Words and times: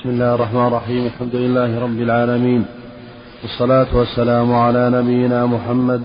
بسم 0.00 0.08
الله 0.08 0.34
الرحمن 0.34 0.66
الرحيم. 0.66 1.06
الحمد 1.06 1.34
لله 1.34 1.82
رب 1.82 2.00
العالمين. 2.00 2.64
والصلاة 3.42 3.86
والسلام 3.92 4.54
على 4.54 4.90
نبينا 4.90 5.46
محمد. 5.46 6.02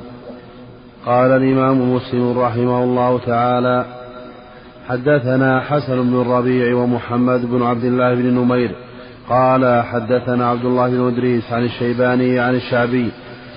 قال 1.06 1.32
الإمام 1.32 1.96
مسلم 1.96 2.40
رحمه 2.40 2.84
الله 2.84 3.20
تعالى 3.26 3.86
حدثنا 4.88 5.60
حسن 5.60 6.02
بن 6.02 6.22
الربيع 6.22 6.76
ومحمد 6.76 7.46
بن 7.46 7.64
عبد 7.64 7.84
الله 7.84 8.14
بن 8.16 8.34
نمير. 8.34 8.76
قال 9.30 9.84
حدثنا 9.84 10.50
عبد 10.50 10.66
الله 10.66 10.90
بن 10.90 11.08
إدريس 11.08 11.54
عن 11.54 11.64
الشيباني 11.64 12.40
عن 12.40 12.56
الشعبي 12.56 13.12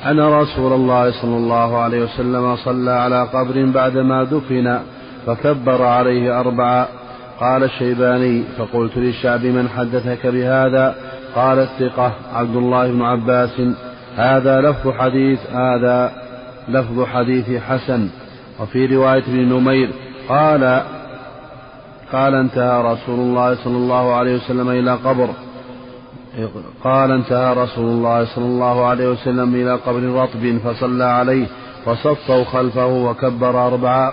أن 0.07 0.21
رسول 0.21 0.73
الله 0.73 1.11
صلى 1.11 1.37
الله 1.37 1.77
عليه 1.79 2.05
وسلم 2.05 2.57
صلى 2.57 2.91
على 2.91 3.23
قبر 3.23 3.67
بعدما 3.75 4.25
دفن 4.25 4.79
فكبر 5.27 5.83
عليه 5.83 6.41
أربعة 6.41 6.89
قال 7.41 7.65
الشيباني 7.65 8.45
فقلت 8.59 8.97
للشعب 8.97 9.45
من 9.45 9.69
حدثك 9.69 10.27
بهذا؟ 10.27 10.95
قال 11.35 11.59
الثقة 11.59 12.13
عبد 12.35 12.57
الله 12.57 12.93
بن 12.93 13.03
عباس. 13.03 13.61
هذا 14.17 14.61
لفظ 14.61 14.91
حديث 14.91 15.39
هذا 15.51 16.13
لفظ 16.69 17.05
حديث 17.05 17.63
حسن. 17.63 18.09
وفي 18.61 18.87
رواية 18.87 19.23
ابن 19.23 19.53
نمير 19.53 19.91
قال 20.29 20.83
قال 22.13 22.35
انتهى 22.35 22.83
رسول 22.83 23.21
الله 23.21 23.55
صلى 23.55 23.77
الله 23.77 24.15
عليه 24.15 24.37
وسلم 24.37 24.71
إلى 24.71 24.95
قبر. 24.95 25.29
قال 26.85 27.11
انتهى 27.11 27.55
رسول 27.55 27.85
الله 27.85 28.25
صلى 28.25 28.45
الله 28.45 28.87
عليه 28.87 29.09
وسلم 29.09 29.55
إلى 29.55 29.75
قبر 29.75 30.03
رطب 30.03 30.59
فصلى 30.65 31.05
عليه 31.05 31.47
وصفوا 31.87 32.45
خلفه 32.45 32.87
وكبر 32.87 33.67
أربعة. 33.67 34.13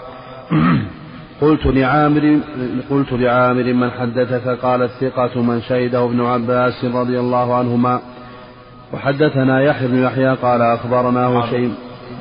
قلت 1.42 1.66
لعامر 1.66 2.40
قلت 2.90 3.12
لعامر 3.12 3.74
من 3.74 3.92
حدثك 3.92 4.48
قال 4.48 4.82
الثقة 4.82 5.42
من 5.42 5.62
شهده 5.62 6.06
ابن 6.06 6.26
عباس 6.26 6.86
رضي 6.86 7.20
الله 7.20 7.56
عنهما. 7.56 8.02
وحدثنا 8.94 9.62
يحيى 9.62 9.88
بن 9.88 10.04
يحيى 10.04 10.36
قال 10.36 10.62
أخبرنا 10.62 11.28
هشيم 11.28 11.76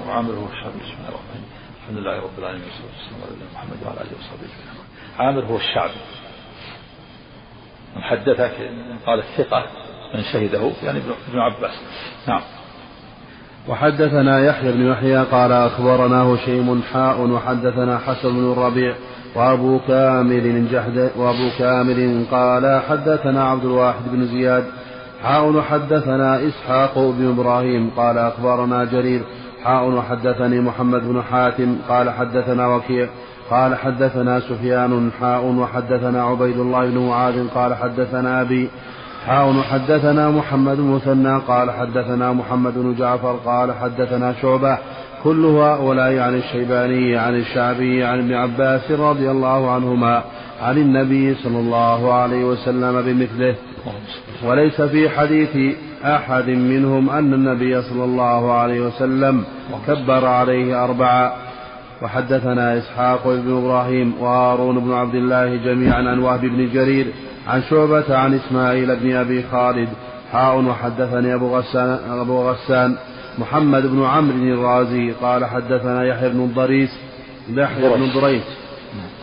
وعامر 0.09 0.33
هو 0.33 0.47
الشعبي 0.53 0.79
بسم 0.79 0.95
الله 0.99 1.09
الرحمن 1.09 1.09
الرحيم. 1.09 1.45
الحمد 1.83 1.99
لله 1.99 2.17
رب 2.17 2.39
العالمين 2.39 2.65
والصلاة 2.65 2.91
والسلام 2.99 3.21
على 3.23 3.35
محمد 3.55 3.87
وعلى 3.87 4.01
آله 4.01 4.17
وصحبه 4.19 4.49
عامر 5.19 5.45
هو 5.45 5.57
الشعبي 5.57 6.01
من 7.97 8.03
حدثك 8.03 8.55
قال 9.07 9.19
الثقة 9.19 9.65
من 10.15 10.23
شهده 10.33 10.71
يعني 10.83 10.99
ابن 11.29 11.39
عباس. 11.39 11.75
نعم. 12.29 12.41
وحدثنا 13.69 14.47
يحيى 14.47 14.73
بن 14.73 14.87
يحيى 14.87 15.25
قال 15.25 15.53
أخبرنا 15.53 16.23
هشيم 16.23 16.83
حاء 16.93 17.21
وحدثنا 17.21 17.99
حسن 17.99 18.29
بن 18.29 18.53
الربيع 18.53 18.95
وأبو 19.35 19.79
كامل 19.89 20.69
جحد 20.71 21.11
وأبو 21.17 21.49
كامل 21.59 22.25
قال 22.31 22.81
حدثنا 22.89 23.45
عبد 23.45 23.65
الواحد 23.65 24.03
بن 24.13 24.27
زياد 24.27 24.65
حاء 25.23 25.49
وحدثنا 25.49 26.49
إسحاق 26.49 26.99
بن 26.99 27.29
إبراهيم 27.29 27.91
قال 27.97 28.19
أخبرنا 28.19 28.85
جرير 28.85 29.23
حاء 29.65 29.89
وحدثني 29.89 30.61
محمد 30.61 31.09
بن 31.09 31.23
حاتم 31.23 31.77
قال 31.89 32.11
حدثنا 32.11 32.67
وكيع 32.67 33.09
قال 33.51 33.75
حدثنا 33.75 34.41
سفيان 34.41 35.11
حاء 35.21 35.45
وحدثنا 35.45 36.23
عبيد 36.25 36.59
الله 36.59 36.91
بن 36.91 36.99
معاذ 36.99 37.49
قال 37.49 37.75
حدثنا 37.75 38.41
أبي 38.41 38.71
حاء 39.27 39.63
حدثنا 39.63 40.31
محمد 40.31 40.79
المثنى 40.79 41.39
قال 41.39 41.71
حدثنا 41.71 42.33
محمد 42.33 42.75
بن 42.75 42.95
جعفر 42.95 43.37
قال 43.45 43.73
حدثنا 43.75 44.35
شعبة 44.43 44.79
كل 45.25 45.45
هؤلاء 45.45 46.19
عن 46.19 46.35
الشيباني 46.35 47.17
عن 47.17 47.35
الشعبي 47.35 48.05
عن 48.05 48.19
ابن 48.19 48.35
عباس 48.35 48.91
رضي 48.91 49.31
الله 49.31 49.71
عنهما 49.71 50.23
عن 50.63 50.79
النبي 50.79 51.35
صلى 51.35 51.59
الله 51.59 52.15
عليه 52.15 52.45
وسلم 52.45 53.03
بمثله. 53.03 53.55
وليس 54.45 54.81
في 54.81 55.09
حديث 55.09 55.77
أحد 56.05 56.49
منهم 56.49 57.11
أن 57.11 57.35
النبي 57.35 57.83
صلى 57.83 58.05
الله 58.05 58.53
عليه 58.53 58.81
وسلم 58.81 59.45
كبر 59.87 60.27
عليه 60.27 60.85
أربعة. 60.85 61.35
وحدثنا 62.03 62.79
إسحاق 62.79 63.25
بن 63.27 63.57
إبراهيم 63.57 64.15
وهارون 64.21 64.81
بن 64.81 64.93
عبد 64.93 65.15
الله 65.15 65.57
جميعا 65.57 66.03
عن 66.11 66.19
وهب 66.19 66.41
بن 66.41 66.69
جرير 66.73 67.07
عن 67.49 67.63
شعبة 67.71 68.17
عن 68.17 68.35
إسماعيل 68.35 68.97
بن 68.97 69.17
أبي 69.17 69.45
خالد. 69.53 69.89
حاء 70.33 70.59
وحدثني 70.59 71.35
أبو 71.35 71.57
غسان, 71.57 71.99
أبو 72.11 72.51
غسان. 72.51 72.97
محمد 73.39 73.87
بن 73.87 74.05
عمرو 74.05 74.55
الرازي 74.55 75.11
قال 75.23 75.45
حدثنا 75.45 76.05
يحيى 76.05 76.29
بن 76.29 76.41
الضريس 76.41 76.91
يحيى 77.49 77.89
بن 77.89 78.11
ضريس 78.21 78.43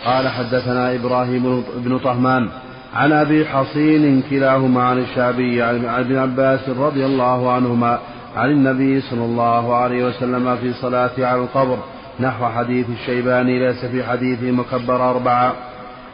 قال 0.06 0.28
حدثنا 0.28 0.96
إبراهيم 0.96 1.64
بن 1.76 1.98
طهمان 2.00 2.50
عن 2.96 3.12
أبي 3.12 3.46
حصين 3.46 4.24
كلاهما 4.30 4.84
عن 4.84 4.98
الشعبي 5.00 5.62
عن 5.62 5.86
ابن 5.86 6.18
عباس 6.18 6.70
رضي 6.70 7.06
الله 7.06 7.52
عنهما 7.52 8.00
عن 8.36 8.50
النبي 8.50 9.02
صلى 9.02 9.26
الله 9.26 9.76
عليه 9.76 10.08
وسلم 10.08 10.56
في 10.56 10.74
صلاة 10.74 11.12
على 11.18 11.42
القبر 11.42 11.78
نحو 12.20 12.46
حديث 12.46 12.86
الشيباني 12.90 13.60
ليس 13.60 13.86
في 13.86 14.04
حديثه 14.04 14.52
مكبر 14.52 15.10
أربعة 15.10 15.54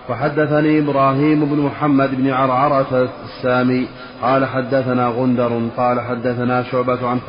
وحدثني 0.10 0.80
إبراهيم 0.80 1.46
بن 1.46 1.60
محمد 1.60 2.16
بن 2.16 2.32
عرعرة 2.32 3.10
السامي 3.26 3.88
قال 4.22 4.46
حدثنا 4.46 5.08
غندر 5.08 5.62
قال 5.78 6.02
حدثنا 6.02 6.64
شعبة 6.64 7.08
عن. 7.08 7.20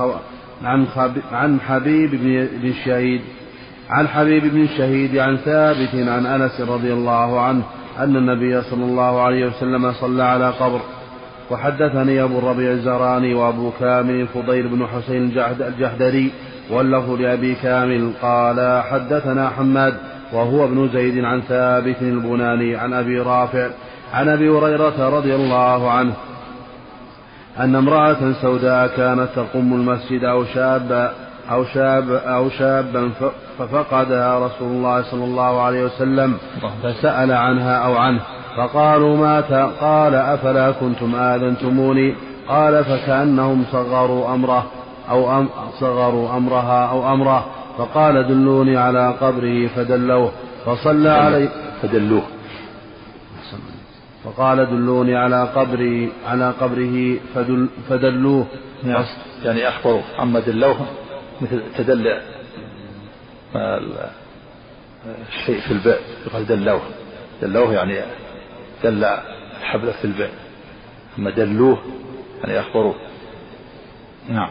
عن. 0.64 0.86
عن 1.32 1.60
حبيب 1.60 2.10
بن 2.62 2.68
الشهيد 2.68 3.20
عن 3.90 4.08
حبيب 4.08 4.44
بن 4.44 4.62
الشهيد 4.62 5.16
عن 5.16 5.36
ثابت 5.36 5.94
عن 5.94 6.26
أنس 6.26 6.60
رضي 6.60 6.92
الله 6.92 7.40
عنه 7.40 7.62
أن 7.98 8.16
النبي 8.16 8.62
صلى 8.62 8.84
الله 8.84 9.22
عليه 9.22 9.46
وسلم 9.46 9.92
صلى 9.92 10.22
على 10.22 10.50
قبر 10.50 10.80
وحدثني 11.50 12.22
أبو 12.22 12.38
الربيع 12.38 12.70
الزهراني 12.70 13.34
وأبو 13.34 13.70
كامل 13.80 14.26
فضيل 14.26 14.68
بن 14.68 14.86
حسين 14.86 15.32
الجحدري 15.60 16.30
واللفظ 16.70 17.10
لأبي 17.10 17.54
كامل 17.54 18.12
قال 18.22 18.82
حدثنا 18.82 19.48
حماد 19.48 19.94
وهو 20.32 20.64
ابن 20.64 20.88
زيد 20.92 21.24
عن 21.24 21.40
ثابت 21.40 22.02
البناني 22.02 22.76
عن 22.76 22.92
أبي 22.92 23.20
رافع 23.20 23.70
عن 24.14 24.28
أبي 24.28 24.48
هريرة 24.48 25.08
رضي 25.18 25.34
الله 25.34 25.90
عنه 25.90 26.12
أن 27.60 27.76
امرأة 27.76 28.32
سوداء 28.42 28.86
كانت 28.86 29.28
تقم 29.36 29.72
المسجد 29.72 30.24
أو 30.24 30.44
شابا 30.44 31.12
أو 31.50 31.64
شاب 31.64 32.10
أو 32.10 32.48
شابا 32.48 33.10
ففقدها 33.58 34.46
رسول 34.46 34.68
الله 34.68 35.02
صلى 35.02 35.24
الله 35.24 35.62
عليه 35.62 35.84
وسلم 35.84 36.34
فسأل 36.82 37.32
عنها 37.32 37.76
أو 37.76 37.96
عنه. 37.96 38.20
فقالوا 38.56 39.16
مات 39.16 39.52
قال 39.80 40.14
أفلا 40.14 40.70
كنتم 40.70 41.14
آذنتموني؟ 41.14 42.14
قال 42.48 42.84
فكأنهم 42.84 43.64
صغروا 43.72 44.34
أمره 44.34 44.66
أو 45.10 45.38
أم 45.38 45.48
صغروا 45.80 46.36
أمرها 46.36 46.86
أو 46.86 47.12
أمره. 47.12 47.46
فقال 47.78 48.28
دلوني 48.28 48.76
على 48.76 49.14
قبره 49.20 49.66
فدلوه. 49.66 50.30
فصلى 50.66 51.10
عليه 51.10 51.48
فدلوه. 51.82 52.22
فقال 54.24 54.66
دلوني 54.66 55.16
على 55.16 55.44
قبري 55.44 56.12
على 56.26 56.50
قبره 56.60 57.16
فدل 57.34 57.68
فدلوه. 57.88 58.46
يعني, 58.84 59.06
يعني 59.44 59.68
أخبروا 59.68 60.02
عما 60.18 60.40
دلوه 60.40 60.86
مثل 61.40 61.62
تدل 61.76 62.20
الشيء 65.28 65.60
في 65.60 65.70
البئر. 65.70 66.00
يقال 66.26 66.46
دلوه. 66.46 66.80
دلوه 67.42 67.74
يعني 67.74 68.00
دل 68.84 69.04
الحبل 69.60 69.92
في 69.92 70.04
البئر. 70.04 70.30
أما 71.18 71.30
دلوه 71.30 71.78
يعني 72.44 72.60
أخبروه. 72.60 72.94
نعم. 74.28 74.50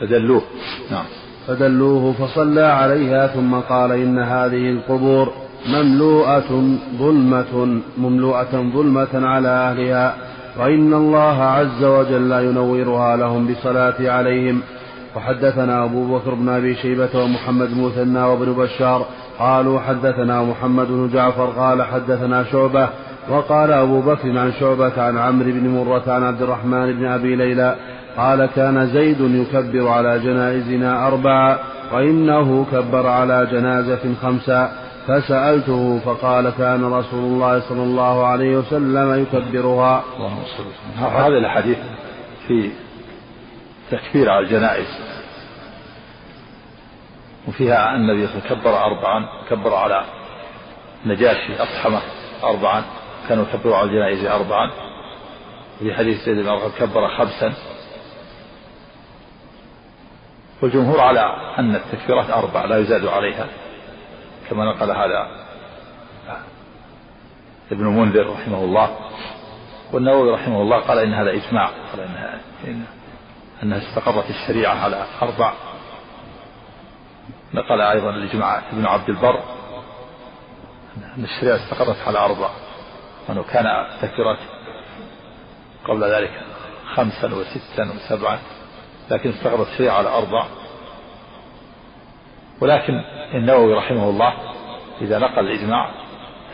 فدلوه. 0.00 0.42
نعم. 0.90 1.04
فدلوه 1.46 2.12
فصلى 2.12 2.64
عليها 2.64 3.26
ثم 3.26 3.54
قال 3.54 3.92
إن 3.92 4.18
هذه 4.18 4.70
القبور 4.70 5.32
مملوءة 5.68 6.78
ظلمة 6.98 7.80
مملوءة 7.98 8.70
ظلمة 8.74 9.26
على 9.28 9.48
أهلها 9.48 10.14
وإن 10.58 10.94
الله 10.94 11.42
عز 11.42 11.84
وجل 11.84 12.32
ينورها 12.32 13.16
لهم 13.16 13.46
بصلاة 13.46 13.94
عليهم. 14.00 14.60
وحدثنا 15.16 15.84
أبو 15.84 16.18
بكر 16.18 16.34
بن 16.34 16.48
أبي 16.48 16.74
شيبة 16.74 17.24
ومحمد 17.24 17.70
مثنى 17.78 18.22
وابن 18.22 18.52
بشار 18.52 19.06
قالوا 19.38 19.80
حدثنا 19.80 20.42
محمد 20.42 20.86
بن 20.88 21.10
جعفر 21.12 21.46
قال 21.46 21.82
حدثنا 21.82 22.44
شعبة 22.44 22.88
وقال 23.30 23.72
أبو 23.72 24.00
بكر 24.00 24.38
عن 24.38 24.52
شعبة 24.60 25.02
عن 25.02 25.18
عمرو 25.18 25.50
بن 25.50 25.68
مرة 25.68 26.02
عن 26.12 26.22
عبد 26.22 26.42
الرحمن 26.42 26.92
بن 26.92 27.06
أبي 27.06 27.36
ليلى 27.36 27.76
قال 28.16 28.46
كان 28.46 28.86
زيد 28.86 29.20
يكبر 29.20 29.88
على 29.88 30.18
جنائزنا 30.18 31.06
أربعة 31.06 31.58
وإنه 31.94 32.66
كبر 32.72 33.06
على 33.06 33.48
جنازة 33.52 34.14
خمسة. 34.22 34.81
فسألته 35.06 35.98
فقال 35.98 36.50
كان 36.50 36.92
رسول 36.92 37.24
الله 37.24 37.60
صلى 37.68 37.82
الله 37.82 38.26
عليه 38.26 38.56
وسلم 38.56 39.22
يكبرها. 39.22 40.04
هذا 40.96 41.38
الحديث 41.38 41.78
في 42.48 42.70
تكبير 43.90 44.30
على 44.30 44.46
الجنائز. 44.46 44.86
وفيها 47.48 47.90
أن 47.90 48.10
النبي 48.10 48.28
كبر 48.48 48.84
أربعا 48.84 49.28
كبر 49.50 49.74
على 49.74 50.04
نجاشي 51.06 51.62
أطحمة 51.62 52.00
أربعا 52.44 52.82
كانوا 53.28 53.44
يكبروا 53.44 53.76
على 53.76 53.90
الجنائز 53.90 54.24
أربعا. 54.24 54.70
في 55.78 55.94
حديث 55.94 56.24
زيد 56.24 56.36
بن 56.36 56.58
كبر 56.78 57.08
خمسا. 57.08 57.52
والجمهور 60.62 61.00
على 61.00 61.36
أن 61.58 61.74
التكبيرات 61.74 62.30
أربع 62.30 62.64
لا 62.64 62.78
يزاد 62.78 63.06
عليها. 63.06 63.46
كما 64.50 64.64
نقل 64.64 64.90
هذا 64.90 65.28
ابن 67.72 67.84
منذر 67.84 68.32
رحمه 68.32 68.58
الله 68.64 68.96
والنووي 69.92 70.30
رحمه 70.30 70.62
الله 70.62 70.80
قال 70.80 70.98
إن 70.98 71.14
هذا 71.14 71.30
إجماع 71.30 71.66
قال 71.66 72.00
إنها 72.00 72.40
إن 72.64 72.84
أنها 73.62 73.78
استقرت 73.78 74.30
الشريعة 74.30 74.74
على 74.74 75.06
أربع. 75.22 75.52
نقل 77.54 77.80
أيضا 77.80 78.10
الإجماع 78.10 78.62
ابن 78.72 78.86
عبد 78.86 79.08
البر 79.08 79.42
أن 81.18 81.24
الشريعة 81.24 81.56
استقرت 81.56 81.96
على 82.06 82.18
أربع. 82.18 82.50
وأنه 83.28 83.42
كان 83.42 83.86
تكبيرات 84.02 84.38
قبل 85.88 86.04
ذلك 86.04 86.42
خمسا 86.94 87.34
وستا 87.34 87.92
وسبعا 87.94 88.38
لكن 89.10 89.30
استقرت 89.30 89.68
الشريعة 89.68 89.94
على 89.94 90.08
أربع. 90.08 90.46
ولكن 92.62 93.02
النووي 93.34 93.74
رحمه 93.74 94.10
الله 94.10 94.34
إذا 95.00 95.18
نقل 95.18 95.38
الإجماع 95.38 95.90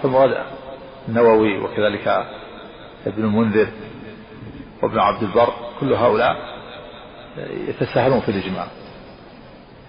فالمراد 0.02 0.44
النووي 1.08 1.58
وكذلك 1.58 2.08
ابن 3.06 3.24
المنذر 3.24 3.68
وابن 4.82 4.98
عبد 4.98 5.22
البر 5.22 5.52
كل 5.80 5.92
هؤلاء 5.92 6.36
يتساهلون 7.68 8.20
في 8.20 8.28
الإجماع. 8.28 8.66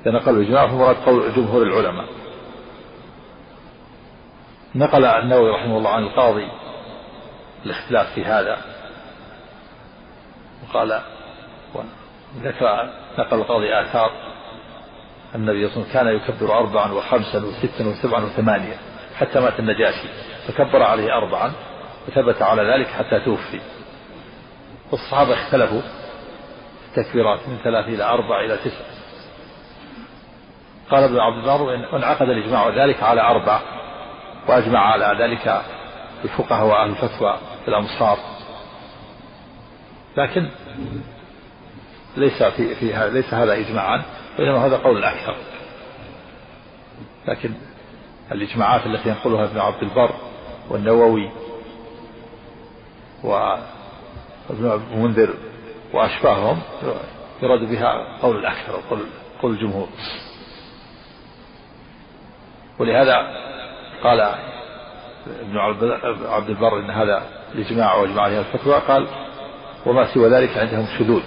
إذا 0.02 0.12
نقلوا 0.12 0.42
الإجماع 0.42 0.68
فمراد 0.68 0.96
قول 0.96 1.34
جمهور 1.36 1.64
العلماء. 1.64 2.06
نقل 4.76 5.06
النووي 5.06 5.50
رحمه 5.50 5.78
الله 5.78 5.90
عن 5.90 6.04
القاضي 6.04 6.48
الاختلاف 7.66 8.14
في 8.14 8.26
هذا 8.26 8.58
وقال 10.64 11.02
ذكر 12.38 12.90
نقل 13.20 13.38
القاضي 13.38 13.82
آثار 13.82 14.12
النبي 15.36 15.70
صلى 15.70 15.84
الله 15.84 15.90
عليه 15.96 16.12
وسلم 16.12 16.24
كان 16.24 16.36
يكبر 16.36 16.58
أربعا 16.58 16.92
وخمسا 16.92 17.46
وستا 17.46 17.88
وسبعا 17.88 18.24
وثمانية 18.24 18.76
حتى 19.16 19.40
مات 19.40 19.60
النجاشي 19.60 20.08
فكبر 20.48 20.84
عليه 20.84 21.18
أربعا 21.18 21.52
وثبت 22.08 22.42
على 22.42 22.62
ذلك 22.62 22.88
حتى 22.88 23.20
توفي. 23.20 23.60
والصحابة 24.92 25.34
اختلفوا 25.34 25.82
في 25.82 27.00
التكبيرات 27.00 27.40
من 27.48 27.58
ثلاث 27.64 27.88
إلى 27.88 28.04
أربع 28.04 28.40
إلى 28.42 28.58
تسع. 28.58 28.86
قال 30.92 31.04
ابن 31.04 31.20
عبد 31.20 31.38
البر 31.38 31.62
وانعقد 31.94 32.30
الإجماع 32.30 32.70
ذلك 32.70 33.04
على 33.04 33.22
أربع 33.22 33.60
وأجمع 34.48 34.80
على 34.80 35.24
ذلك 35.24 35.62
الفقهاء 36.24 36.66
وأهل 36.66 36.90
الفتوى 36.90 37.38
في 37.64 37.68
الأمصار 37.68 38.18
لكن 40.18 40.50
ليس 42.18 42.44
في 42.44 42.76
في 42.76 43.10
ليس 43.14 43.34
هذا 43.34 43.54
إجماعا. 43.54 44.04
وإنما 44.40 44.66
هذا 44.66 44.78
قول 44.78 44.98
الأكثر. 44.98 45.36
لكن 47.28 47.54
الإجماعات 48.32 48.86
التي 48.86 49.10
ينقلها 49.10 49.46
ابن 49.46 49.60
عبد 49.60 49.84
البر 49.84 50.14
والنووي 50.70 51.30
وابن 53.24 54.82
منذر 54.96 55.34
وأشباههم 55.94 56.62
يراد 57.42 57.70
بها 57.70 58.18
قول 58.22 58.38
الأكثر 58.38 58.74
أو 58.76 58.98
قول 59.42 59.54
الجمهور. 59.54 59.88
ولهذا 62.80 63.16
قال 64.04 64.20
ابن 65.42 65.58
عبد 66.28 66.50
البر 66.50 66.80
إن 66.80 66.90
هذا 66.90 67.24
الإجماع 67.56 67.96
واجمع 67.96 68.22
عليه 68.22 68.40
الفتوى 68.40 68.74
قال 68.74 69.08
وما 69.86 70.14
سوى 70.14 70.30
ذلك 70.30 70.58
عندهم 70.58 70.86
شذوذ 71.00 71.24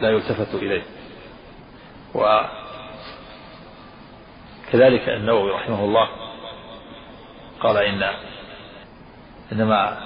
لا 0.00 0.10
يلتفت 0.10 0.54
إليه. 0.54 0.82
وكذلك 2.14 2.58
النووي 5.08 5.50
رحمه 5.50 5.84
الله 5.84 6.08
قال 7.60 7.76
إن 7.76 8.10
إنما 9.52 9.98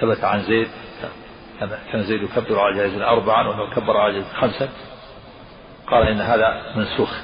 ثبت 0.00 0.24
عن 0.24 0.42
زيد 0.42 0.68
كان 1.92 2.02
زيد 2.02 2.22
يكبر 2.22 2.60
على 2.60 2.76
جائز 2.76 3.00
أربعا 3.00 3.48
وأنه 3.48 3.74
كبر 3.74 3.96
على 3.96 4.12
جائز 4.12 4.32
خمسا. 4.32 4.68
قال 5.86 6.08
إن 6.08 6.20
هذا 6.20 6.72
منسوخ 6.76 7.20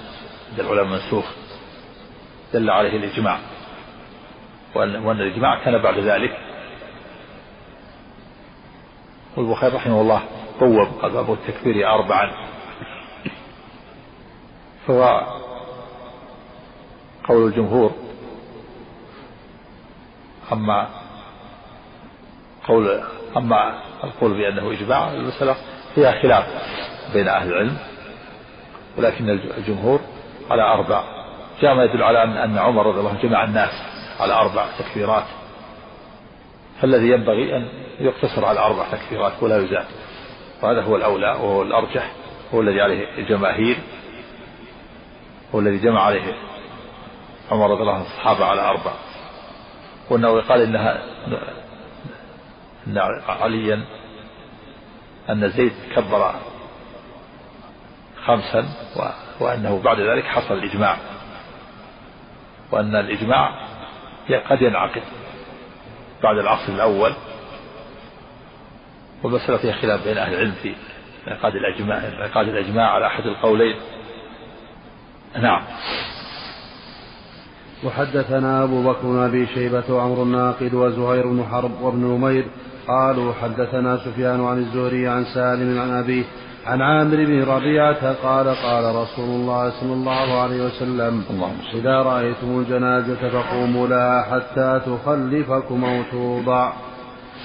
عند 0.50 0.60
العلماء 0.60 0.84
منسوخ. 0.84 1.24
دل 2.52 2.70
عليه 2.70 2.96
الإجماع. 2.96 3.38
وأن, 4.74 4.96
وأن 4.96 5.20
الإجماع 5.20 5.64
كان 5.64 5.82
بعد 5.82 5.98
ذلك. 5.98 6.38
والبخاري 9.36 9.76
رحمه 9.76 10.00
الله 10.00 10.22
بوب 10.60 10.88
قال 11.02 11.12
باب 11.12 11.32
التكبير 11.32 11.94
أربعا. 11.94 12.32
فهو 14.86 15.26
قول 17.28 17.48
الجمهور. 17.48 17.92
أما 20.52 20.88
قول 22.68 23.00
أما 23.36 23.80
القول 24.04 24.34
بأنه 24.34 24.72
إجماع 24.72 25.12
المسألة 25.12 25.56
فيها 25.94 26.22
خلاف 26.22 26.44
بين 27.12 27.28
أهل 27.28 27.48
العلم 27.48 27.76
ولكن 28.98 29.30
الجمهور 29.30 30.00
على 30.50 30.62
أربع. 30.62 31.04
جاء 31.60 31.74
ما 31.74 31.84
يدل 31.84 32.02
على 32.02 32.22
أن 32.22 32.58
عمر 32.58 32.86
رضي 32.86 32.98
الله 32.98 33.10
عنه 33.10 33.22
جمع 33.22 33.44
الناس 33.44 33.70
على 34.20 34.32
أربع 34.32 34.66
تكبيرات 34.78 35.24
فالذي 36.80 37.10
ينبغي 37.10 37.56
أن 37.56 37.68
يقتصر 38.00 38.44
على 38.44 38.60
أربع 38.60 38.84
تكبيرات 38.92 39.32
ولا 39.40 39.58
يزاد. 39.58 39.86
وهذا 40.62 40.82
هو 40.82 40.96
الأولى 40.96 41.28
وهو 41.28 41.62
الأرجح 41.62 42.12
هو 42.54 42.60
الذي 42.60 42.80
عليه 42.80 43.18
الجماهير. 43.18 43.76
هو 45.54 45.60
الذي 45.60 45.78
جمع 45.78 46.02
عليه 46.02 46.34
عمر 47.50 47.70
رضي 47.70 47.80
الله 47.80 47.94
عنه 47.94 48.04
الصحابة 48.04 48.44
على 48.44 48.60
أربع 48.60 48.92
وأنه 50.10 50.40
قال 50.40 50.60
إنها 50.60 51.02
أن 52.86 52.98
عليا 53.28 53.84
أن 55.30 55.48
زيد 55.48 55.72
كبر 55.96 56.34
خمسا 58.24 58.64
وأنه 59.40 59.82
بعد 59.82 60.00
ذلك 60.00 60.24
حصل 60.24 60.54
الإجماع. 60.54 60.96
وأن 62.72 62.96
الإجماع 62.96 63.50
قد 64.50 64.62
ينعقد 64.62 65.02
بعد 66.22 66.38
العصر 66.38 66.72
الأول. 66.72 67.12
والمسألة 69.22 69.56
فيها 69.56 69.72
خلاف 69.72 70.04
بين 70.04 70.18
أهل 70.18 70.34
العلم 70.34 70.54
في 70.62 70.74
إنعقاد 71.28 71.54
الإجماع 71.54 71.98
إنعقاد 71.98 72.48
الإجماع 72.48 72.90
على 72.90 73.06
أحد 73.06 73.26
القولين. 73.26 73.76
نعم. 75.42 75.62
وحدثنا 77.84 78.62
أبو 78.62 78.82
بكر 78.82 79.02
بن 79.02 79.18
أبي 79.18 79.46
شيبة 79.46 79.84
وعمر 79.90 80.22
الناقد 80.22 80.74
وزهير 80.74 81.26
بن 81.26 81.44
حرب 81.50 81.70
وابن 81.82 81.98
نمير 81.98 82.46
قالوا 82.88 83.32
حدثنا 83.42 83.96
سفيان 83.96 84.44
عن 84.44 84.58
الزهري 84.58 85.08
عن 85.08 85.24
سالم 85.24 85.80
عن 85.80 85.90
أبيه 85.90 86.24
عن 86.66 86.82
عامر 86.82 87.16
بن 87.16 87.42
ربيعة 87.42 88.12
قال 88.12 88.48
قال 88.48 88.94
رسول 88.94 89.28
الله 89.28 89.70
صلى 89.80 89.92
الله 89.92 90.40
عليه 90.40 90.64
وسلم 90.66 91.24
إذا 91.74 92.02
رأيتم 92.02 92.58
الجنازة 92.58 93.28
فقوموا 93.28 93.86
لها 93.88 94.22
حتى 94.22 94.80
تخلفكم 94.86 95.84
أو 95.84 96.02
توضع. 96.10 96.72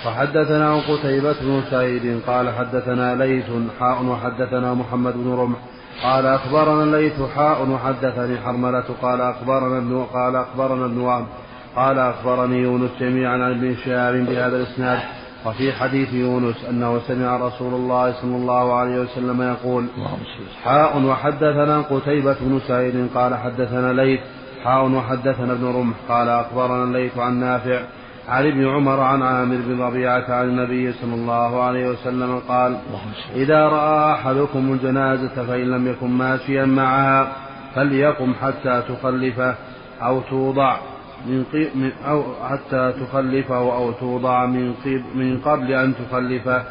وحدثنا 0.06 0.76
قتيبة 0.76 1.36
بن 1.42 1.62
سعيد 1.72 2.22
قال 2.28 2.50
حدثنا 2.50 3.16
ليث 3.16 3.46
حاء 3.80 4.04
وحدثنا 4.04 4.74
محمد 4.74 5.14
بن 5.14 5.34
رمح 5.34 5.58
قال 6.04 6.26
أخبرنا 6.26 6.84
الليث 6.84 7.22
حاء 7.36 7.70
وحدثني 7.70 8.38
حرملة 8.38 8.84
قال 9.02 9.22
أخبرنا 9.22 9.78
ابن 9.78 10.06
قال 10.14 10.36
أخبرنا 10.36 10.86
ابن 10.86 10.98
وهب 10.98 11.26
قال 11.76 12.00
أخبرني 12.00 12.58
يونس 12.58 12.92
جميعا 13.00 13.34
عن 13.34 13.52
ابن 13.52 13.76
شهاب 13.76 14.14
بهذا 14.14 14.58
الإسناد. 14.58 15.00
وفي 15.46 15.74
حديث 15.74 16.14
يونس 16.14 16.66
أنه 16.70 17.00
سمع 17.08 17.38
رسول 17.38 17.74
الله 17.74 18.14
صلى 18.22 18.36
الله 18.36 18.74
عليه 18.74 19.00
وسلم 19.02 19.42
يقول 19.42 19.86
حاء 20.64 21.02
وحدثنا 21.04 21.82
قتيبة 21.82 22.36
بن 22.42 22.60
سعيد 22.68 23.10
قال 23.16 23.36
حدثنا 23.36 23.94
ليث 23.94 24.20
حاء 24.64 24.90
وحدثنا 24.90 25.54
ابن 25.54 25.66
رمح 25.66 25.96
قال 26.10 26.30
أخبرنا 26.30 26.84
الليث 26.84 27.18
عن 27.18 27.40
نافع 27.40 27.82
عن 28.28 28.48
ابن 28.48 28.68
عمر 28.68 29.00
عن 29.00 29.22
عامر 29.22 29.56
بن 29.68 29.82
ربيعة 29.82 30.26
عن 30.30 30.50
النبي 30.50 30.94
صلى 30.94 31.14
الله 31.14 31.64
عليه 31.64 31.90
وسلم 31.90 32.40
قال 32.48 32.78
إذا 33.36 33.68
رأى 33.68 34.14
أحدكم 34.14 34.74
الجنازة 34.74 35.46
فإن 35.48 35.72
لم 35.72 35.88
يكن 35.88 36.10
ماشيا 36.10 36.66
معها 36.66 37.32
فليقم 37.76 38.34
حتى 38.42 38.84
تخلفه 38.90 39.56
أو 40.02 40.22
توضع 40.22 40.78
من, 41.26 41.46
من 41.76 41.92
أو 42.08 42.24
حتى 42.50 42.94
تخلفه 43.02 43.56
أو 43.56 43.92
توضع 43.92 44.46
من, 44.46 44.74
من 45.16 45.40
قبل 45.40 45.72
أن 45.72 45.94
تخلفه. 45.96 46.64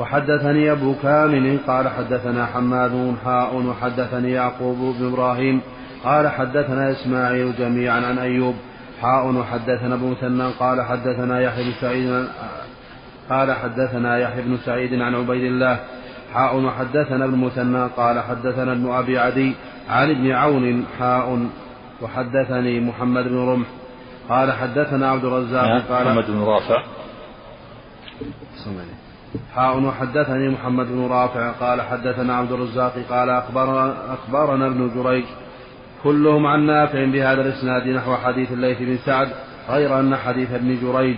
وحدثني 0.00 0.72
أبو 0.72 0.94
كامل 1.02 1.58
قال 1.66 1.88
حدثنا 1.88 2.46
حماد 2.46 3.14
حاء 3.24 3.56
وحدثني 3.56 4.30
يعقوب 4.30 4.94
بن 4.98 5.06
إبراهيم 5.06 5.60
قال 6.04 6.28
حدثنا 6.28 6.90
إسماعيل 6.90 7.52
جميعا 7.58 8.00
عن 8.00 8.18
أيوب 8.18 8.54
حاء 9.02 9.26
وحدثنا 9.26 9.94
أبو 9.94 10.10
مثنى 10.10 10.50
قال 10.60 10.82
حدثنا 10.82 11.40
يحيى 11.40 11.64
بن 11.64 11.72
سعيد 11.80 12.28
قال 13.30 13.52
حدثنا 13.52 14.18
يحيى 14.18 14.42
بن 14.42 14.56
سعيد 14.56 15.02
عن 15.02 15.14
عبيد 15.14 15.44
الله. 15.44 15.80
حاء 16.34 16.56
وحدثنا 16.56 17.24
ابن 17.24 17.38
مثنى 17.38 17.86
قال 17.96 18.20
حدثنا 18.20 18.72
ابن 18.72 18.90
أبي 18.90 19.18
عدي 19.18 19.54
عن 19.88 20.10
ابن 20.10 20.30
عون 20.30 20.84
حاء 20.98 21.48
وحدثني 22.02 22.80
محمد 22.80 23.24
بن 23.28 23.38
رمح. 23.38 23.66
قال 24.28 24.52
حدثنا 24.52 25.10
عبد 25.10 25.24
الرزاق 25.24 25.64
نعم، 25.64 25.82
قال 25.88 26.04
محمد 26.06 26.26
بن 26.26 26.40
رافع. 26.40 26.82
حاء 29.54 29.80
وحدثني 29.80 30.48
محمد 30.48 30.86
بن 30.86 31.06
رافع 31.06 31.50
قال 31.50 31.82
حدثنا 31.82 32.36
عبد 32.36 32.52
الرزاق 32.52 32.94
قال 33.10 33.30
أخبرنا, 33.30 34.14
أخبرنا 34.14 34.66
ابن 34.66 34.90
جريج 34.94 35.24
كلهم 36.04 36.46
عن 36.46 36.66
نافع 36.66 37.04
بهذا 37.04 37.40
الإسناد 37.42 37.88
نحو 37.88 38.16
حديث 38.16 38.52
الليث 38.52 38.78
بن 38.78 38.96
سعد 38.96 39.28
غير 39.70 40.00
أن 40.00 40.16
حديث 40.16 40.52
ابن 40.52 40.78
جريج. 40.82 41.16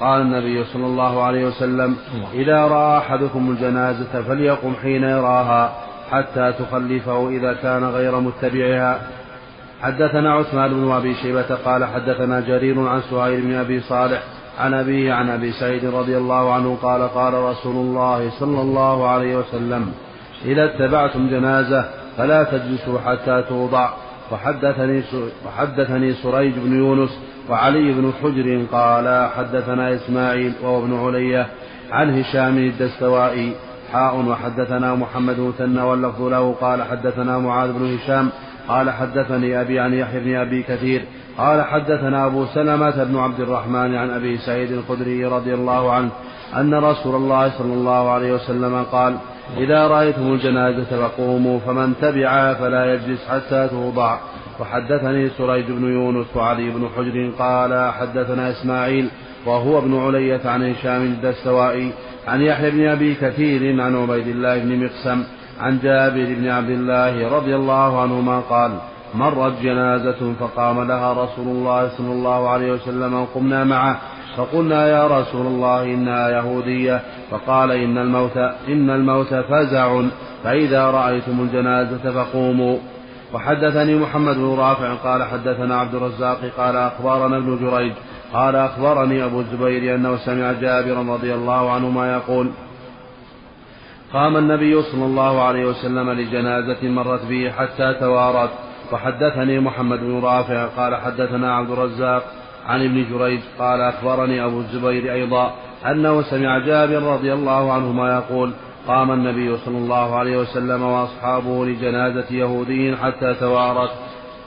قال 0.00 0.22
النبي 0.22 0.64
صلى 0.64 0.86
الله 0.86 1.22
عليه 1.22 1.46
وسلم 1.46 1.96
إذا 2.34 2.64
رأى 2.66 2.98
أحدكم 2.98 3.50
الجنازة 3.50 4.22
فليقم 4.22 4.74
حين 4.82 5.02
يراها 5.02 5.72
حتى 6.10 6.52
تخلفه 6.52 7.28
إذا 7.28 7.52
كان 7.52 7.84
غير 7.84 8.20
متبعها. 8.20 9.00
حدثنا 9.82 10.32
عثمان 10.32 10.74
بن 10.74 10.92
أبي 10.92 11.14
شيبة 11.14 11.54
قال 11.64 11.84
حدثنا 11.84 12.40
جرير 12.40 12.88
عن 12.88 13.00
سهيل 13.10 13.40
بن 13.40 13.54
أبي 13.54 13.80
صالح 13.80 14.22
عن 14.58 14.74
أبيه 14.74 15.12
عن 15.12 15.30
أبي 15.30 15.52
سعيد 15.52 15.84
رضي 15.84 16.16
الله 16.16 16.52
عنه 16.52 16.78
قال 16.82 17.08
قال 17.08 17.34
رسول 17.34 17.76
الله 17.76 18.30
صلى 18.30 18.60
الله 18.60 19.08
عليه 19.08 19.36
وسلم 19.36 19.92
إذا 20.44 20.64
اتبعتم 20.64 21.28
جنازة 21.28 21.84
فلا 22.16 22.44
تجلسوا 22.44 22.98
حتى 23.00 23.44
توضع. 23.48 24.03
وحدثني 24.32 25.02
وحدثني 25.46 26.12
سريج 26.12 26.52
بن 26.56 26.78
يونس 26.78 27.18
وعلي 27.50 27.92
بن 27.92 28.12
حجر 28.22 28.64
قال 28.72 29.30
حدثنا 29.36 29.94
إسماعيل 29.94 30.52
وهو 30.62 30.78
ابن 30.78 30.98
علية 31.06 31.46
عن 31.90 32.18
هشام 32.18 32.58
الدستوائي. 32.58 33.52
حاء 33.92 34.16
وحدثنا 34.16 34.94
محمد 34.94 35.40
مثنى 35.40 35.82
واللفظ 35.82 36.22
له 36.22 36.54
قال 36.60 36.82
حدثنا 36.82 37.38
معاذ 37.38 37.72
بن 37.72 37.94
هشام 37.94 38.28
قال 38.68 38.90
حدثني 38.90 39.60
أبي 39.60 39.80
عن 39.80 39.94
يحيى 39.94 40.20
بن 40.20 40.34
أبي 40.36 40.62
كثير 40.62 41.02
قال 41.38 41.62
حدثنا 41.62 42.26
أبو 42.26 42.46
سلمة 42.46 43.04
بن 43.04 43.16
عبد 43.16 43.40
الرحمن 43.40 43.94
عن 43.94 44.10
أبي 44.10 44.38
سعيد 44.38 44.72
الخدري 44.72 45.24
رضي 45.24 45.54
الله 45.54 45.92
عنه 45.92 46.10
أن 46.56 46.74
رسول 46.74 47.14
الله 47.14 47.58
صلى 47.58 47.72
الله 47.72 48.10
عليه 48.10 48.32
وسلم 48.32 48.82
قال 48.92 49.16
إذا 49.56 49.86
رأيتم 49.86 50.32
الجنازة 50.32 51.08
فقوموا 51.08 51.58
فمن 51.58 51.94
تبعها 52.00 52.54
فلا 52.54 52.94
يجلس 52.94 53.28
حتى 53.28 53.68
توضع. 53.68 54.18
وحدثني 54.60 55.28
سريج 55.28 55.64
بن 55.64 55.84
يونس 55.84 56.26
وعلي 56.36 56.70
بن 56.70 56.88
حجر 56.96 57.30
قال 57.38 57.92
حدثنا 57.92 58.50
إسماعيل 58.50 59.08
وهو 59.46 59.78
ابن 59.78 59.98
علية 59.98 60.40
عن 60.44 60.70
هشام 60.70 61.02
الدستوائي 61.02 61.92
عن 62.28 62.42
يحيى 62.42 62.70
بن 62.70 62.86
أبي 62.86 63.14
كثير 63.14 63.82
عن 63.82 63.96
عبيد 63.96 64.28
الله 64.28 64.58
بن 64.58 64.84
مقسم 64.84 65.24
عن 65.60 65.78
جابر 65.82 66.34
بن 66.34 66.48
عبد 66.48 66.70
الله 66.70 67.36
رضي 67.36 67.56
الله 67.56 68.00
عنهما 68.02 68.40
قال 68.40 68.78
مرت 69.14 69.62
جنازة 69.62 70.32
فقام 70.40 70.88
لها 70.88 71.12
رسول 71.12 71.46
الله 71.46 71.88
صلى 71.88 72.12
الله 72.12 72.48
عليه 72.48 72.72
وسلم 72.72 73.26
قمنا 73.34 73.64
معه. 73.64 74.00
فقلنا 74.36 74.88
يا 74.88 75.06
رسول 75.06 75.46
الله 75.46 75.82
إنها 75.82 76.28
يهودية 76.28 77.00
فقال 77.30 77.70
إن 77.70 77.98
الموت 77.98 78.36
إن 78.68 78.90
الموت 78.90 79.34
فزع 79.34 80.02
فإذا 80.44 80.84
رأيتم 80.90 81.40
الجنازة 81.40 82.10
فقوموا. 82.10 82.78
وحدثني 83.34 83.94
محمد 83.94 84.36
بن 84.36 84.56
رافع 84.58 84.94
قال 84.94 85.24
حدثنا 85.24 85.80
عبد 85.80 85.94
الرزاق 85.94 86.38
قال 86.58 86.76
أخبرنا 86.76 87.36
ابن 87.36 87.58
جريج 87.58 87.92
قال 88.32 88.56
أخبرني 88.56 89.24
أبو 89.24 89.40
الزبير 89.40 89.94
أنه 89.94 90.16
سمع 90.16 90.52
جابرا 90.52 91.14
رضي 91.14 91.34
الله 91.34 91.70
عنهما 91.70 92.12
يقول 92.12 92.50
قام 94.12 94.36
النبي 94.36 94.82
صلى 94.82 95.04
الله 95.04 95.42
عليه 95.42 95.64
وسلم 95.64 96.10
لجنازة 96.10 96.88
مرت 96.88 97.24
به 97.26 97.50
حتى 97.50 97.94
توارت 98.00 98.50
وحدثني 98.92 99.60
محمد 99.60 100.00
بن 100.00 100.20
رافع 100.20 100.66
قال 100.66 100.96
حدثنا 100.96 101.54
عبد 101.54 101.70
الرزاق 101.70 102.22
عن 102.66 102.84
ابن 102.84 103.04
جريج 103.10 103.40
قال 103.58 103.80
أخبرني 103.80 104.44
أبو 104.44 104.60
الزبير 104.60 105.12
أيضا 105.12 105.54
أنه 105.90 106.22
سمع 106.22 106.58
جابر 106.58 107.02
رضي 107.02 107.32
الله 107.32 107.72
عنهما 107.72 108.14
يقول 108.14 108.52
قام 108.86 109.12
النبي 109.12 109.56
صلى 109.56 109.78
الله 109.78 110.16
عليه 110.16 110.36
وسلم 110.36 110.82
وأصحابه 110.82 111.66
لجنازة 111.66 112.24
يهودي 112.30 112.96
حتى 112.96 113.34
توارت 113.34 113.90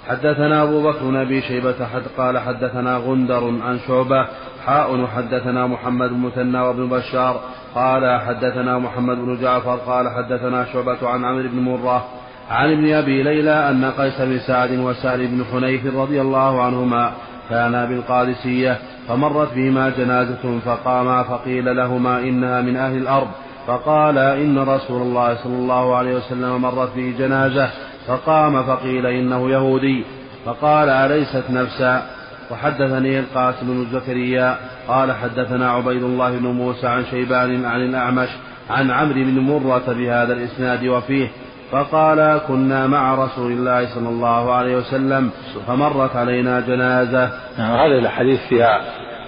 حدثنا 0.08 0.64
أبو 0.64 0.84
بكر 0.84 1.00
بن 1.04 1.16
أبي 1.16 1.42
شيبة 1.42 1.86
حد 1.86 2.04
قال 2.18 2.40
حدثنا 2.40 2.98
غندر 2.98 3.54
عن 3.62 3.80
شعبة 3.88 4.28
حاء 4.66 5.00
وحدثنا 5.00 5.68
محمد 5.68 6.10
بن 6.10 6.18
مثنى 6.18 6.60
وابن 6.60 6.90
بشار 6.90 7.42
قال 7.76 8.22
حدثنا 8.22 8.78
محمد 8.78 9.18
بن 9.18 9.42
جعفر 9.42 9.76
قال 9.76 10.10
حدثنا 10.10 10.66
شعبة 10.74 11.10
عن 11.10 11.26
عمرو 11.26 11.50
بن 11.50 11.60
مرة 11.60 12.06
عن 12.50 12.72
ابن 12.72 12.94
أبي 12.94 13.24
ليلى 13.24 13.70
أن 13.70 13.86
قيس 13.86 14.22
بن 14.22 14.40
سعد 14.40 14.72
وسهل 14.72 15.28
بن 15.28 15.46
حنيف 15.52 15.96
رضي 15.96 16.22
الله 16.22 16.62
عنهما 16.62 17.12
كانا 17.50 17.86
بالقادسية 17.86 18.78
فمرت 19.08 19.54
بهما 19.54 19.90
جنازة 19.90 20.60
فقاما 20.66 21.24
فقيل 21.24 21.76
لهما 21.76 22.20
إنها 22.20 22.62
من 22.62 22.78
أهل 22.78 22.98
الأرض. 22.98 23.28
فقال 23.68 24.18
إن 24.18 24.60
رسول 24.60 25.02
الله 25.02 25.36
صلى 25.44 25.56
الله 25.56 25.96
عليه 25.96 26.16
وسلم 26.16 26.62
مرت 26.62 26.96
به 26.96 27.14
جنازة 27.20 27.70
فقام 28.08 28.64
فقيل 28.64 29.06
إنه 29.06 29.50
يهودي. 29.50 30.04
فقال 30.46 30.90
أليست 30.90 31.44
نفسا؟ 31.50 32.04
وحدثني 32.52 33.20
القاسم 33.20 33.68
بن 33.68 34.00
زكريا 34.00 34.58
قال 34.88 35.12
حدثنا 35.12 35.72
عبيد 35.72 36.04
الله 36.04 36.38
بن 36.38 36.48
موسى 36.48 36.88
عن 36.88 37.06
شيبان 37.12 37.66
عن 37.66 37.82
الأعمش 37.82 38.30
عن 38.70 38.92
عمرو 38.92 39.24
بن 39.24 39.40
مرة 39.40 39.84
بهذا 39.88 40.34
الإسناد 40.34 40.86
وفيه. 40.88 41.28
فقال 41.72 42.42
كنا 42.48 42.88
مع 42.88 43.16
رسول 43.16 43.52
الله 43.52 43.96
صلى 43.96 44.10
الله 44.10 44.54
عليه 44.54 44.76
وسلم 44.76 45.32
فمرت 45.68 46.16
علينا 46.16 46.60
جنازة. 46.60 47.40
نعم 47.58 47.72
هذه 47.72 48.00
الأحاديث 48.00 48.48
فيها 48.50 48.82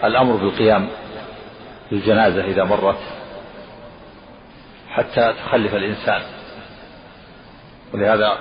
الأمر 0.04 0.36
بالقيام 0.36 0.88
بالجنازة 1.92 2.44
إذا 2.44 2.64
مرت 2.64 3.00
حتى 4.90 5.34
تخلف 5.34 5.76
الإنسان. 5.76 6.22
ولهذا 7.94 8.38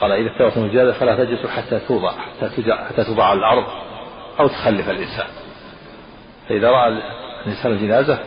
قال 0.00 0.12
إذا 0.12 0.30
اتبعتم 0.30 0.64
الجنازة 0.64 0.92
فلا 0.92 1.24
تجلسوا 1.24 1.50
حتى 1.50 1.78
توضع 1.78 2.12
حتى 2.12 2.72
حتى 2.88 3.04
توضع 3.04 3.24
على 3.24 3.38
الأرض 3.38 3.66
أو 4.40 4.48
تخلف 4.48 4.90
الإنسان. 4.90 5.26
فإذا 6.48 6.70
رأى 6.70 7.00
الإنسان 7.46 7.72
الجنازة 7.72 8.18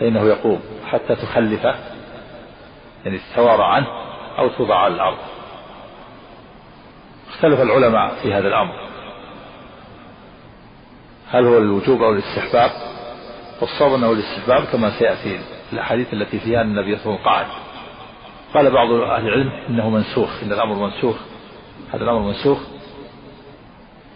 فإنه 0.00 0.24
يقوم 0.24 0.60
حتى 0.86 1.14
تخلفه 1.14 1.74
يعني 3.04 3.18
تتوارى 3.18 3.64
عنه 3.64 3.86
أو 4.38 4.48
توضع 4.48 4.76
على 4.76 4.94
الأرض. 4.94 5.18
اختلف 7.28 7.60
العلماء 7.60 8.14
في 8.22 8.34
هذا 8.34 8.48
الأمر. 8.48 8.74
هل 11.30 11.46
هو 11.46 11.58
الوجوب 11.58 12.02
أو 12.02 12.12
الاستحباب 12.12 12.70
والصواب 13.60 13.94
أنه 13.94 14.12
الاستحباب 14.12 14.64
كما 14.64 14.98
سيأتي 14.98 15.40
الأحاديث 15.72 16.12
التي 16.12 16.38
فيها 16.38 16.60
أن 16.60 16.78
النبي 16.78 16.96
صلى 16.96 17.06
الله 17.06 17.28
عليه 17.28 17.46
وسلم 17.46 17.54
قعد 17.54 17.62
قال 18.54 18.70
بعض 18.70 18.90
أهل 18.90 19.28
العلم 19.28 19.50
إنه 19.68 19.90
منسوخ 19.90 20.42
إن 20.42 20.52
الأمر 20.52 20.74
منسوخ. 20.74 21.16
هذا 21.94 22.04
الأمر 22.04 22.20
منسوخ 22.20 22.58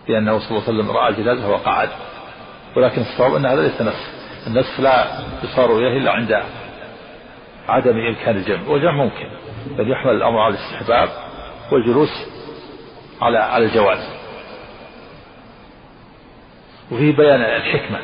لأنه 0.08 0.38
صلى 0.38 0.50
الله 0.50 0.62
عليه 0.68 0.78
وسلم 0.78 0.90
رأى 0.90 1.08
الجنازة 1.08 1.50
وقعد 1.50 1.88
ولكن 2.76 3.00
الصواب 3.00 3.34
أن 3.34 3.46
هذا 3.46 3.62
ليس 3.62 3.82
نسخ. 3.82 4.10
النسخ 4.46 4.80
لا 4.80 5.06
يصار 5.44 5.78
إليه 5.78 5.98
إلا 5.98 6.12
عند 6.12 6.42
عدم 7.68 7.96
إمكان 7.98 8.36
الجمع 8.36 8.68
والجمع 8.68 8.92
ممكن. 8.92 9.30
بل 9.78 9.90
يحمل 9.90 10.12
الأمر 10.12 10.38
على 10.40 10.54
الاستحباب 10.54 11.08
والجلوس 11.72 12.26
على 13.22 13.38
على 13.38 13.64
الجواز. 13.64 14.08
وفيه 16.92 17.16
بيان 17.16 17.40
الحكمة 17.40 17.98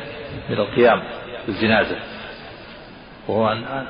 من 0.49 0.57
القيام 0.57 1.03
بالجنازة 1.47 1.99
وهو 3.27 3.51
أن 3.51 3.87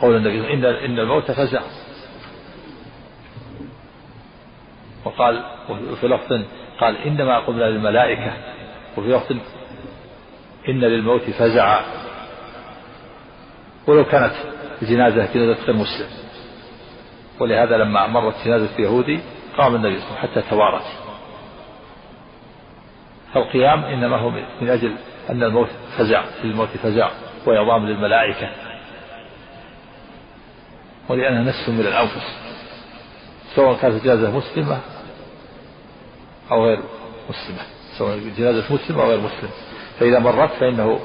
قول 0.00 0.16
النبي 0.16 0.54
إن 0.54 0.64
إن 0.64 0.98
الموت 0.98 1.30
فزع. 1.30 1.60
وقال 5.04 5.44
وفي 5.68 6.06
لفظ 6.08 6.42
قال 6.80 6.96
إنما 6.96 7.38
قمنا 7.38 7.64
للملائكة 7.64 8.32
وفي 8.96 9.08
لفظ 9.08 9.36
إن 10.68 10.80
للموت 10.80 11.22
فزعا 11.22 11.84
ولو 13.86 14.04
كانت 14.04 14.32
جنازة 14.82 15.32
جنازة 15.34 15.64
غير 15.66 15.76
مسلم 15.76 16.06
ولهذا 17.40 17.76
لما 17.76 18.06
مرت 18.06 18.34
جنازة 18.44 18.68
يهودي 18.78 19.20
قام 19.58 19.74
النبي 19.74 19.98
صلى 20.00 20.08
الله 20.08 20.18
عليه 20.18 20.30
وسلم 20.30 20.42
حتى 20.42 20.50
توارت 20.50 20.84
فالقيام 23.34 23.84
إنما 23.84 24.16
هو 24.16 24.30
من 24.30 24.68
أجل 24.68 24.96
أن 25.30 25.42
الموت 25.42 25.68
فزع 25.98 26.24
للموت 26.44 26.68
فزع 26.68 27.10
وعظام 27.46 27.86
للملائكة. 27.86 28.50
ولأنها 31.08 31.42
نفس 31.42 31.68
من 31.68 31.80
الأنفس. 31.80 32.38
سواء 33.54 33.76
كانت 33.76 34.04
جنازة 34.04 34.36
مسلمة 34.36 34.80
أو 36.50 36.64
غير 36.64 36.78
مسلمة. 37.30 37.62
سواء 37.98 38.18
جنازة 38.38 38.74
مسلم 38.74 38.98
أو 38.98 39.08
غير 39.08 39.20
مسلم 39.20 39.50
فإذا 40.00 40.18
مرت 40.18 40.50
فإنه 40.50 41.00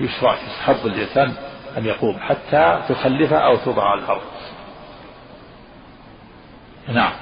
يشرع 0.00 0.34
يستحب 0.34 0.86
الإنسان 0.86 1.32
أن 1.76 1.84
يقوم 1.84 2.18
حتى 2.18 2.82
تخلفه 2.88 3.36
أو 3.36 3.56
توضع 3.56 3.82
على 3.82 4.00
الأرض. 4.00 4.22
نعم. 6.88 7.12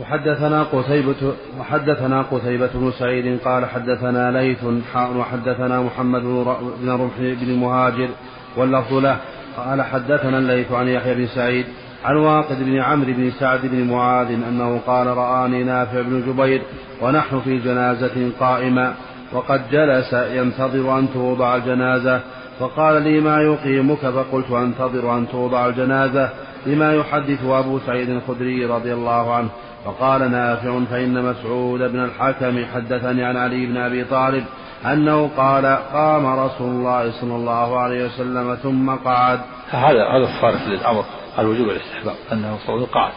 وحدثنا 0.00 0.62
قتيبة 0.62 1.34
وحدثنا 1.58 2.22
قتيبة 2.22 2.70
بن 2.74 2.92
سعيد 2.98 3.40
قال 3.44 3.66
حدثنا 3.66 4.30
ليث 4.30 4.64
وحدثنا 4.94 5.82
محمد 5.82 6.22
بن 6.82 6.90
رمح 6.90 7.18
بن 7.18 7.50
المهاجر 7.50 8.08
واللفظ 8.56 8.94
له. 8.94 9.20
قال 9.56 9.82
حدثنا 9.82 10.38
الليث 10.38 10.72
عن 10.72 10.88
يحيى 10.88 11.14
بن 11.14 11.26
سعيد 11.26 11.66
عن 12.04 12.16
واقد 12.16 12.62
بن 12.62 12.78
عمرو 12.78 13.12
بن 13.12 13.30
سعد 13.30 13.60
بن 13.66 13.90
معاذ 13.90 14.26
أنه 14.26 14.80
قال 14.86 15.06
رآني 15.06 15.64
نافع 15.64 16.00
بن 16.00 16.22
جبير 16.26 16.62
ونحن 17.02 17.40
في 17.40 17.58
جنازة 17.58 18.30
قائمة 18.40 18.94
وقد 19.32 19.70
جلس 19.70 20.12
ينتظر 20.12 20.98
أن 20.98 21.08
توضع 21.14 21.56
الجنازة 21.56 22.20
فقال 22.60 23.02
لي 23.02 23.20
ما 23.20 23.40
يقيمك؟ 23.42 23.98
فقلت 23.98 24.50
أنتظر 24.50 25.18
أن 25.18 25.28
توضع 25.28 25.66
الجنازة 25.66 26.30
لما 26.66 26.94
يحدث 26.94 27.44
أبو 27.44 27.78
سعيد 27.78 28.10
الخدري 28.10 28.64
رضي 28.64 28.92
الله 28.92 29.34
عنه. 29.34 29.48
فقال 29.84 30.30
نافع 30.30 30.80
فإن 30.90 31.24
مسعود 31.24 31.80
بن 31.80 32.04
الحكم 32.04 32.64
حدثني 32.74 33.24
عن 33.24 33.36
علي 33.36 33.66
بن 33.66 33.76
أبي 33.76 34.04
طالب 34.04 34.44
أنه 34.86 35.30
قال 35.36 35.66
قام 35.92 36.26
رسول 36.26 36.70
الله 36.70 37.10
صلى 37.20 37.36
الله 37.36 37.78
عليه 37.78 38.04
وسلم 38.04 38.54
ثم 38.54 38.90
قعد. 38.90 39.40
هذا 39.70 40.08
هذا 40.08 40.24
الصارف 40.24 40.68
للأمر 40.68 41.04
الوجوب 41.38 41.68
والاستحباب 41.68 42.14
أنه 42.32 42.58
صلى 42.66 42.74
الله 42.76 42.86
قعد 42.86 43.12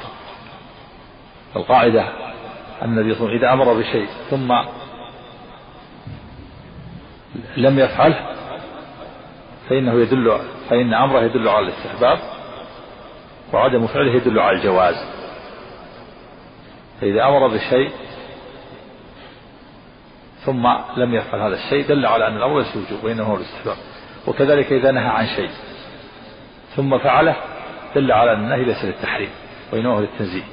القاعدة 1.56 2.06
النبي 2.84 3.16
صلى 3.16 3.28
الله 3.28 3.30
عليه 3.30 3.38
وسلم 3.38 3.38
إذا 3.38 3.54
أمر 3.54 3.74
بشيء 3.74 4.08
ثم 4.30 4.54
لم 7.58 7.80
يفعله 7.80 8.34
فإنه 9.70 9.94
يدل 9.94 10.40
فإن 10.70 10.94
أمره 10.94 11.22
يدل 11.22 11.48
على 11.48 11.66
الاستحباب 11.66 12.20
وعدم 13.54 13.88
فعله 13.88 14.12
يدل 14.12 14.40
على 14.40 14.58
الجواز. 14.58 14.96
فإذا 17.02 17.24
أمر 17.24 17.48
بشيء 17.48 17.92
ثم 20.46 20.68
لم 20.98 21.14
يفعل 21.14 21.40
هذا 21.40 21.56
الشيء 21.56 21.88
دل 21.88 22.06
على 22.06 22.28
أن 22.28 22.38
الأمر 22.38 22.60
ليس 22.60 22.76
وجوب 22.76 23.04
وإنما 23.04 23.24
هو 23.24 23.36
الاستحباب. 23.36 23.78
وكذلك 24.28 24.72
إذا 24.72 24.92
نهى 24.92 25.08
عن 25.08 25.28
شيء 25.28 25.50
ثم 26.76 26.98
فعله 26.98 27.36
دل 27.96 28.12
على 28.12 28.32
أن 28.32 28.44
النهي 28.44 28.64
ليس 28.64 28.86
للتحريم 28.86 29.30
وإنما 29.74 29.94
هو 29.94 30.00
للتنزيه. 30.00 30.44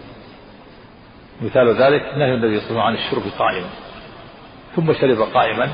مثال 1.42 1.82
ذلك 1.82 2.02
نهي 2.16 2.34
النبي 2.34 2.60
صلى 2.60 2.70
الله 2.70 2.82
عليه 2.82 2.98
وسلم 2.98 3.20
عن 3.20 3.22
الشرب 3.22 3.22
قائما 3.38 3.68
ثم 4.76 4.92
شرب 4.92 5.20
قائما 5.34 5.68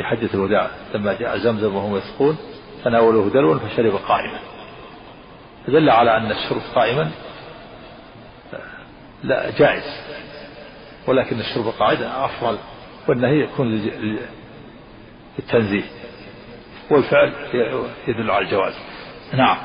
في 0.00 0.06
حجة 0.06 0.28
الوداع. 0.34 0.70
لما 0.94 1.12
جاء 1.12 1.38
زمزم 1.38 1.74
وهم 1.74 1.96
يسقون 1.96 2.36
تناولوه 2.84 3.30
دلوا 3.30 3.58
فشرب 3.58 3.92
قائما. 3.92 4.38
فدل 5.66 5.90
على 5.90 6.16
أن 6.16 6.30
الشرب 6.30 6.60
قائما 6.74 7.10
لا 9.22 9.50
جائز. 9.58 9.82
ولكن 11.06 11.40
الشرب 11.40 11.64
قاعدة 11.78 12.24
أفضل 12.24 12.58
والنهي 13.08 13.40
يكون 13.40 13.66
للتنزيه. 15.38 15.84
والفعل 16.90 17.32
يدل 18.08 18.30
على 18.30 18.44
الجواز. 18.44 18.74
نعم. 19.34 19.56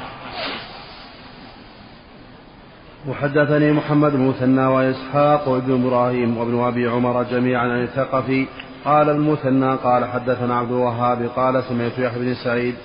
وحدثني 3.07 3.71
محمد 3.71 4.11
بن 4.11 4.27
مثنى 4.27 4.65
وإسحاق 4.65 5.47
وابن 5.47 5.85
إبراهيم 5.85 6.37
وابن 6.37 6.59
أبي 6.59 6.87
عمر 6.87 7.23
جميعا 7.23 7.63
عن 7.63 7.83
الثقفي 7.83 8.47
قال 8.85 9.09
المثنى 9.09 9.75
قال 9.75 10.05
حدثنا 10.05 10.55
عبد 10.55 10.71
الوهاب 10.71 11.29
قال 11.35 11.63
سمعت 11.63 11.99
يحيى 11.99 12.19
بن 12.19 12.33
سعيد. 12.33 12.75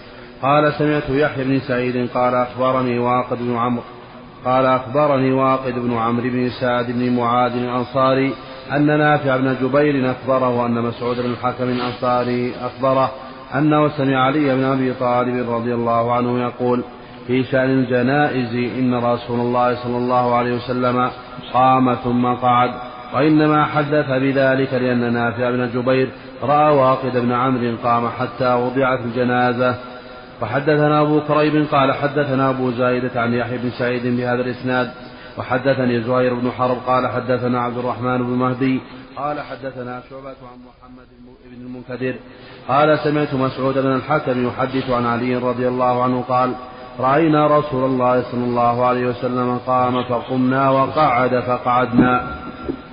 قال 0.42 0.72
سمعت 0.72 1.10
يحيى 1.10 1.44
بن 1.44 1.60
سعيد 1.60 2.08
قال 2.14 2.34
أخبرني 2.34 2.98
واقد 2.98 3.38
بن 3.38 3.56
عمرو 3.56 3.82
قال 4.44 4.66
أخبرني 4.66 5.32
واقد 5.32 5.74
بن 5.74 5.96
عمرو 5.96 6.30
بن 6.30 6.50
سعد 6.60 6.90
بن 6.90 7.16
معاذ 7.16 7.52
الأنصاري 7.52 8.34
أن 8.72 8.86
نافع 8.86 9.36
بن 9.36 9.56
جبير 9.62 10.10
أخبره 10.10 10.66
أن 10.66 10.82
مسعود 10.82 11.16
بن 11.16 11.30
الحكم 11.30 11.64
الأنصاري 11.64 12.54
أخبره 12.60 13.10
أنه 13.54 13.88
سمع 13.88 14.26
علي 14.26 14.56
بن 14.56 14.64
أبي 14.64 14.92
طالب 14.94 15.50
رضي 15.50 15.74
الله 15.74 16.12
عنه 16.12 16.42
يقول 16.42 16.84
في 17.26 17.44
شأن 17.44 17.70
الجنائز 17.70 18.54
إن 18.78 18.94
رسول 18.94 19.40
الله 19.40 19.74
صلى 19.84 19.96
الله 19.96 20.34
عليه 20.34 20.56
وسلم 20.56 21.10
قام 21.52 21.94
ثم 21.94 22.26
قعد. 22.26 22.70
وإنما 23.14 23.64
حدث 23.64 24.06
بذلك 24.10 24.74
لأن 24.74 25.12
نافع 25.12 25.50
بن 25.50 25.70
جبير 25.74 26.08
رأى 26.42 26.76
واقد 26.76 27.16
بن 27.16 27.32
عمرو 27.32 27.76
قام 27.84 28.08
حتى 28.08 28.54
وضعت 28.54 29.00
الجنازة. 29.00 29.74
وحدثنا 30.42 31.00
أبو 31.00 31.20
كريب 31.20 31.66
قال 31.72 31.92
حدثنا 31.92 32.50
أبو 32.50 32.70
زايدة 32.70 33.20
عن 33.20 33.34
يحيى 33.34 33.58
بن 33.58 33.70
سعيد 33.70 34.06
بهذا 34.06 34.42
الإسناد. 34.42 34.90
وحدثني 35.38 36.00
زهير 36.00 36.34
بن 36.34 36.50
حرب 36.50 36.76
قال 36.86 37.06
حدثنا 37.06 37.60
عبد 37.60 37.78
الرحمن 37.78 38.18
بن 38.18 38.32
مهدي 38.32 38.80
قال 39.16 39.40
حدثنا 39.40 40.02
شعبة 40.10 40.28
عن 40.28 40.58
محمد 40.68 41.06
بن 41.44 41.66
المنكدر 41.66 42.14
قال 42.68 42.98
سمعت 42.98 43.34
مسعود 43.34 43.78
بن 43.78 43.94
الحكم 43.94 44.46
يحدث 44.46 44.90
عن 44.90 45.06
علي 45.06 45.36
رضي 45.36 45.68
الله 45.68 46.02
عنه 46.02 46.22
قال 46.22 46.54
رأينا 47.00 47.46
رسول 47.58 47.84
الله 47.84 48.22
صلى 48.22 48.44
الله 48.44 48.86
عليه 48.86 49.06
وسلم 49.06 49.58
قام 49.66 50.02
فقمنا 50.02 50.70
وقعد 50.70 51.40
فقعدنا. 51.40 52.34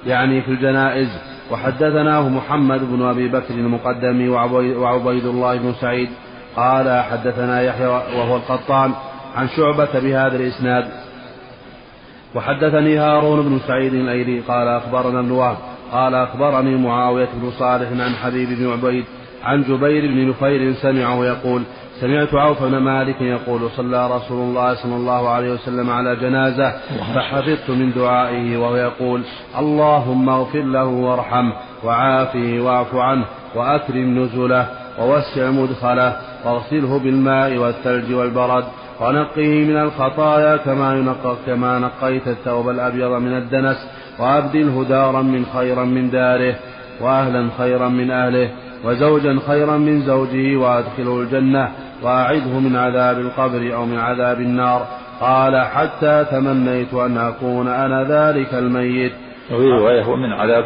يعني 0.05 0.41
في 0.41 0.51
الجنائز. 0.51 1.09
وحدثناه 1.51 2.29
محمد 2.29 2.79
بن 2.91 3.01
أبي 3.01 3.27
بكر 3.27 3.53
المقدم 3.53 4.31
وعبيد 4.77 5.25
الله 5.25 5.57
بن 5.57 5.73
سعيد. 5.81 6.09
قال 6.55 7.03
حدثنا 7.03 7.61
يحيى 7.61 7.87
وهو 7.87 8.35
القطان 8.35 8.91
عن 9.35 9.47
شعبة 9.47 9.99
بهذا 9.99 10.35
الإسناد. 10.35 10.87
وحدثني 12.35 12.97
هارون 12.97 13.49
بن 13.49 13.59
سعيد 13.67 13.93
الأيلي. 13.93 14.39
قال 14.39 14.67
أخبرنا 14.67 15.19
ابن 15.19 15.31
وهب. 15.31 15.57
قال 15.91 16.15
أخبرني 16.15 16.75
معاوية 16.75 17.29
بن 17.41 17.51
صالح 17.51 18.03
عن 18.03 18.15
حبيب 18.15 18.49
بن 18.49 18.71
عبيد 18.71 19.05
عن 19.43 19.63
جبير 19.63 20.07
بن 20.07 20.29
نفير 20.29 20.73
سمعه 20.73 21.25
يقول 21.25 21.63
سمعت 22.01 22.33
عوف 22.33 22.63
بن 22.63 22.77
مالك 22.77 23.21
يقول 23.21 23.69
صلى 23.75 24.15
رسول 24.15 24.41
الله 24.41 24.73
صلى 24.75 24.95
الله 24.95 25.29
عليه 25.29 25.53
وسلم 25.53 25.89
على 25.89 26.15
جنازة 26.15 26.71
فحفظت 27.15 27.69
من 27.69 27.91
دعائه 27.93 28.57
وهو 28.57 28.75
يقول 28.75 29.21
اللهم 29.60 30.29
اغفر 30.29 30.62
له 30.62 30.86
وارحمه 30.86 31.53
وعافه 31.83 32.60
واعف 32.62 32.95
عنه 32.95 33.25
وأكرم 33.55 34.19
نزله 34.19 34.67
ووسع 34.99 35.49
مدخله 35.49 36.17
واغسله 36.45 36.99
بالماء 36.99 37.57
والثلج 37.57 38.13
والبرد 38.13 38.63
ونقه 39.01 39.47
من 39.47 39.77
الخطايا 39.77 40.57
كما 40.57 40.95
ينقى 40.95 41.36
كما 41.45 41.79
نقيت 41.79 42.27
الثوب 42.27 42.69
الأبيض 42.69 43.12
من 43.12 43.38
الدنس 43.38 43.88
وأبدله 44.19 44.86
دارا 44.89 45.21
من 45.21 45.45
خيرا 45.53 45.83
من 45.86 46.10
داره 46.10 46.55
وأهلا 47.01 47.49
خيرا 47.57 47.88
من 47.89 48.12
أهله 48.12 48.49
وزوجا 48.83 49.39
خيرا 49.47 49.77
من 49.77 50.01
زوجه 50.01 50.57
وأدخله 50.57 51.21
الجنة 51.21 51.71
وأعذه 52.03 52.59
من 52.59 52.75
عذاب 52.75 53.19
القبر 53.19 53.75
أو 53.75 53.85
من 53.85 53.99
عذاب 53.99 54.41
النار. 54.41 54.87
قال 55.21 55.65
حتى 55.65 56.25
تمنيت 56.31 56.93
أن 56.93 57.17
أكون 57.17 57.67
أنا 57.67 58.03
ذلك 58.03 58.53
الميت. 58.53 59.11
وفي 59.51 59.67
رواية 59.67 60.03
هو 60.03 60.15
من 60.15 60.33
عذاب 60.33 60.65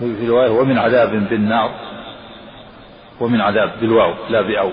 في 0.00 0.28
رواية 0.28 0.48
هو 0.48 0.64
من 0.64 0.78
عذاب 0.78 1.28
بالنار. 1.30 1.70
ومن 3.20 3.40
عذاب 3.40 3.70
بالواو 3.80 4.14
لا 4.30 4.42
بأو. 4.42 4.70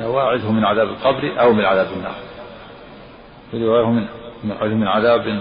واعذه 0.00 0.52
من 0.52 0.64
عذاب 0.64 0.88
القبر 0.88 1.40
أو 1.40 1.52
من 1.52 1.64
عذاب 1.64 1.86
النار. 1.96 2.14
في 3.50 3.64
رواية 3.64 3.86
من 3.86 4.06
من 4.78 4.88
عذاب 4.88 5.40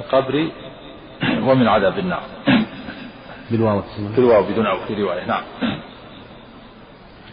القبر 0.00 0.48
ومن 1.42 1.68
عذاب 1.68 1.98
النار. 1.98 2.22
بالواو 3.50 3.82
بالواو 4.16 4.42
بدون 4.42 4.66
أو 4.66 4.76
في 4.76 5.02
رواية 5.02 5.26
نعم. 5.26 5.42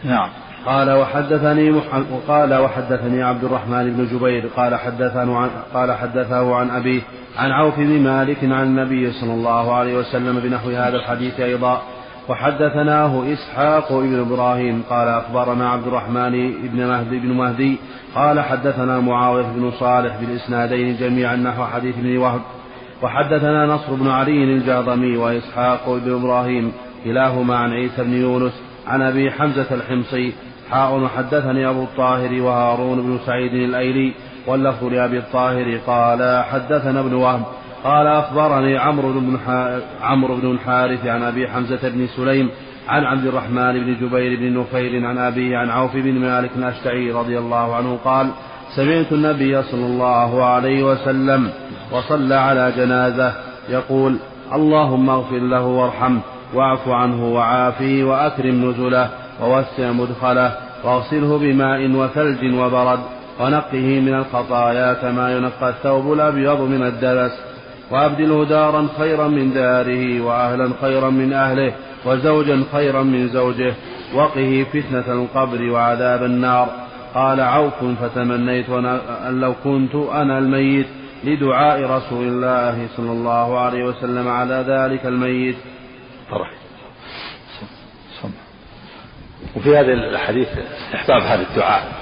نعم. 0.06 0.28
قال 0.66 0.90
وحدثني 0.90 1.70
محمد 1.70 2.06
وقال 2.10 2.54
وحدثني 2.54 3.22
عبد 3.22 3.44
الرحمن 3.44 3.92
بن 3.92 4.06
جبير 4.06 4.46
قال 4.56 4.74
حدثه 4.74 5.36
عن 5.36 5.50
قال 5.74 5.92
حدثه 5.92 6.54
عن 6.54 6.70
أبيه 6.70 7.00
عن 7.38 7.50
عوف 7.50 7.76
بن 7.76 8.00
مالك 8.00 8.38
عن 8.42 8.62
النبي 8.62 9.12
صلى 9.12 9.32
الله 9.32 9.74
عليه 9.74 9.98
وسلم 9.98 10.40
بنحو 10.40 10.70
هذا 10.70 10.96
الحديث 10.96 11.40
أيضا. 11.40 11.82
وحدثناه 12.28 13.32
إسحاق 13.32 13.92
بن 13.92 14.20
إبراهيم 14.20 14.82
قال 14.90 15.08
أخبرنا 15.08 15.70
عبد 15.70 15.86
الرحمن 15.86 16.52
بن 16.62 16.86
مهدي 16.86 17.18
بن 17.18 17.32
مهدي 17.32 17.76
قال 18.14 18.40
حدثنا 18.40 19.00
معاوية 19.00 19.46
بن 19.56 19.70
صالح 19.70 20.16
بالإسنادين 20.20 20.96
جميعا 20.96 21.36
نحو 21.36 21.64
حديث 21.64 21.98
ابن 21.98 22.16
وهب. 22.16 22.40
وحدثنا 23.02 23.66
نصر 23.66 23.94
بن 23.94 24.08
علي 24.08 24.44
الجاضمي 24.44 25.16
وإسحاق 25.16 25.98
بن 26.04 26.14
إبراهيم 26.14 26.72
كلاهما 27.04 27.56
عن 27.56 27.72
عيسى 27.72 28.04
بن 28.04 28.12
يونس 28.12 28.52
عن 28.86 29.02
أبي 29.02 29.30
حمزة 29.30 29.66
الحمصي 29.70 30.32
حاء 30.70 30.98
وحدثني 30.98 31.68
أبو 31.68 31.82
الطاهر 31.82 32.42
وهارون 32.42 33.02
بن 33.02 33.18
سعيد 33.26 33.54
الأيلي 33.54 34.12
واللفظ 34.46 34.84
لأبي 34.84 35.18
الطاهر 35.18 35.78
قال 35.86 36.44
حدثنا 36.44 37.00
ابن 37.00 37.14
وهب 37.14 37.42
قال 37.84 38.06
أخبرني 38.06 38.78
عمرو 38.78 39.12
بن 39.12 39.38
عمرو 40.02 40.36
بن 40.36 40.50
الحارث 40.50 41.06
عن 41.06 41.22
أبي 41.22 41.48
حمزة 41.48 41.88
بن 41.88 42.06
سليم 42.06 42.50
عن 42.88 43.04
عبد 43.04 43.26
الرحمن 43.26 43.72
بن 43.72 43.94
جبير 43.94 44.38
بن 44.38 44.60
نفيل 44.60 45.06
عن 45.06 45.18
أبيه 45.18 45.56
عن 45.56 45.70
عوف 45.70 45.96
بن 45.96 46.18
مالك 46.18 46.50
الأشتعي 46.56 47.10
رضي 47.10 47.38
الله 47.38 47.74
عنه 47.76 47.98
قال 48.04 48.30
سمعت 48.76 49.12
النبي 49.12 49.62
صلى 49.62 49.86
الله 49.86 50.44
عليه 50.44 50.82
وسلم 50.82 51.50
وصلى 51.92 52.34
على 52.34 52.72
جنازة 52.76 53.32
يقول 53.68 54.16
اللهم 54.52 55.10
اغفر 55.10 55.38
له 55.38 55.66
وارحمه. 55.66 56.20
واعف 56.54 56.88
عنه 56.88 57.34
وعافيه 57.34 58.04
وأكرم 58.04 58.70
نزله 58.70 59.08
ووسع 59.42 59.92
مدخله 59.92 60.52
واغسله 60.84 61.38
بماء 61.38 61.90
وثلج 61.90 62.54
وبرد 62.54 63.00
ونقه 63.40 64.00
من 64.00 64.14
الخطايا 64.14 64.92
كما 64.92 65.36
ينقى 65.36 65.68
الثوب 65.68 66.12
الأبيض 66.12 66.60
من 66.60 66.82
الدبس 66.82 67.32
وأبدله 67.90 68.44
دارا 68.44 68.88
خيرا 68.98 69.28
من 69.28 69.52
داره 69.52 70.20
وأهلا 70.20 70.70
خيرا 70.80 71.10
من 71.10 71.32
أهله 71.32 71.72
وزوجا 72.06 72.64
خيرا 72.72 73.02
من 73.02 73.28
زوجه 73.28 73.74
وقه 74.14 74.66
فتنة 74.72 75.12
القبر 75.12 75.70
وعذاب 75.70 76.22
النار 76.22 76.68
قال 77.14 77.40
عوف 77.40 77.84
فتمنيت 78.02 78.70
أن 79.28 79.40
لو 79.40 79.54
كنت 79.64 79.94
أنا 79.94 80.38
الميت 80.38 80.86
لدعاء 81.24 81.82
رسول 81.82 82.26
الله 82.26 82.88
صلى 82.96 83.12
الله 83.12 83.58
عليه 83.58 83.84
وسلم 83.84 84.28
على 84.28 84.64
ذلك 84.68 85.06
الميت 85.06 85.56
طرح 86.30 86.50
وفي 89.56 89.76
هذه 89.76 89.92
الحديث 89.92 90.48
استحباب 90.48 91.22
هذا 91.22 91.42
الدعاء 91.50 91.92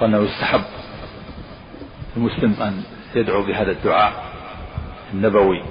وأنه 0.00 0.18
يستحب 0.18 0.64
المسلم 2.16 2.62
أن 2.62 2.82
يدعو 3.14 3.42
بهذا 3.42 3.70
الدعاء 3.70 4.12
النبوي. 5.12 5.62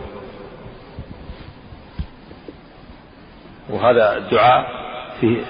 وهذا 3.69 4.17
الدعاء 4.17 4.65
فيه 5.21 5.45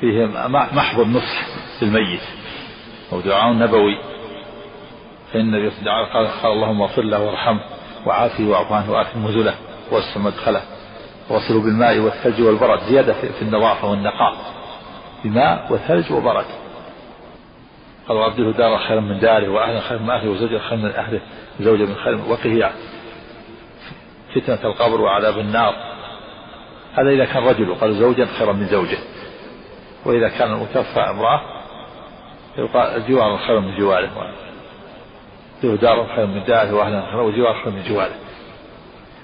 فيه 0.00 0.26
محض 0.72 1.00
النصح 1.00 1.46
للميت. 1.82 2.20
أو 3.12 3.20
دعاء 3.20 3.52
نبوي. 3.52 3.98
فإن 5.32 5.40
النبي 5.40 5.70
صلى 5.70 5.80
الله 5.80 5.92
عليه 5.92 6.28
وسلم 6.28 6.40
قال 6.42 6.52
اللهم 6.52 6.82
اغفر 6.82 7.02
له 7.02 7.20
وارحمه 7.22 7.60
وعافه 8.06 8.44
واعف 8.44 8.72
عنه 8.72 8.92
واكرم 8.92 9.28
نزله 9.28 9.54
واسع 9.90 10.20
مدخله. 10.20 10.62
وغسله 11.30 11.60
بالماء 11.62 11.98
والثلج 11.98 12.42
والبرد 12.42 12.80
زيادة 12.80 13.12
في 13.12 13.42
النظافة 13.42 13.90
والنقاء. 13.90 14.36
بماء 15.24 15.72
وثلج 15.72 16.12
وبرد. 16.12 16.44
قال 18.08 18.16
وأبدله 18.16 18.52
دارا 18.52 18.78
خيرا 18.78 19.00
من 19.00 19.20
داره 19.20 19.48
وأهلا 19.48 19.80
خيرا 19.80 20.00
من 20.02 20.10
أهله 20.10 20.30
وزوجا 20.30 20.58
خيرا 20.58 20.80
من 20.80 20.90
أهله 20.90 21.20
وزوجا 21.60 21.84
من 21.84 21.94
خير 21.94 22.20
وقه 22.28 22.70
فتنة 24.34 24.70
القبر 24.70 25.00
وعذاب 25.00 25.38
النار. 25.38 25.74
هذا 26.94 27.10
إذا 27.10 27.24
كان 27.24 27.42
رجل 27.44 27.70
وقال 27.70 27.94
زوجا 27.94 28.26
خيرا 28.38 28.52
من 28.52 28.66
زوجة. 28.66 28.98
وإذا 30.04 30.28
كان 30.28 30.52
المتوفى 30.52 31.00
امرأة 31.00 31.40
يقال 32.58 33.08
جوار 33.08 33.38
خير 33.38 33.60
من 33.60 33.78
جواره. 33.78 34.10
له 35.62 35.76
دار 35.76 36.06
خير 36.16 36.26
من 36.26 36.44
داره 36.44 36.74
وأهلا 36.74 37.10
خير 37.10 37.20
وجوار 37.20 37.54
خير 37.64 37.72
من 37.72 37.82
جواره. 37.88 38.14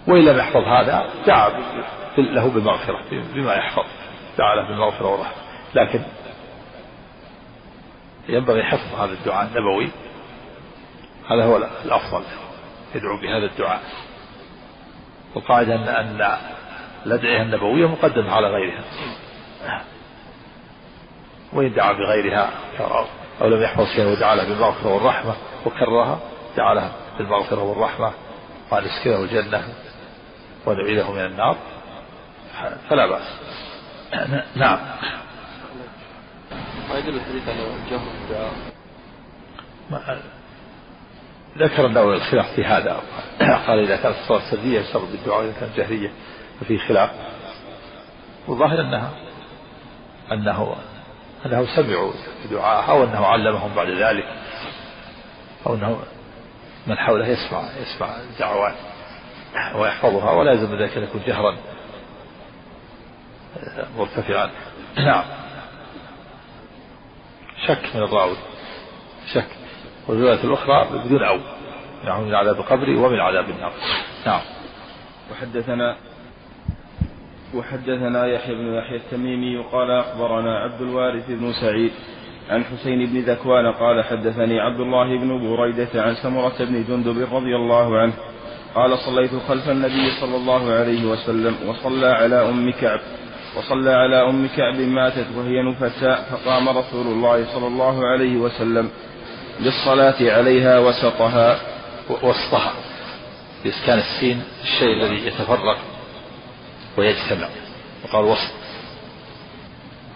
وإن 0.07 0.25
لم 0.25 0.39
يحفظ 0.39 0.63
هذا 0.63 1.11
دعا 1.27 1.49
له 2.19 2.49
بالمغفرة 2.49 3.03
بما 3.35 3.55
يحفظ 3.55 3.85
دعا 4.39 4.55
له 4.55 4.69
بالمغفرة 4.69 5.07
والرحمة 5.07 5.43
لكن 5.75 6.01
ينبغي 8.29 8.63
حفظ 8.63 9.01
هذا 9.01 9.13
الدعاء 9.13 9.47
النبوي. 9.47 9.89
هذا 11.31 11.45
هو 11.45 11.57
الأفضل 11.57 12.23
يدعو 12.95 13.21
بهذا 13.21 13.53
الدعاء. 13.53 13.81
والقاعدة 15.35 15.75
أن 15.75 15.89
أن 15.89 16.39
الأدعية 17.07 17.43
النبوية 17.43 17.87
مقدمة 17.87 18.33
على 18.33 18.47
غيرها. 18.47 18.85
وإن 21.53 21.75
دعا 21.75 21.93
بغيرها 21.93 22.51
أو 23.41 23.49
لم 23.49 23.63
يحفظ 23.63 23.87
شيئا 23.87 24.07
ودعا 24.07 24.35
له 24.35 24.49
بالمغفرة 24.49 24.95
والرحمة 24.95 25.35
وكررها 25.67 26.19
دعا 26.57 26.75
له 26.75 26.93
بالمغفرة 27.19 27.63
والرحمة 27.63 28.13
قال 28.71 28.85
اسكنه 28.85 29.17
الجنة. 29.17 29.63
ونعيده 30.67 31.13
من 31.13 31.25
النار 31.25 31.57
فلا 32.89 33.07
بأس. 33.07 33.29
نعم. 34.57 34.79
ما 36.89 36.99
يدل 36.99 37.17
الحديث 37.17 37.49
على 37.49 37.59
جهر 37.91 38.07
الدعاء؟ 38.25 38.53
ذكر 41.59 41.87
النووي 41.87 42.15
الخلاف 42.15 42.53
في 42.55 42.65
هذا. 42.65 43.01
قال 43.41 43.79
إذا 43.79 43.97
كانت 43.97 44.17
الصلاة 44.17 44.51
سرية 44.51 44.81
يشترط 44.81 45.03
بالدعاء 45.03 45.39
وإذا 45.39 45.55
كانت 45.61 45.77
جهرية 45.77 46.13
ففي 46.61 46.79
خلاف. 46.79 47.11
والظاهر 48.49 48.81
أنها 48.81 49.11
أنه 50.33 50.77
أنه 51.47 51.77
سمعوا 51.77 52.13
دعاءها 52.51 52.91
أو 52.91 53.05
أنه 53.05 53.27
علمهم 53.27 53.75
بعد 53.75 53.89
ذلك 53.89 54.27
أو 55.67 55.75
أنه 55.75 55.99
من 56.87 56.99
حوله 56.99 57.27
يسمع 57.27 57.63
يسمع 57.83 58.17
الدعوات. 58.17 58.75
ويحفظها 59.75 60.31
ولا 60.31 60.53
يلزم 60.53 60.75
ذلك 60.75 60.97
أن 60.97 61.03
يكون 61.03 61.21
جهرا. 61.27 61.57
مرتفعا. 63.99 64.51
نعم. 64.97 65.25
شك 67.67 67.97
من 67.97 68.03
الراوي. 68.03 68.37
شك. 69.35 69.49
والرواية 70.09 70.45
الأخرى 70.45 70.99
بدون 70.99 71.23
أو 71.23 71.39
نعم 72.05 72.23
من 72.23 72.35
عذاب 72.35 72.57
القبر 72.57 72.91
ومن 72.91 73.21
عذاب 73.21 73.51
النار. 73.51 73.73
نعم. 74.27 74.41
وحدثنا 75.33 75.97
وحدثنا 77.55 78.27
يحيى 78.27 78.55
بن 78.55 78.75
يحيى 78.75 78.97
التميمي 78.97 79.59
قال 79.73 79.91
أخبرنا 79.91 80.59
عبد 80.59 80.81
الوارث 80.81 81.31
بن 81.31 81.53
سعيد 81.53 81.93
عن 82.51 82.65
حسين 82.65 83.07
بن 83.07 83.21
ذكوان 83.21 83.73
قال 83.73 84.05
حدثني 84.05 84.61
عبد 84.61 84.81
الله 84.81 85.19
بن 85.19 85.57
بريدة 85.57 86.03
عن 86.03 86.15
سمرة 86.15 86.55
بن 86.61 86.85
جندب 86.85 87.35
رضي 87.35 87.57
الله 87.57 87.99
عنه 87.99 88.13
قال 88.77 88.99
صليت 88.99 89.31
خلف 89.49 89.69
النبي 89.69 90.11
صلى 90.21 90.37
الله 90.37 90.73
عليه 90.73 91.05
وسلم 91.05 91.57
وصلى 91.67 92.07
على 92.07 92.49
أم 92.49 92.71
كعب 92.71 93.01
وصلى 93.57 93.91
على 93.91 94.29
أم 94.29 94.49
كعب 94.57 94.81
ماتت 94.81 95.27
وهي 95.37 95.63
نفساء 95.63 96.29
فقام 96.31 96.69
رسول 96.69 97.07
الله 97.07 97.47
صلى 97.53 97.67
الله 97.67 98.07
عليه 98.07 98.37
وسلم 98.37 98.91
للصلاة 99.61 100.37
عليها 100.37 100.79
وسطها. 100.79 101.61
وسطها 102.23 102.73
بإسكان 103.65 103.99
السين 103.99 104.43
الشيء 104.63 104.93
الذي 104.93 105.27
يتفرق 105.27 105.79
ويجتمع 106.99 107.49
وقال 108.05 108.25
وسط. 108.25 108.53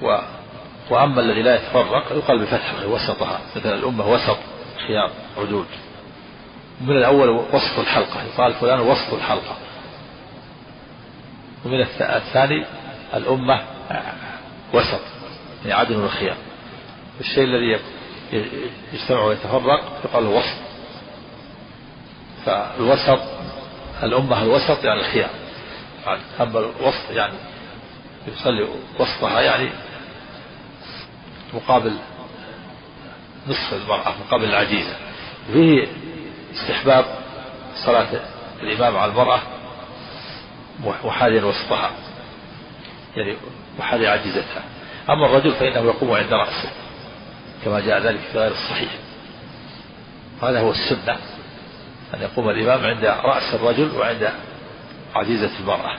و 0.03 0.18
وأما 0.90 1.20
الذي 1.20 1.42
لا 1.42 1.55
يتفرق 1.55 2.12
يقال 2.12 2.38
بفتحه 2.38 2.87
وسطها. 2.87 3.40
مثلا 3.57 3.75
الأمة 3.75 4.12
وسط 4.12 4.38
خيار 4.87 5.11
عدود. 5.38 5.66
من 6.80 6.96
الأول 6.96 7.28
وسط 7.28 7.78
الحلقة 7.78 8.22
يقال 8.22 8.54
فلان 8.54 8.80
وسط 8.80 9.12
الحلقة. 9.12 9.56
ومن 11.64 11.80
الثاني 12.00 12.64
الأمة 13.14 13.62
وسط 14.74 15.00
يعني 15.62 15.72
عدن 15.72 15.96
والخيار 15.96 16.36
الشيء 17.20 17.44
الذي 17.44 17.80
يجتمع 18.92 19.24
ويتفرق 19.24 20.00
يقال 20.04 20.26
وسط 20.26 20.56
فالوسط 22.46 23.20
الأمة 24.02 24.42
الوسط 24.42 24.84
يعني 24.84 25.00
الخيار. 25.00 25.30
أما 26.40 26.58
الوسط 26.58 27.10
يعني 27.10 27.34
يصلي 28.28 28.68
وسطها 28.98 29.40
يعني 29.40 29.70
مقابل 31.54 31.92
نصف 33.48 33.74
المرأة 33.82 34.14
مقابل 34.26 34.44
العجيزة. 34.44 34.96
فيه 35.52 35.86
استحباب 36.54 37.04
صلاة 37.86 38.08
الإمام 38.62 38.96
على 38.96 39.12
المرأة 39.12 39.40
وحاليا 41.04 41.44
وسطها 41.44 41.90
يعني 43.16 43.36
وحال 43.78 44.06
عجزتها 44.06 44.62
أما 45.10 45.26
الرجل 45.26 45.52
فإنه 45.52 45.80
يقوم 45.80 46.10
عند 46.10 46.32
رأسه 46.32 46.70
كما 47.64 47.80
جاء 47.80 47.98
ذلك 48.00 48.20
في 48.32 48.38
غير 48.38 48.50
الصحيح. 48.50 48.90
هذا 50.42 50.60
هو 50.60 50.70
السنة 50.70 51.16
أن 52.14 52.22
يقوم 52.22 52.50
الإمام 52.50 52.86
عند 52.86 53.04
رأس 53.04 53.54
الرجل 53.54 53.90
وعند 53.96 54.30
عجيزة 55.14 55.50
المرأة. 55.60 55.96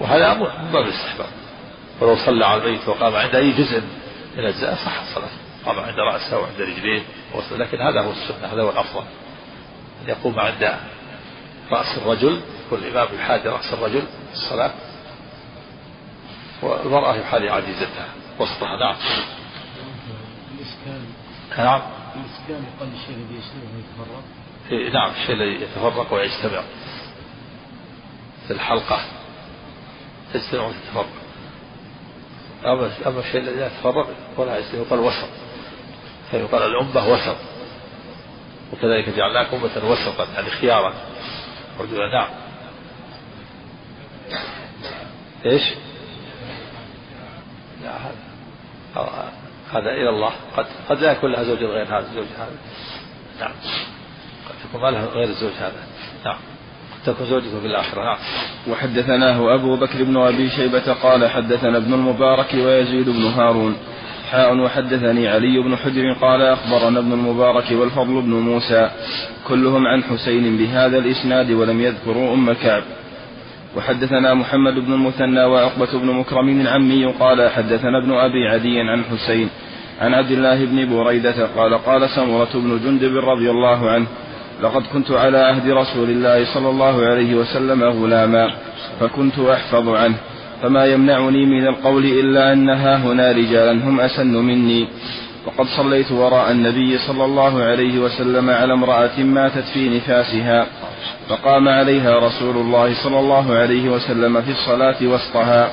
وهذا 0.00 0.34
من 0.34 0.70
باب 0.72 0.82
الاستحباب 0.84 1.28
ولو 2.00 2.16
صلى 2.16 2.46
على 2.46 2.62
البيت 2.62 2.88
وقام 2.88 3.14
عند 3.14 3.34
أي 3.34 3.52
جزء 3.52 3.82
من 4.36 4.44
أجزاء 4.44 4.74
صح 4.74 5.00
الصلاة. 5.00 5.43
قام 5.66 5.80
عند 5.80 5.98
رأسه 5.98 6.38
وعند 6.38 6.60
رجليه 6.60 7.02
لكن 7.52 7.80
هذا 7.80 8.00
هو 8.00 8.10
السنة 8.10 8.52
هذا 8.52 8.62
هو 8.62 8.70
الأفضل 8.70 9.04
أن 10.02 10.08
يقوم 10.08 10.40
عند 10.40 10.78
رأس 11.70 11.98
الرجل 11.98 12.40
يكون 12.66 12.78
الإمام 12.78 13.14
يحاذي 13.14 13.48
رأس 13.48 13.72
الرجل 13.72 14.02
في 14.02 14.32
الصلاة 14.32 14.72
والمرأة 16.62 17.16
يحاذي 17.16 17.50
عجيزتها 17.50 18.08
وسطها. 18.38 18.76
نعم. 18.76 18.96
نعم. 21.58 21.82
الإسكان 22.16 22.64
يقال 22.64 22.88
الشيء 22.94 23.16
الذي 23.16 23.34
يجتمع 23.34 23.70
ويتفرق 23.74 24.94
نعم 24.94 25.10
الشيء 25.10 25.34
الذي 25.34 25.64
يتفرق 25.64 26.12
ويجتمع 26.12 26.62
في 28.46 28.52
الحلقة 28.52 29.00
يجتمع 30.34 30.66
وتتفرق 30.66 31.06
أما 32.64 32.90
أما 33.06 33.20
الشيء 33.20 33.40
الذي 33.40 33.60
يتفرق 33.60 34.08
ولا 34.36 34.58
يجتمع 34.58 34.80
يقال 34.80 35.00
وسط. 35.00 35.28
فيقال 36.30 36.62
الأمة 36.62 37.08
وسط. 37.08 37.36
وكذلك 38.72 39.08
جعلناكم 39.16 39.56
أمة 39.56 39.90
وسطا 39.90 40.26
يعني 40.34 40.50
خيارا 40.50 40.94
رجلا 41.80 42.12
نعم 42.12 42.28
إيش؟ 45.46 45.62
لا 47.82 47.96
هذا 47.96 49.32
هذا 49.72 49.90
إلى 49.90 50.08
الله. 50.08 50.30
قد 50.56 50.66
قد 50.88 51.00
لا 51.00 51.12
يكون 51.12 51.32
لها 51.32 51.42
زوج 51.42 51.58
غير 51.58 51.86
هذا 51.86 52.06
الزوج 52.06 52.26
هذا. 52.38 52.56
نعم. 53.40 53.52
قد 54.48 54.54
تكون 54.68 54.82
ما 54.82 54.90
لها 54.90 55.06
غير 55.06 55.28
الزوج 55.28 55.52
هذا. 55.52 55.86
نعم. 56.24 56.38
تكون 57.06 57.26
زوجته 57.26 57.60
في 57.60 57.66
الآخرة. 57.66 58.04
نعم. 58.04 58.18
وحدثناه 58.68 59.54
أبو 59.54 59.76
بكر 59.76 60.04
بن 60.04 60.16
أبي 60.16 60.50
شيبة 60.50 60.92
قال 60.92 61.30
حدثنا 61.30 61.76
ابن 61.76 61.94
المبارك 61.94 62.54
ويزيد 62.54 63.08
بن 63.08 63.24
هارون. 63.24 63.76
حاء 64.30 64.56
وحدثني 64.56 65.28
علي 65.28 65.58
بن 65.58 65.76
حجر 65.76 66.12
قال 66.12 66.42
أخبرنا 66.42 66.98
ابن 66.98 67.12
المبارك 67.12 67.64
والفضل 67.72 68.22
بن 68.22 68.30
موسى 68.30 68.90
كلهم 69.48 69.86
عن 69.86 70.02
حسين 70.02 70.56
بهذا 70.56 70.98
الإسناد 70.98 71.50
ولم 71.50 71.80
يذكروا 71.80 72.34
أم 72.34 72.52
كعب. 72.52 72.82
وحدثنا 73.76 74.34
محمد 74.34 74.74
بن 74.74 74.92
المثنى 74.92 75.44
وعقبة 75.44 75.98
بن 75.98 76.06
مكرم 76.06 76.60
العمي 76.60 77.04
قال 77.06 77.50
حدثنا 77.50 77.98
ابن 77.98 78.12
أبي 78.12 78.48
عدي 78.48 78.80
عن 78.80 79.04
حسين 79.04 79.48
عن 80.00 80.14
عبد 80.14 80.30
الله 80.30 80.64
بن 80.64 80.96
بريدة 80.96 81.46
قال 81.56 81.74
قال 81.78 82.10
سمرة 82.10 82.48
بن 82.54 82.80
جندب 82.84 83.16
رضي 83.16 83.50
الله 83.50 83.90
عنه 83.90 84.06
لقد 84.62 84.82
كنت 84.92 85.10
على 85.10 85.38
عهد 85.38 85.70
رسول 85.70 86.10
الله 86.10 86.54
صلى 86.54 86.68
الله 86.68 87.06
عليه 87.06 87.34
وسلم 87.34 87.82
غلاما 87.84 88.54
فكنت 89.00 89.38
أحفظ 89.38 89.88
عنه. 89.88 90.16
فما 90.62 90.84
يمنعني 90.86 91.46
من 91.46 91.66
القول 91.66 92.04
إلا 92.04 92.52
أنها 92.52 92.96
هنا 92.96 93.32
رجالا 93.32 93.72
هم 93.72 94.00
أسن 94.00 94.34
مني. 94.34 94.88
وقد 95.46 95.66
صليت 95.66 96.12
وراء 96.12 96.50
النبي 96.50 96.98
صلى 96.98 97.24
الله 97.24 97.62
عليه 97.62 97.98
وسلم 97.98 98.50
على 98.50 98.72
امرأة 98.72 99.18
ماتت 99.18 99.64
في 99.74 99.88
نفاسها 99.88 100.66
فقام 101.28 101.68
عليها 101.68 102.18
رسول 102.18 102.56
الله 102.56 103.04
صلى 103.04 103.18
الله 103.18 103.54
عليه 103.54 103.88
وسلم 103.88 104.42
في 104.42 104.50
الصلاة 104.50 104.96
وسطها. 105.02 105.70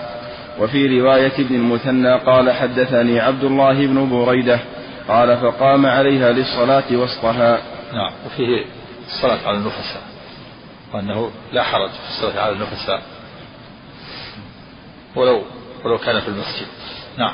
وفي 0.59 0.99
رواية 0.99 1.31
ابن 1.39 1.55
المثنى 1.55 2.13
قال 2.17 2.51
حدثني 2.51 3.19
عبد 3.19 3.43
الله 3.43 3.87
بن 3.87 4.09
بريدة. 4.09 4.59
قال 5.07 5.37
فقام 5.37 5.85
عليها 5.85 6.31
للصلاة 6.31 6.83
وسطها. 6.91 7.57
نعم 7.93 8.11
وفيه 8.25 8.65
الصلاة 9.07 9.39
على 9.47 9.57
النفساء 9.57 10.01
وأنه 10.93 11.29
لا 11.53 11.63
حرج 11.63 11.89
في 11.89 12.09
الصلاة 12.09 12.43
على 12.43 12.53
النفساء. 12.53 13.01
ولو 15.15 15.41
ولو 15.85 15.97
كان 15.97 16.19
في 16.19 16.27
المسجد. 16.27 16.67
نعم. 17.17 17.33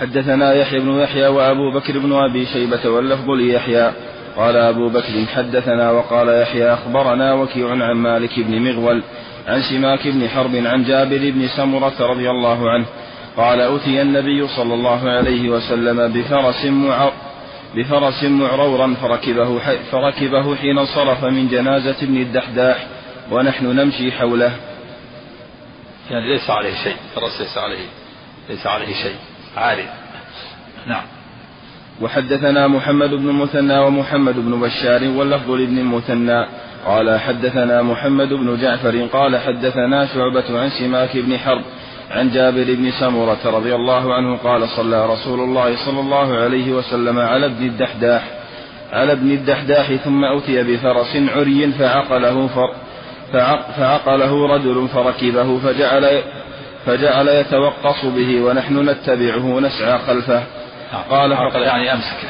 حدثنا 0.00 0.52
يحيى 0.52 0.80
بن 0.80 1.00
يحيى 1.00 1.26
وأبو 1.26 1.72
بكر 1.74 1.98
بن 1.98 2.12
أبي 2.12 2.46
شيبة 2.46 2.88
واللفظ 2.90 3.30
ليحيى. 3.30 3.92
قال 4.36 4.56
أبو 4.56 4.88
بكر 4.88 5.26
حدثنا 5.34 5.90
وقال 5.90 6.28
يحيى 6.28 6.74
أخبرنا 6.74 7.32
وكيع 7.32 7.70
عن 7.70 7.92
مالك 7.92 8.40
بن 8.40 8.62
مغول 8.62 9.02
عن 9.46 9.62
سماك 9.62 10.08
بن 10.08 10.28
حرب 10.28 10.56
عن 10.56 10.84
جابر 10.84 11.30
بن 11.30 11.48
سمرة 11.56 11.94
رضي 12.00 12.30
الله 12.30 12.70
عنه 12.70 12.86
قال 13.36 13.60
أتي 13.60 14.02
النبي 14.02 14.48
صلى 14.48 14.74
الله 14.74 15.10
عليه 15.10 15.48
وسلم 15.48 16.12
بفرس 16.12 16.64
معر 16.64 17.12
بفرس 17.76 18.24
معرورا 18.24 18.94
فركبه, 19.02 19.58
فركبه 19.92 20.56
حين 20.56 20.78
انصرف 20.78 21.24
من 21.24 21.48
جنازة 21.48 21.96
ابن 22.02 22.16
الدحداح 22.16 22.86
ونحن 23.30 23.66
نمشي 23.66 24.12
حوله. 24.12 24.52
يعني 26.10 26.32
ليس 26.32 26.50
عليه 26.50 26.74
شيء 26.74 26.96
فرس 27.14 27.40
ليس 27.40 27.58
عليه 27.58 27.86
ليس 28.48 28.66
عليه 28.66 28.94
شيء 28.94 29.16
عارض 29.56 29.86
نعم. 30.86 31.02
وحدثنا 32.00 32.66
محمد 32.66 33.10
بن 33.10 33.28
المثنى 33.28 33.78
ومحمد 33.78 34.34
بن 34.36 34.60
بشار 34.60 35.08
واللفظ 35.08 35.50
لابن 35.50 35.78
المثنى 35.78 36.46
قال 36.86 37.20
حدثنا 37.20 37.82
محمد 37.82 38.28
بن 38.28 38.60
جعفر 38.60 39.06
قال 39.12 39.36
حدثنا 39.36 40.06
شعبة 40.06 40.60
عن 40.60 40.70
سماك 40.70 41.16
بن 41.16 41.38
حرب 41.38 41.62
عن 42.10 42.30
جابر 42.30 42.74
بن 42.74 42.90
سمرة 42.90 43.38
رضي 43.44 43.74
الله 43.74 44.14
عنه 44.14 44.36
قال 44.36 44.68
صلى 44.68 45.06
رسول 45.06 45.40
الله 45.40 45.76
صلى 45.86 46.00
الله 46.00 46.36
عليه 46.36 46.72
وسلم 46.72 47.18
على 47.18 47.46
ابن 47.46 47.66
الدحداح 47.66 48.22
على 48.92 49.12
ابن 49.12 49.30
الدحداح 49.30 49.94
ثم 49.94 50.24
أتي 50.24 50.62
بفرس 50.62 51.16
عري 51.16 51.72
فعقله 51.72 52.46
فر 52.46 52.74
فعقله 53.76 54.46
رجل 54.46 54.88
فركبه 54.88 55.58
فجعل 55.58 56.22
فجعل 56.86 57.28
يتوقص 57.28 58.04
به 58.04 58.42
ونحن 58.42 58.88
نتبعه 58.88 59.60
نسعى 59.60 59.98
خلفه. 59.98 60.42
نعم. 60.92 61.02
قال 61.10 61.36
فقال 61.36 61.62
يعني 61.62 61.92
أمسكه. 61.92 62.28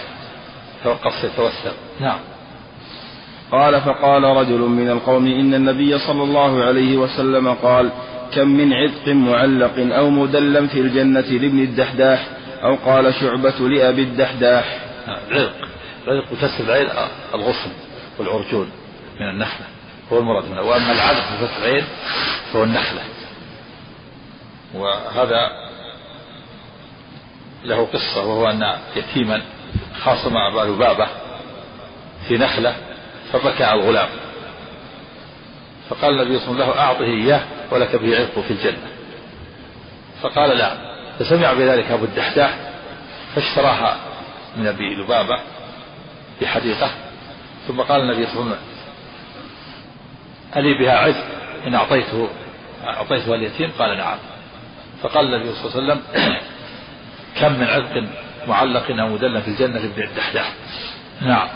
توقف 0.84 1.24
يتوسل 1.24 1.76
نعم. 2.00 2.18
قال 3.52 3.80
فقال 3.80 4.24
رجل 4.24 4.58
من 4.58 4.90
القوم 4.90 5.26
إن 5.26 5.54
النبي 5.54 5.98
صلى 5.98 6.22
الله 6.22 6.64
عليه 6.64 6.96
وسلم 6.96 7.54
قال 7.54 7.90
كم 8.34 8.48
من 8.48 8.72
عتق 8.72 9.08
معلق 9.08 9.94
أو 9.96 10.10
مدلم 10.10 10.66
في 10.66 10.80
الجنة 10.80 11.20
لابن 11.20 11.58
الدحداح 11.58 12.26
أو 12.62 12.74
قال 12.74 13.14
شعبة 13.14 13.68
لأبي 13.68 14.02
الدحداح. 14.02 14.78
عرق 15.08 15.52
العرق 16.06 16.32
بكسر 16.32 16.64
العين 16.64 16.88
الغصن 17.34 17.70
والعرجون 18.18 18.70
من 19.20 19.28
النخلة. 19.28 19.77
هو 20.12 20.18
المراد 20.18 20.44
منه 20.44 20.62
وأما 20.62 20.92
العدد 20.92 21.22
بفتح 21.42 21.56
العين 21.56 21.84
فهو 22.52 22.64
النخلة 22.64 23.02
وهذا 24.74 25.50
له 27.64 27.88
قصة 27.92 28.24
وهو 28.26 28.50
أن 28.50 28.78
يتيما 28.96 29.42
خاصم 30.04 30.36
أبا 30.36 30.60
لبابة 30.60 31.06
في 32.28 32.38
نخلة 32.38 32.76
فبكى 33.32 33.64
على 33.64 33.80
الغلام. 33.80 34.08
فقال 35.90 36.20
النبي 36.20 36.38
صلى 36.38 36.48
الله 36.48 36.64
عليه 36.64 36.72
وسلم 36.72 36.76
له 36.76 36.80
أعطه 36.80 37.04
إياه 37.04 37.40
ولك 37.70 37.96
به 37.96 38.16
عرق 38.16 38.40
في 38.40 38.50
الجنة. 38.50 38.88
فقال 40.22 40.58
لا 40.58 40.72
فسمع 41.18 41.52
بذلك 41.52 41.90
أبو 41.90 42.04
الدحداح 42.04 42.56
فاشتراها 43.34 43.96
من 44.56 44.66
أبي 44.66 44.94
لبابة 44.94 45.40
بحديقة 46.40 46.90
ثم 47.68 47.80
قال 47.80 48.00
النبي 48.00 48.26
صلى 48.26 48.32
الله 48.32 48.44
عليه 48.44 48.52
وسلم 48.52 48.67
ألي 50.56 50.74
بها 50.78 50.98
عرق 50.98 51.24
إن 51.66 51.74
أعطيته 51.74 52.28
أعطيتها 52.84 53.34
اليتيم؟ 53.34 53.70
قال 53.78 53.96
نعم. 53.96 54.18
فقال 55.02 55.34
النبي 55.34 55.54
صلى 55.54 55.82
الله 55.82 55.92
عليه 55.92 56.02
وسلم 56.02 56.02
كم 57.40 57.52
من 57.52 57.66
عرق 57.66 58.04
معلق 58.48 58.90
أو 58.90 59.08
مدلل 59.08 59.42
في 59.42 59.48
الجنة 59.48 59.78
لابن 59.78 60.02
الدحداح 60.02 60.52
نعم. 61.20 61.48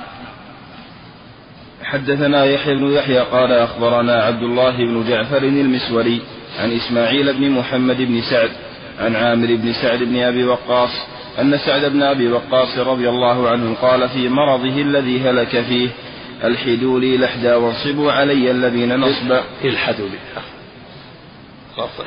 حدثنا 1.82 2.44
يحيى 2.44 2.74
بن 2.74 2.92
يحيى 2.92 3.18
قال 3.18 3.52
أخبرنا 3.52 4.22
عبد 4.22 4.42
الله 4.42 4.76
بن 4.76 5.04
جعفر 5.08 5.42
المسوري 5.42 6.22
عن 6.58 6.72
إسماعيل 6.72 7.32
بن 7.32 7.50
محمد 7.50 7.96
بن 7.96 8.20
سعد 8.20 8.50
عن 9.00 9.16
عامر 9.16 9.46
بن 9.46 9.72
سعد 9.72 9.98
بن 9.98 10.22
أبي 10.22 10.44
وقاص 10.44 10.90
أن 11.40 11.58
سعد 11.58 11.84
بن 11.84 12.02
أبي 12.02 12.28
وقاص 12.28 12.78
رضي 12.78 13.08
الله 13.08 13.48
عنه 13.48 13.74
قال 13.82 14.08
في 14.08 14.28
مرضه 14.28 14.82
الذي 14.82 15.20
هلك 15.20 15.60
فيه 15.60 15.88
الحدوا 16.44 17.00
لي 17.00 17.18
لحدا 17.18 17.56
وانصبوا 17.56 18.12
علي 18.12 18.50
الذين 18.50 18.96
نصب. 18.96 19.40
الحدوا 19.64 20.08
لي 20.08 20.18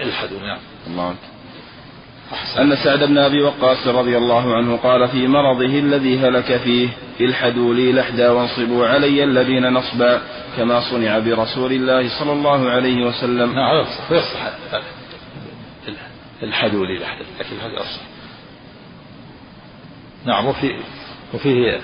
الحدوا 0.04 0.40
نعم. 0.40 0.60
الله 0.88 1.16
أن 2.60 2.76
سعد 2.76 3.04
بن 3.04 3.18
أبي 3.18 3.42
وقاص 3.42 3.88
رضي 3.88 4.18
الله 4.18 4.56
عنه 4.56 4.78
قال 4.78 5.08
في 5.08 5.28
مرضه 5.28 5.80
الذي 5.80 6.20
هلك 6.20 6.58
فيه 6.58 6.90
الحدوا 7.22 7.74
لي 7.74 7.92
لحدا 7.92 8.30
وانصبوا 8.30 8.88
علي 8.88 9.24
الذين 9.24 9.74
نصبا 9.74 10.22
كما 10.58 10.92
صنع 10.92 11.20
برسول 11.20 11.72
الله 11.72 12.20
صلى 12.20 12.32
الله 12.32 12.70
عليه 12.70 13.06
وسلم. 13.06 13.56
نعم 13.56 13.82
يصح 13.82 14.12
يصح 14.12 14.40
الحدوا 16.44 16.86
لي 16.86 17.00
لحدا 17.00 17.26
لكن 17.40 17.56
هذا 17.56 17.82
أصح. 17.82 18.02
نعم 20.26 20.46
وفي 20.46 20.76
وفيه 21.34 21.80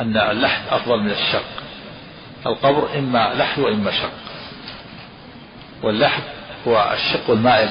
أن 0.00 0.16
اللحد 0.16 0.62
أفضل 0.70 1.00
من 1.00 1.10
الشق 1.10 1.44
القبر 2.46 2.98
إما 2.98 3.34
لحد 3.34 3.58
وإما 3.58 3.90
شق 3.90 4.12
واللحد 5.82 6.22
هو 6.68 6.92
الشق 6.92 7.30
المائل 7.30 7.70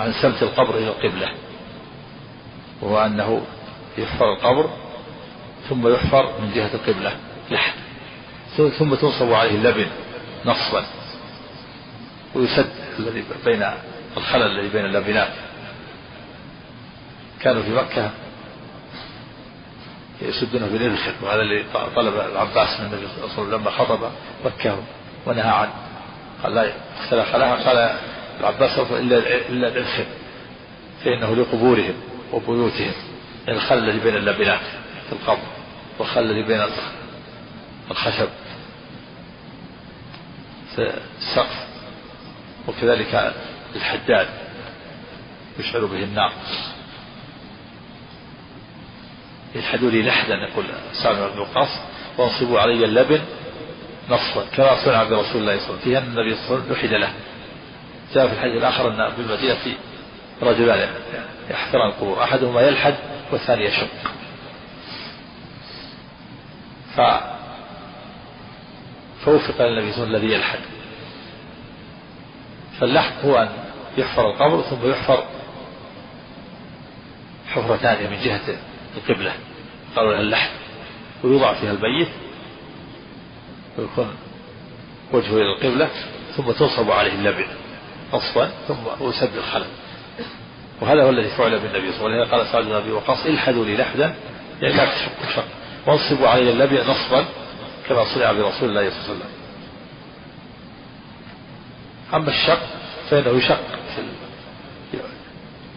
عن 0.00 0.12
سمت 0.12 0.42
القبر 0.42 0.78
إلى 0.78 0.88
القبلة. 0.88 1.28
وهو 2.82 3.06
أنه 3.06 3.42
يحفر 3.98 4.32
القبر 4.32 4.70
ثم 5.68 5.94
يحفر 5.94 6.40
من 6.40 6.52
جهة 6.54 6.70
القبلة 6.74 7.16
لحد. 7.50 7.74
ثم 8.56 8.94
تنصب 8.94 9.32
عليه 9.32 9.54
اللبن 9.54 9.86
نصبا. 10.44 10.84
ويسد 12.34 12.70
الذي 12.98 13.24
بين 13.44 13.70
الخلل 14.16 14.58
الذي 14.58 14.68
بين 14.68 14.84
اللبنات. 14.84 15.32
كانوا 17.40 17.62
في 17.62 17.70
مكة 17.70 18.10
يسدونه 20.22 20.66
بالإذخر 20.66 21.12
وهذا 21.22 21.42
اللي 21.42 21.64
طلب 21.96 22.14
العباس 22.14 22.80
من 22.80 22.86
النبي 22.86 23.06
صلى 23.06 23.24
الله 23.24 23.32
عليه 23.32 23.42
وسلم 23.42 23.60
لما 23.60 23.70
خطب 23.70 24.10
مكة 24.44 24.78
ونهى 25.26 25.50
عنه. 25.50 25.72
قال 26.42 26.54
لا 26.54 26.72
اختلف 27.00 27.32
خلاها 27.32 27.54
قال 27.54 27.98
العباس 28.40 28.78
إلا 28.78 29.18
إلا 29.48 29.68
العلخم 29.68 30.04
فإنه 31.04 31.36
لقبورهم 31.36 31.94
وبيوتهم 32.32 32.92
الخل 33.48 33.78
الذي 33.78 33.98
بين 33.98 34.16
اللبنات 34.16 34.60
في 35.06 35.12
القبر 35.12 35.46
والخل 35.98 36.20
الذي 36.20 36.42
بين 36.42 36.62
الخشب 37.90 38.28
في 40.76 40.92
السقف 41.18 41.66
وكذلك 42.68 43.34
الحداد 43.76 44.28
يشعر 45.58 45.84
به 45.84 46.04
النار 46.04 46.32
يلحدوا 49.54 49.90
لي 49.90 50.02
لحدا 50.02 50.34
يقول 50.34 50.64
سالم 51.02 51.30
بن 51.34 51.38
وقاص 51.38 51.68
وانصبوا 52.18 52.60
علي 52.60 52.84
اللبن 52.84 53.20
نصفا 54.10 54.44
كما 54.56 54.84
صنع 54.84 55.04
برسول 55.04 55.16
الله 55.16 55.26
صلى 55.32 55.40
الله 55.40 55.56
عليه 55.56 55.64
وسلم. 55.64 55.78
فيها 55.78 55.98
النبي 55.98 56.34
صلى 56.34 56.44
الله 56.44 56.56
عليه 56.56 56.64
وسلم 56.64 56.72
لحد 56.72 56.94
له. 56.94 57.12
جاء 58.14 58.28
في 58.28 58.34
الحديث 58.34 58.56
الآخر 58.56 58.88
أن 58.88 59.12
بالمدينة 59.16 59.76
رجلان 60.42 60.88
يحفران 61.50 61.88
القبور 61.88 62.22
أحدهما 62.22 62.60
يلحد 62.60 62.94
والثاني 63.32 63.64
يشق. 63.64 63.88
ف 66.96 67.00
فوفق 69.24 69.62
للنبي 69.66 69.92
صلى 69.92 70.04
الله 70.04 70.08
عليه 70.08 70.08
وسلم 70.08 70.14
الذي 70.14 70.32
يلحد. 70.32 70.58
فاللحد 72.80 73.12
هو 73.24 73.36
أن 73.36 73.48
يحفر 73.98 74.30
القبر 74.30 74.62
ثم 74.62 74.90
يحفر 74.90 75.24
حفرة 77.48 77.76
ثانية 77.76 78.08
من 78.08 78.18
جهة 78.24 78.56
القبلة. 78.96 79.32
قالوا 79.96 80.12
لها 80.12 80.20
اللحد. 80.20 80.50
ويوضع 81.24 81.54
فيها 81.54 81.72
الميت 81.72 82.08
وجهه 85.12 85.36
إلى 85.36 85.52
القبلة. 85.56 85.90
ثم 86.36 86.50
تنصب 86.50 86.90
عليه 86.90 87.12
اللبن 87.12 87.46
نصبا 88.12 88.50
ثم 88.68 89.08
يسد 89.08 89.36
الخلل 89.36 89.66
وهذا 90.80 91.02
هو 91.02 91.10
الذي 91.10 91.28
فعل 91.28 91.58
بالنبي 91.58 91.92
صلى 91.92 92.06
الله 92.06 92.10
عليه 92.10 92.26
وسلم. 92.26 92.34
قال 92.34 92.46
سعد 92.52 92.64
بن 92.64 92.72
أبي 92.72 92.92
وقاص 92.92 93.26
الحدوا 93.26 93.64
لي 93.64 93.76
لحدا. 93.76 94.14
يعني 94.62 94.74
لا 94.74 94.84
تشق 94.84 95.34
شق 95.36 95.44
وانصبوا 95.86 96.28
علي 96.28 96.50
اللبن 96.50 96.76
نصبا 96.76 97.24
كما 97.88 98.04
صنع 98.14 98.32
برسول 98.32 98.68
الله 98.68 98.90
صلى 98.90 98.98
الله 98.98 99.04
عليه 99.04 99.14
وسلم. 99.14 99.30
أما 102.14 102.30
الشق 102.30 102.62
فإنه 103.10 103.38
يشق 103.38 103.60
في 103.96 104.02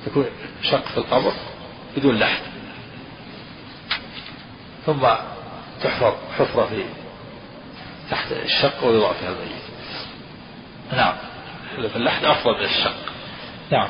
يكون 0.08 0.26
شق 0.62 0.86
في 0.86 0.98
القبر 0.98 1.34
بدون 1.98 2.20
لحد. 2.20 2.57
ثم 4.88 5.08
تحفر 5.84 6.18
حفرة 6.38 6.66
في 6.66 6.84
تحت 8.12 8.32
الشق 8.32 8.84
ويوضع 8.84 9.14
فيها 9.14 9.30
الميت. 9.30 9.62
نعم. 10.94 11.14
اللحد 11.96 12.26
أفضل 12.26 12.58
من 12.58 12.66
الشق. 12.66 12.96
نعم. 13.72 13.90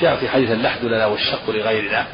جاء 0.00 0.16
في 0.16 0.28
حديث 0.28 0.50
اللحد 0.50 0.84
لنا 0.84 1.06
والشق 1.06 1.50
لغيرنا. 1.50 2.06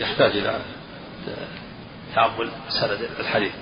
يحتاج 0.00 0.30
إلى 0.30 0.60
تأمل 2.14 2.50
سند 2.68 3.08
الحديث. 3.20 3.52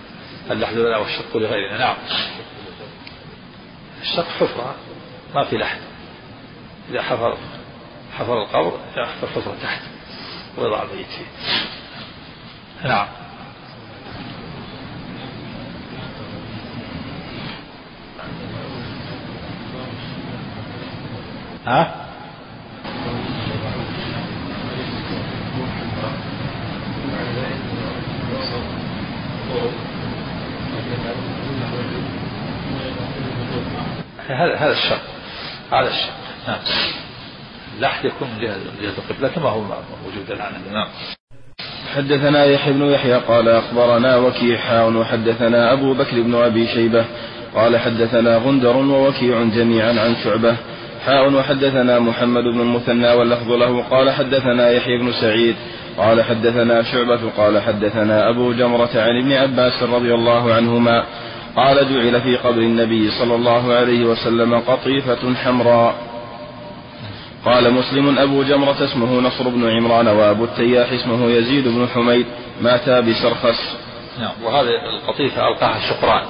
اللحد 0.51 0.75
لنا 0.75 0.97
والشق 0.97 1.37
لغيرنا. 1.37 1.79
نعم. 1.79 1.97
الشق 4.03 4.29
حفرة 4.29 4.75
ما 5.35 5.45
في 5.45 5.57
لحد. 5.57 5.81
إذا 6.91 7.03
حفر 7.03 7.39
حفر 8.19 8.43
القبر 8.43 8.79
يحفر 8.97 9.27
حفرة 9.27 9.57
تحت. 9.63 9.94
ويضع 10.59 10.83
الميت 10.83 11.07
فيه 11.07 11.27
نعم. 12.89 13.07
ها؟ 21.67 22.05
هذا 34.29 34.57
هذا 34.57 34.73
الشق 34.73 35.01
هذا 35.73 35.89
الشق 35.89 36.13
نعم. 36.49 36.59
اللحد 37.77 38.05
يكون 38.05 38.29
من 38.29 38.41
جهة 38.41 38.93
القبلة 38.99 39.29
كما 39.29 39.49
هو 39.49 39.61
موجود 39.61 40.31
الآن 40.31 40.53
نعم 40.73 40.87
حدثنا 41.97 42.45
يحيى 42.45 42.73
بن 42.73 42.83
يحيى 42.83 43.15
قال 43.15 43.49
أخبرنا 43.49 44.17
وكيع 44.17 44.83
وحدثنا 44.83 45.73
أبو 45.73 45.95
بكر 45.95 46.23
بن 46.23 46.35
أبي 46.35 46.67
شيبة 46.67 47.05
قال 47.55 47.79
حدثنا 47.79 48.37
غندر 48.37 48.77
ووكيع 48.77 49.43
جميعا 49.43 50.01
عن 50.01 50.17
شعبة. 50.25 50.57
حاء 51.07 51.33
وحدثنا 51.33 51.99
محمد 51.99 52.43
بن 52.43 52.61
المثنى 52.61 53.13
واللفظ 53.13 53.53
له. 53.53 53.83
قال 53.83 54.11
حدثنا 54.11 54.71
يحيى 54.71 54.99
بن 54.99 55.13
سعيد 55.13 55.57
قال 55.99 56.23
حدثنا 56.23 56.83
شعبة 56.83 57.31
قال 57.37 57.63
حدثنا 57.63 58.29
أبو 58.29 58.53
جمرة 58.53 58.91
عن 58.95 59.23
ابن 59.23 59.33
عباس 59.33 59.83
رضي 59.83 60.15
الله 60.15 60.55
عنهما 60.55 61.05
قال 61.57 61.77
جعل 61.77 62.21
في 62.21 62.37
قبر 62.37 62.59
النبي 62.59 63.11
صلى 63.11 63.35
الله 63.35 63.75
عليه 63.75 64.05
وسلم 64.05 64.59
قطيفة 64.59 65.35
حمراء. 65.35 66.14
قال 67.45 67.73
مسلم 67.73 68.19
أبو 68.19 68.43
جمرة 68.43 68.85
اسمه 68.85 69.21
نصر 69.21 69.49
بن 69.49 69.71
عمران 69.71 70.09
وأبو 70.09 70.45
التياح 70.45 70.93
اسمه 70.93 71.31
يزيد 71.31 71.69
بن 71.69 71.89
حميد 71.95 72.27
ماتا 72.61 73.01
بسرخس. 73.01 73.77
نعم 74.19 74.33
وهذه 74.43 74.69
القطيفة 74.69 75.49
ألقاها 75.49 75.77
الشقران 75.77 76.27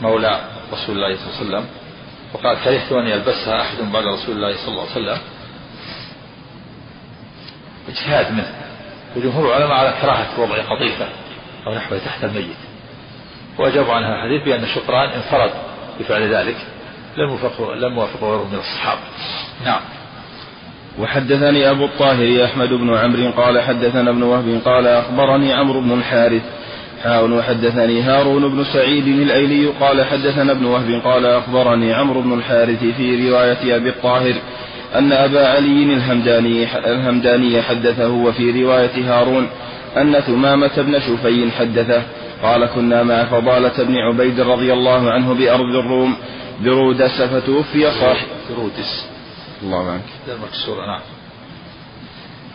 مولى 0.00 0.40
رسول 0.72 0.96
الله 0.96 1.16
صلى 1.16 1.26
الله 1.26 1.38
عليه 1.38 1.46
وسلم. 1.46 1.64
وقال 2.34 2.56
كرهت 2.64 2.92
أن 2.92 3.06
يلبسها 3.06 3.60
أحد 3.60 3.92
بعد 3.92 4.04
رسول 4.06 4.36
الله 4.36 4.56
صلى 4.56 4.68
الله 4.68 4.82
عليه 4.82 4.90
وسلم. 4.90 5.18
اجتهاد 7.88 8.32
منه. 8.32 8.52
وجمهور 9.16 9.46
العلماء 9.46 9.76
على 9.76 9.94
كراهة 10.02 10.40
وضع 10.40 10.56
قطيفة 10.56 11.08
أو 11.66 11.74
نحوه 11.74 11.98
تحت 11.98 12.24
الميت. 12.24 12.56
وأجابوا 13.58 13.94
عنها 13.94 14.14
الحديث 14.14 14.42
بأن 14.42 14.66
شقران 14.74 15.10
انفرد 15.10 15.50
بفعل 16.00 16.34
ذلك. 16.34 16.56
لم 17.16 17.28
يوافقه 17.28 17.74
لم 17.74 17.94
يوافقه 17.94 18.30
غيره 18.30 18.48
من 18.52 18.58
الصحابة 18.58 19.00
نعم. 19.64 19.80
وحدثني 20.98 21.70
أبو 21.70 21.84
الطاهر 21.84 22.44
أحمد 22.44 22.68
بن 22.68 22.94
عمرو 22.94 23.30
قال 23.30 23.60
حدثنا 23.60 24.10
ابن 24.10 24.22
وهب 24.22 24.60
قال 24.64 24.86
أخبرني 24.86 25.52
عمرو 25.52 25.80
بن 25.80 25.92
الحارث. 25.92 26.42
حاء 27.04 27.30
وحدثني 27.30 28.02
هارون 28.02 28.48
بن 28.48 28.64
سعيد 28.64 29.06
الأيلي 29.06 29.66
قال 29.66 30.04
حدثنا 30.04 30.52
ابن 30.52 30.64
وهب 30.64 31.00
قال 31.04 31.26
أخبرني 31.26 31.94
عمرو 31.94 32.20
بن 32.20 32.32
الحارث 32.32 32.84
في 32.96 33.30
رواية 33.30 33.76
أبي 33.76 33.88
الطاهر 33.88 34.34
أن 34.94 35.12
أبا 35.12 35.48
علي 35.48 35.94
الهمداني, 35.94 36.66
الهمداني 36.78 37.62
حدثه 37.62 38.10
وفي 38.10 38.62
رواية 38.62 38.96
هارون 39.06 39.46
أن 39.96 40.20
ثمامة 40.20 40.76
بن 40.76 41.00
شفي 41.00 41.50
حدثه. 41.50 42.02
قال 42.42 42.66
كنا 42.66 43.02
مع 43.02 43.24
فضالة 43.24 43.84
بن 43.84 43.96
عبيد 43.96 44.40
رضي 44.40 44.72
الله 44.72 45.10
عنه 45.10 45.34
بأرض 45.34 45.76
الروم. 45.76 46.16
برودس 46.64 47.22
فتوفي 47.22 47.90
صاحب 47.90 48.26
برودس. 48.50 49.17
الله 49.62 49.90
عنك. 49.90 50.02
مكسورة 50.42 50.86
نعم. 50.86 51.00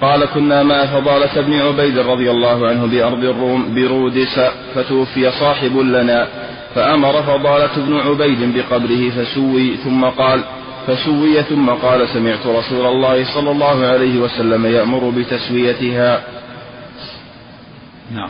قال 0.02 0.26
كنا 0.26 0.64
مع 0.64 0.86
فضالة 0.86 1.42
بن 1.42 1.54
عبيد 1.54 2.00
رضي 2.00 2.32
الله 2.32 2.68
عنه 2.68 2.86
بأرض 2.86 3.24
الروم 3.24 3.76
برودس 3.76 4.40
فتوفي 4.76 5.32
صاحب 5.32 5.78
لنا 5.78 6.28
فأمر 6.76 7.24
فضالة 7.24 7.76
بن 7.78 8.00
عبيد 8.00 8.58
بقبره 8.58 9.10
فسوي 9.10 9.78
ثم 9.78 10.06
قال 10.06 10.44
فسوي 10.88 11.44
ثم 11.44 11.70
قال 11.70 12.10
سمعت 12.10 12.46
رسول 12.46 12.86
الله 12.86 13.34
صلى 13.34 13.52
الله 13.52 13.86
عليه 13.86 14.20
وسلم 14.20 14.66
يأمر 14.66 15.10
بتسويتها. 15.10 16.24
نعم. 18.12 18.30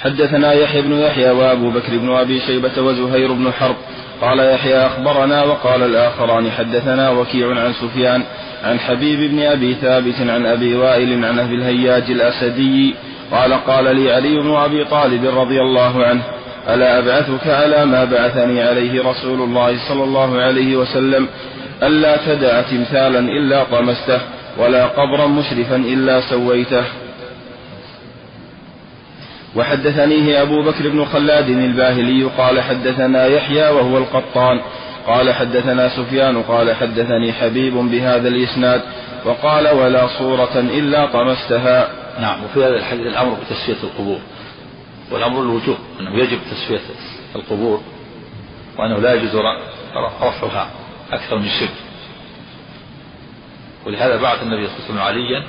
حدثنا 0.00 0.52
يحيى 0.52 0.82
بن 0.82 0.92
يحيى 0.92 1.30
وأبو 1.30 1.70
بكر 1.70 1.98
بن 1.98 2.10
أبي 2.10 2.40
شيبة 2.40 2.82
وزهير 2.82 3.32
بن 3.32 3.52
حرب 3.52 3.76
قال 4.20 4.38
يحيى 4.38 4.86
أخبرنا 4.86 5.42
وقال 5.42 5.82
الآخران 5.82 6.50
حدثنا 6.50 7.10
وكيع 7.10 7.48
عن 7.48 7.72
سفيان 7.72 8.22
عن 8.64 8.78
حبيب 8.78 9.30
بن 9.30 9.42
أبي 9.42 9.74
ثابت 9.74 10.14
عن 10.20 10.46
أبي 10.46 10.74
وائل 10.76 11.24
عن 11.24 11.38
أبي 11.38 11.54
الهياج 11.54 12.10
الأسدي 12.10 12.94
قال 13.32 13.52
قال 13.52 13.96
لي 13.96 14.12
علي 14.12 14.36
بن 14.38 14.54
أبي 14.54 14.84
طالب 14.84 15.38
رضي 15.38 15.60
الله 15.60 16.04
عنه 16.06 16.22
ألا 16.68 16.98
أبعثك 16.98 17.46
على 17.46 17.84
ما 17.84 18.04
بعثني 18.04 18.62
عليه 18.62 19.02
رسول 19.02 19.40
الله 19.40 19.88
صلى 19.88 20.04
الله 20.04 20.40
عليه 20.40 20.76
وسلم 20.76 21.28
ألا 21.82 22.16
تدع 22.26 22.60
تمثالا 22.60 23.18
إلا 23.18 23.64
طمسته 23.64 24.20
ولا 24.58 24.86
قبرا 24.86 25.26
مشرفا 25.26 25.76
إلا 25.76 26.20
سويته. 26.20 26.84
وحدثنيه 29.56 30.42
أبو 30.42 30.62
بكر 30.62 30.88
بن 30.88 31.04
خلاد 31.04 31.48
الباهلي 31.48 32.24
قال 32.24 32.60
حدثنا 32.60 33.26
يحيى 33.26 33.68
وهو 33.68 33.98
القطان 33.98 34.60
قال 35.06 35.32
حدثنا 35.34 35.88
سفيان 35.88 36.42
قال 36.42 36.74
حدثني 36.76 37.32
حبيب 37.32 37.74
بهذا 37.74 38.28
الإسناد 38.28 38.82
وقال 39.24 39.68
ولا 39.68 40.06
صورة 40.18 40.58
إلا 40.58 41.06
طمستها. 41.06 41.88
نعم 42.20 42.44
وفي 42.44 42.64
هذا 42.64 42.76
الحديث 42.76 43.06
الأمر 43.06 43.36
بتسوية 43.40 43.82
القبور 43.82 44.18
والأمر 45.10 45.42
الوجوب 45.42 45.76
أنه 46.00 46.18
يجب 46.18 46.38
تسوية 46.50 46.80
القبور 47.36 47.80
وأنه 48.78 48.98
لا 48.98 49.14
يجوز 49.14 49.36
رفعها 50.22 50.70
أكثر 51.12 51.38
من 51.38 51.48
شبر 51.48 51.68
ولهذا 53.86 54.16
بعث 54.16 54.42
النبي 54.42 54.66
صلى 54.66 54.76
الله 54.76 54.84
عليه 54.84 54.84
وسلم 54.84 54.98
عليا 54.98 55.44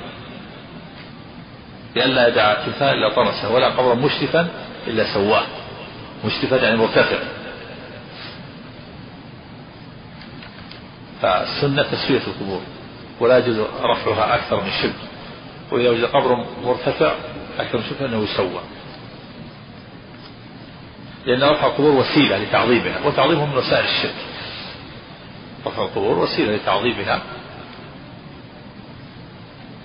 بألا 1.96 2.28
يدع 2.28 2.54
تمثال 2.54 2.88
إلا 2.88 3.08
طمسه 3.08 3.52
ولا 3.52 3.68
قبرا 3.68 3.94
مشرفا 3.94 4.48
إلا 4.86 5.14
سواه. 5.14 5.46
مشرفا 6.24 6.56
يعني 6.56 6.76
مرتفع. 6.76 7.18
فالسنة 11.22 11.82
تسوية 11.82 12.20
القبور 12.26 12.60
ولا 13.20 13.38
يجوز 13.38 13.58
رفعها 13.82 14.34
أكثر 14.34 14.60
من 14.60 14.70
شبر 14.82 14.92
وإذا 15.70 15.90
وجد 15.90 16.04
قبر 16.04 16.46
مرتفع 16.64 17.14
أكثر 17.58 17.78
من 17.78 17.84
شبر 17.84 17.96
فإنه 17.98 18.24
يسوى. 18.24 18.60
لأن 21.26 21.42
رفع 21.42 21.66
القبور 21.66 21.90
وسيلة 21.90 22.38
لتعظيمها 22.38 23.06
وتعظيمها 23.06 23.46
من 23.46 23.56
وسائل 23.56 23.84
الشرك. 23.84 24.14
رفع 25.66 25.82
القبور 25.82 26.18
وسيلة 26.18 26.52
لتعظيمها. 26.52 27.22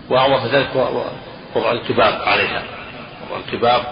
وأعظم 0.10 0.48
ذلك 0.48 0.76
وضع 1.56 1.72
القباب 1.72 2.22
عليها. 2.22 2.64
وضع 3.30 3.38
القباب 3.38 3.84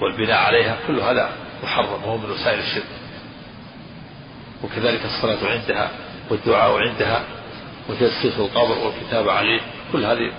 والبناء 0.00 0.38
عليها 0.38 0.76
كل 0.86 1.00
هذا 1.00 1.30
محرم 1.62 2.04
وهو 2.04 2.16
من 2.16 2.30
وسائل 2.30 2.58
الشرك. 2.58 2.84
وكذلك 4.64 5.00
الصلاة 5.04 5.50
عندها 5.50 5.90
والدعاء 6.30 6.78
عندها 6.78 7.24
وتجسيس 7.88 8.38
القبر 8.38 8.78
والكتابة 8.78 9.32
عليه 9.32 9.60
كل 9.92 10.04
هذه 10.04 10.32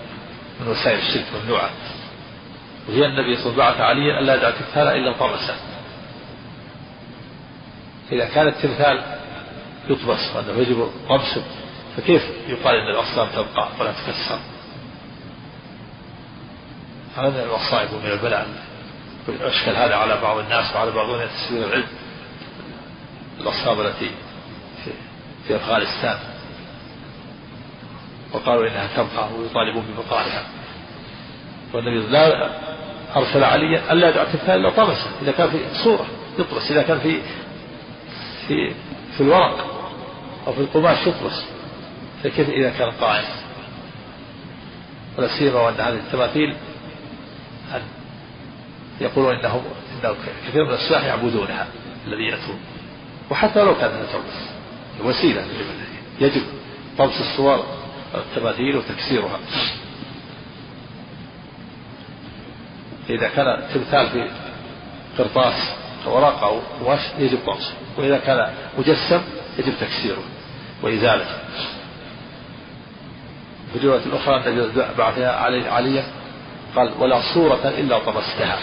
من 0.61 0.67
وسائل 0.67 0.99
الشرك 0.99 1.25
ممنوعة 1.43 1.69
وهي 2.89 3.05
النبي 3.05 3.35
صلى 3.35 3.53
الله 3.53 3.63
عليه 3.63 3.73
وسلم 3.75 3.85
عليا 3.85 4.19
ألا 4.19 4.35
يدع 4.35 4.49
تمثال 4.49 4.87
إلا 4.87 5.13
طمسه 5.13 5.55
إذا 8.11 8.25
كان 8.25 8.47
التمثال 8.47 9.03
يطمس 9.89 10.35
وأنه 10.35 10.61
يجب 10.61 10.91
طمسه 11.09 11.43
فكيف 11.97 12.21
يقال 12.47 12.75
أن 12.75 12.87
الأصنام 12.95 13.27
تبقى 13.27 13.67
ولا 13.79 13.91
تكسر؟ 13.91 14.39
هذا 17.17 17.29
من 17.29 17.39
المصائب 17.39 17.93
ومن 17.93 18.11
البلاء 18.11 18.47
أشكل 19.41 19.71
هذا 19.71 19.95
على 19.95 20.21
بعض 20.21 20.37
الناس 20.37 20.75
وعلى 20.75 20.91
بعضهم 20.91 21.27
تسوير 21.27 21.67
العلم. 21.67 21.87
الأصنام 23.39 23.81
التي 23.81 24.11
في, 25.47 25.55
أفغانستان. 25.55 26.17
وقالوا 28.33 28.67
إنها 28.67 28.87
تبقى 28.95 29.29
ويطالبون 29.33 29.83
ببقائها. 29.83 30.43
والنبي 31.73 32.11
لا 32.11 32.49
أرسل 33.15 33.43
عليا 33.43 33.93
ألا 33.93 34.23
التمثال 34.23 34.59
إلا 34.59 34.69
طمسه 34.69 35.07
إذا 35.21 35.31
كان 35.31 35.49
في 35.49 35.57
صورة 35.83 36.05
يطمس 36.39 36.71
إذا 36.71 36.81
كان 36.81 36.99
في 36.99 37.21
في 38.47 38.73
في 39.17 39.21
الورق 39.21 39.67
أو 40.47 40.53
في 40.53 40.59
القماش 40.61 41.07
يطمس 41.07 41.45
فكيف 42.23 42.49
إذا 42.49 42.69
كان 42.69 42.91
قائم؟ 42.91 43.25
ولا 45.17 45.27
سيما 45.39 45.59
وأن 45.59 45.73
هذه 45.73 45.93
التماثيل 45.93 46.55
يقولون 49.01 49.35
إنهم 49.35 49.61
إنه 50.03 50.15
كثير 50.47 50.65
من 50.65 50.73
السياح 50.73 51.03
يعبدونها 51.03 51.67
الذي 52.07 52.23
يأتون. 52.23 52.59
وحتى 53.29 53.63
لو 53.63 53.75
كانت 53.75 53.93
تطمس 53.93 54.49
وسيلة 55.03 55.45
يجب 56.21 56.41
طمس 56.97 57.21
الصور 57.21 57.65
التماثيل 58.15 58.77
وتكسيرها. 58.77 59.39
إذا 63.09 63.27
كان 63.27 63.63
تمثال 63.73 64.09
في 64.09 64.29
قرطاس 65.17 65.53
ورقة 66.05 66.45
أو 66.45 66.59
قماش 66.81 66.99
يجب 67.19 67.37
طمسه 67.45 67.73
وإذا 67.97 68.17
كان 68.17 68.53
مجسم 68.77 69.21
يجب 69.59 69.73
تكسيره 69.81 70.23
وإزالته 70.81 71.37
في 73.73 73.79
الرواية 73.79 74.05
الأخرى 74.05 74.35
أن 74.35 74.71
بعثها 74.97 75.31
علي 75.31 75.69
عليا 75.69 76.03
قال 76.75 76.91
ولا 76.99 77.21
صورة 77.33 77.73
إلا 77.77 77.99
طمستها. 77.99 78.59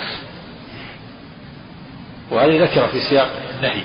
وهذه 2.31 2.59
نكرة 2.59 2.87
في 2.87 3.01
سياق 3.01 3.31
النهي. 3.57 3.83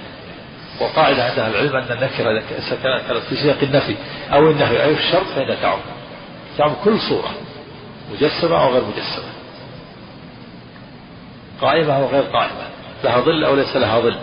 وقاعدة 0.82 1.24
عند 1.24 1.40
أهل 1.40 1.56
العلم 1.56 1.76
أن 1.76 1.98
النكرة 1.98 2.32
إذا 2.32 2.78
كانت 2.84 3.24
في 3.30 3.36
سياق 3.36 3.58
النفي 3.64 3.96
أو 4.34 4.52
النهي 4.52 4.86
أو 4.86 4.92
الشرط 4.92 5.26
فإنها 5.36 5.56
تعم. 5.62 5.80
تعم 6.58 6.74
كل 6.84 7.00
صورة. 7.00 7.30
مجسمة 8.12 8.64
أو 8.64 8.74
غير 8.74 8.84
مجسمة. 8.84 9.30
قائمة 11.62 11.98
أو 11.98 12.06
غير 12.06 12.22
قائمة. 12.24 12.68
لها 13.04 13.20
ظل 13.20 13.44
أو 13.44 13.56
ليس 13.56 13.76
لها 13.76 14.00
ظل. 14.00 14.18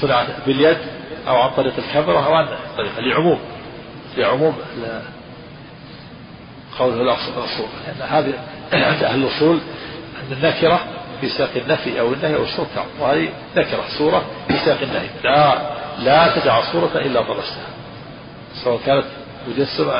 صنعت 0.00 0.26
باليد 0.46 0.78
أو 1.28 1.36
عن 1.36 1.50
طريق 1.50 1.74
الكاميرا 1.78 2.26
أو 2.26 2.34
عن 2.34 2.48
طريق 2.76 2.98
لعموم. 2.98 3.38
لعموم 4.16 4.56
قوله 6.78 7.02
الأصول. 7.02 7.66
لأن 7.86 8.08
هذه 8.08 8.32
عند 8.72 9.02
أهل 9.04 9.24
الأصول 9.24 9.60
أن 10.16 10.32
النكرة 10.32 10.80
في 11.20 11.28
سياق 11.28 11.50
النفي 11.56 12.00
أو 12.00 12.12
النهي 12.12 12.34
أو 12.34 12.42
الشرط 12.42 12.66
وهذه 13.00 13.28
نكرة 13.56 13.84
صورة 13.98 14.24
في 14.48 14.54
سياق 14.64 14.78
النهي. 14.82 15.08
لا 15.24 15.58
لا 15.98 16.40
تدع 16.40 16.72
صورة 16.72 16.90
إلا 16.94 17.20
طمستها 17.20 17.66
سواء 18.64 18.80
كانت 18.86 19.04
مجسمة 19.48 19.92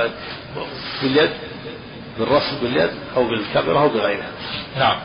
باليد 1.02 1.30
بالرسم 2.18 2.56
باليد 2.62 2.90
أو 3.16 3.28
بالكاميرا 3.28 3.80
أو 3.80 3.88
بغيرها. 3.88 4.30
نعم. 4.78 4.96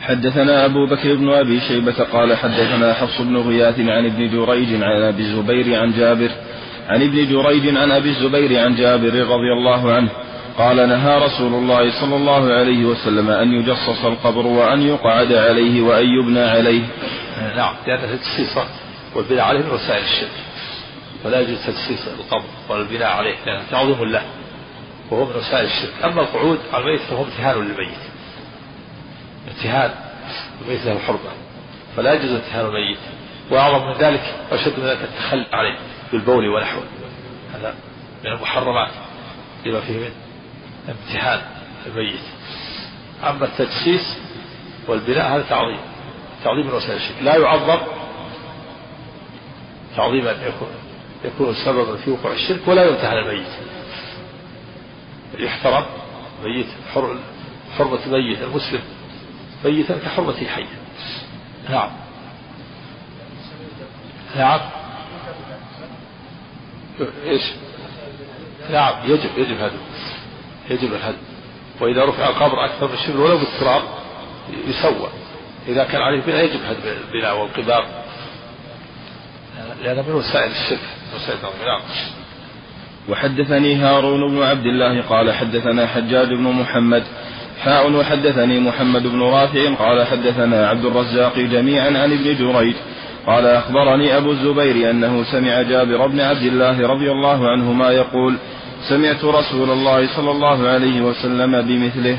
حدثنا 0.00 0.64
أبو 0.64 0.86
بكر 0.86 1.14
بن 1.14 1.28
أبي 1.28 1.60
شيبة 1.60 2.04
قال 2.12 2.36
حدثنا 2.36 2.94
حفص 2.94 3.20
بن 3.20 3.36
غياث 3.36 3.80
عن 3.80 4.06
ابن 4.06 4.30
جريج 4.30 4.82
عن 4.82 5.02
أبي 5.02 5.22
الزبير 5.22 5.80
عن 5.80 5.92
جابر 5.92 6.30
عن 6.88 7.02
ابن 7.02 7.28
جريج 7.28 7.76
عن 7.76 7.90
أبي 7.90 8.08
الزبير 8.08 8.60
عن 8.64 8.74
جابر 8.74 9.14
رضي 9.14 9.52
الله 9.58 9.92
عنه 9.92 10.08
قال 10.58 10.88
نهى 10.88 11.18
رسول 11.18 11.54
الله 11.54 12.00
صلى 12.00 12.16
الله 12.16 12.52
عليه 12.52 12.84
وسلم 12.84 13.30
أن 13.30 13.52
يجصص 13.52 14.04
القبر 14.04 14.46
وأن 14.46 14.82
يقعد 14.82 15.32
عليه 15.32 15.82
وأن 15.82 16.06
يبنى 16.06 16.44
عليه. 16.44 16.82
نعم 17.56 17.74
لأن 17.86 18.04
التجسيس 18.04 18.58
والبناء 19.14 19.44
عليه 19.44 19.60
من 19.60 19.70
وسائل 19.70 20.04
الشرك. 20.04 20.30
ولا 21.24 21.40
يجوز 21.40 21.58
تجسيس 21.66 22.08
القبر 22.18 22.44
ولا 22.68 22.82
البناء 22.82 23.08
عليه 23.08 23.34
لأنه 23.46 23.62
تعظيم 23.70 24.04
له 24.04 24.22
وهو 25.10 25.24
من 25.24 25.36
وسائل 25.36 25.64
الشرك. 25.64 25.92
أما 26.04 26.20
القعود 26.20 26.58
على 26.72 26.84
الميت 26.84 27.00
فهو 27.00 27.24
امتهان 27.24 27.56
للميت. 27.56 27.98
امتهان 29.48 29.90
الميت 30.62 30.86
له 30.86 30.98
حرمة. 30.98 31.18
فلا 31.96 32.12
يجوز 32.12 32.30
امتهان 32.30 32.66
الميت. 32.66 32.98
وأعظم 33.50 33.86
من 33.86 33.94
ذلك 33.98 34.34
وأشد 34.52 34.72
من 34.78 34.86
ذلك 34.86 34.98
التخلي 35.02 35.46
عليه 35.52 35.78
بالبول 36.12 36.48
ونحوه. 36.48 36.82
هذا 37.54 37.74
من 38.24 38.30
المحرمات 38.30 38.90
لما 39.66 39.80
فيه 39.80 39.98
من 39.98 40.10
امتحان 40.88 41.40
الميت 41.86 42.20
أما 43.24 43.44
التجسيس 43.44 44.16
والبناء 44.88 45.36
هذا 45.36 45.42
تعظيم 45.42 45.80
تعظيم 46.44 46.74
وسائل 46.74 46.96
الشرك 46.96 47.22
لا 47.22 47.36
يعظم 47.36 47.78
تعظيما 49.96 50.30
يكون 50.30 50.68
يكون 51.24 51.54
سببا 51.54 51.96
في 51.96 52.10
وقوع 52.10 52.32
الشرك 52.32 52.68
ولا 52.68 52.88
يمتحن 52.88 53.16
الميت 53.16 53.46
يحترم 55.38 55.84
ميت 56.44 56.66
حر 56.94 57.18
حرمة 57.78 58.08
ميت 58.08 58.42
المسلم 58.42 58.80
ميتا 59.64 59.98
كحرمته 59.98 60.46
حيا 60.46 60.66
نعم. 61.70 61.90
نعم. 64.36 64.60
إيش؟ 67.24 67.42
نعم 68.70 68.94
يجب 69.10 69.30
يجب 69.38 69.56
هذا. 69.56 69.78
يجب 70.70 70.94
الهدم. 70.94 71.16
وإذا 71.80 72.04
رفع 72.04 72.28
القبر 72.28 72.64
أكثر 72.64 72.88
من 72.88 72.96
شبر 73.06 73.20
ولو 73.20 73.38
بالتراب 73.38 73.82
يسوى. 74.68 75.08
إذا 75.68 75.84
كان 75.84 76.02
عليه 76.02 76.20
بناء 76.20 76.44
يجب 76.44 76.60
هدم 76.68 76.96
البناء 77.08 77.40
والقباب 77.40 77.84
لأن 79.82 79.96
من 79.96 80.14
وسائل 80.14 80.50
الشرك 80.50 80.78
وسائل 81.16 81.38
نعم. 81.42 81.80
وحدثني 83.08 83.74
هارون 83.74 84.30
بن 84.30 84.42
عبد 84.42 84.66
الله 84.66 85.02
قال 85.02 85.32
حدثنا 85.32 85.86
حجاج 85.86 86.28
بن 86.28 86.42
محمد. 86.42 87.02
حاء 87.62 87.92
وحدثني 87.92 88.60
محمد 88.60 89.02
بن 89.02 89.22
رافع 89.22 89.74
قال 89.74 90.06
حدثنا 90.06 90.68
عبد 90.68 90.84
الرزاق 90.84 91.38
جميعا 91.38 91.86
عن 91.86 92.12
ابن 92.12 92.36
جريج. 92.36 92.74
قال 93.26 93.46
أخبرني 93.46 94.16
أبو 94.16 94.30
الزبير 94.30 94.90
أنه 94.90 95.24
سمع 95.32 95.62
جابر 95.62 96.06
بن 96.06 96.20
عبد 96.20 96.42
الله 96.42 96.86
رضي 96.86 97.10
الله 97.10 97.48
عنهما 97.48 97.90
يقول 97.90 98.36
سمعت 98.88 99.24
رسول 99.24 99.70
الله 99.70 100.16
صلى 100.16 100.30
الله 100.30 100.68
عليه 100.68 101.00
وسلم 101.00 101.62
بمثله. 101.62 102.18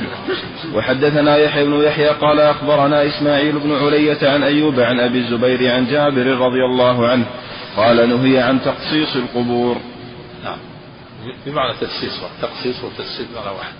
وحدثنا 0.73 1.37
يحيى 1.37 1.65
بن 1.65 1.83
يحيى 1.83 2.09
قال 2.09 2.39
أخبرنا 2.39 3.07
إسماعيل 3.07 3.59
بن 3.59 3.75
علية 3.75 4.29
عن 4.29 4.43
أيوب 4.43 4.79
عن 4.79 4.99
أبي 4.99 5.17
الزبير 5.17 5.71
عن 5.71 5.87
جابر 5.87 6.25
رضي 6.25 6.65
الله 6.65 7.07
عنه 7.07 7.25
قال 7.77 8.09
نهي 8.09 8.39
عن 8.39 8.61
تقصيص 8.61 9.15
القبور. 9.15 9.77
نعم. 10.43 10.57
بمعنى 11.45 11.73
تقصيص 11.73 12.13
تقصيص 12.41 12.83
وتجسيس 12.83 13.27
بمعنى 13.31 13.57
واحد. 13.57 13.73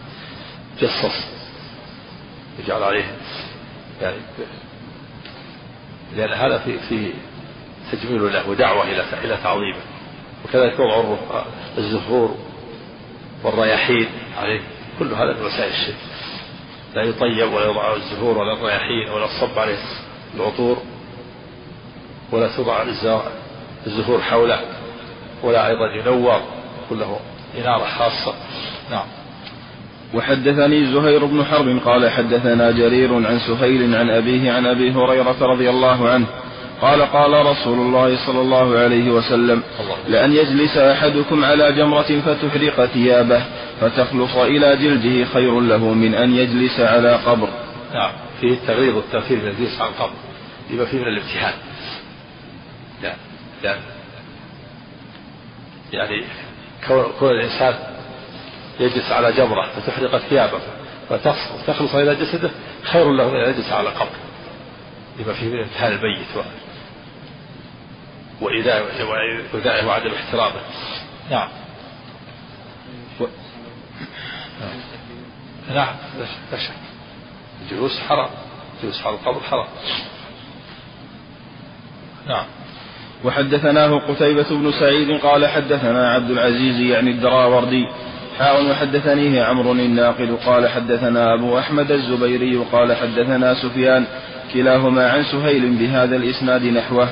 جصص. 0.81 1.25
يجعل 2.59 2.83
عليه 2.83 3.05
يعني 4.01 4.17
لأن 6.17 6.33
هذا 6.33 6.57
في 6.57 6.77
في 6.89 7.11
تجميل 7.91 8.33
له 8.33 8.49
ودعوة 8.49 8.83
إلى 8.83 9.03
إلى 9.23 9.37
تعظيمه. 9.43 9.81
وكذلك 10.45 10.79
وضع 10.79 11.43
الزهور. 11.77 12.35
والرياحين 13.43 14.07
عليه. 14.37 14.61
كل 14.99 15.13
هذا 15.13 15.33
من 15.33 15.45
وسائل 15.45 15.71
الشرك. 15.71 15.95
لا 16.95 17.03
يطيب 17.03 17.53
ولا 17.53 17.65
يوضع 17.65 17.95
الزهور 17.95 18.37
ولا 18.37 18.53
الرياحين 18.53 19.09
ولا 19.09 19.27
تصب 19.27 19.59
عليه 19.59 19.77
العطور 20.35 20.77
ولا 22.31 22.55
توضع 22.55 22.83
الزهور 23.87 24.21
حوله 24.21 24.59
ولا 25.43 25.67
أيضا 25.67 25.91
ينور 25.91 26.41
كله 26.89 27.19
إنارة 27.57 27.85
خاصة. 27.85 28.33
نعم. 28.91 29.05
وحدثني 30.13 30.85
زهير 30.93 31.25
بن 31.25 31.45
حرب 31.45 31.79
قال 31.85 32.09
حدثنا 32.11 32.71
جرير 32.71 33.13
عن 33.13 33.39
سهيل 33.39 33.95
عن 33.95 34.09
أبيه 34.09 34.51
عن 34.51 34.65
أبي 34.65 34.91
هريرة 34.91 35.37
رضي 35.41 35.69
الله 35.69 36.09
عنه 36.09 36.25
قال 36.81 37.01
قال 37.01 37.45
رسول 37.45 37.79
الله 37.79 38.25
صلى 38.25 38.41
الله 38.41 38.77
عليه 38.79 39.09
وسلم 39.11 39.63
لأن 40.07 40.31
يجلس 40.31 40.77
أحدكم 40.77 41.45
على 41.45 41.71
جمرة 41.71 42.21
فتحرق 42.25 42.85
ثيابه 42.85 43.43
فتخلص 43.81 44.35
إلى 44.35 44.75
جلده 44.77 45.25
خير 45.33 45.59
له 45.59 45.77
من 45.93 46.15
أن 46.15 46.35
يجلس 46.35 46.79
على 46.79 47.15
قبر. 47.15 47.49
نعم 47.93 48.11
فيه 48.41 48.53
التغيير 48.53 48.95
والتأثير 48.95 49.37
من 49.37 49.47
الجلوس 49.47 49.81
على 49.81 49.89
القبر. 49.89 50.13
يبقى 50.69 50.87
فيه 50.87 50.97
من 50.97 51.07
الامتحان 51.07 51.53
لا 53.03 53.13
لا. 53.63 53.75
يعني 55.93 56.23
كون 57.19 57.29
الإنسان 57.29 57.73
يجلس 58.79 59.11
على 59.11 59.31
جمرة 59.33 59.69
فتحرق 59.75 60.17
ثيابه 60.17 60.59
فتخلص 61.09 61.95
إلى 61.95 62.15
جسده 62.15 62.51
خير 62.83 63.11
له 63.11 63.29
من 63.31 63.39
أن 63.39 63.49
يجلس 63.49 63.71
على 63.71 63.89
قبر. 63.89 64.09
لما 65.19 65.33
فيه 65.33 65.45
من 65.45 65.59
امتحان 65.59 65.91
الميت 65.91 66.27
وإيذائه 68.41 69.87
وعدم 69.87 70.11
احترامه 70.11 70.61
نعم. 71.31 71.49
و... 73.19 73.25
نعم. 75.75 75.95
لا 76.51 76.57
شك. 76.57 76.73
الجلوس 77.61 77.99
حرام. 77.99 78.29
الجلوس 78.77 79.01
على 79.05 79.15
القبر 79.15 79.39
حرام. 79.39 79.67
نعم. 82.27 82.45
وحدثناه 83.23 83.99
قتيبة 83.99 84.49
بن 84.49 84.71
سعيد 84.71 85.21
قال 85.21 85.47
حدثنا 85.47 86.11
عبد 86.11 86.31
العزيز 86.31 86.79
يعني 86.79 87.11
الدراوردي. 87.11 87.87
حاء 88.39 88.65
وحدثنيه 88.71 89.43
عمرو 89.43 89.71
الناقد 89.71 90.37
قال 90.45 90.69
حدثنا 90.69 91.33
أبو 91.33 91.59
أحمد 91.59 91.91
الزبيري 91.91 92.55
قال 92.71 92.95
حدثنا 92.95 93.53
سفيان 93.53 94.05
كلاهما 94.53 95.11
عن 95.11 95.23
سهيل 95.23 95.69
بهذا 95.69 96.15
الإسناد 96.15 96.63
نحوه. 96.63 97.09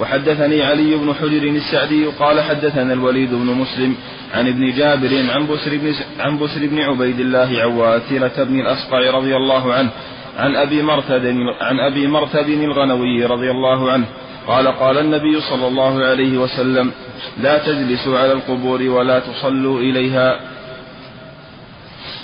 وحدثني 0.00 0.62
علي 0.62 0.96
بن 0.96 1.14
حجر 1.14 1.42
السعدي 1.42 2.06
قال 2.06 2.40
حدثنا 2.40 2.92
الوليد 2.92 3.30
بن 3.30 3.46
مسلم 3.46 3.96
عن 4.34 4.48
ابن 4.48 4.72
جابر 4.76 5.30
عن 5.30 5.46
بسر 5.46 5.76
بن 5.76 5.94
عن 6.20 6.38
بسر 6.38 6.66
بن 6.66 6.80
عبيد 6.80 7.20
الله 7.20 7.60
عواثرة 7.60 8.44
بن 8.44 8.60
الأصقع 8.60 9.10
رضي 9.10 9.36
الله 9.36 9.74
عنه 9.74 9.90
عن 10.38 10.56
أبي 10.56 10.82
مرثد 10.82 11.26
عن 11.60 11.80
أبي 11.80 12.06
مرثد 12.06 12.48
الغنوي 12.48 13.24
رضي 13.24 13.50
الله 13.50 13.92
عنه 13.92 14.04
قال 14.46 14.68
قال 14.68 14.98
النبي 14.98 15.40
صلى 15.40 15.66
الله 15.66 16.04
عليه 16.04 16.38
وسلم 16.38 16.90
لا 17.42 17.58
تجلسوا 17.58 18.18
على 18.18 18.32
القبور 18.32 18.82
ولا 18.82 19.18
تصلوا 19.18 19.80
إليها. 19.80 20.40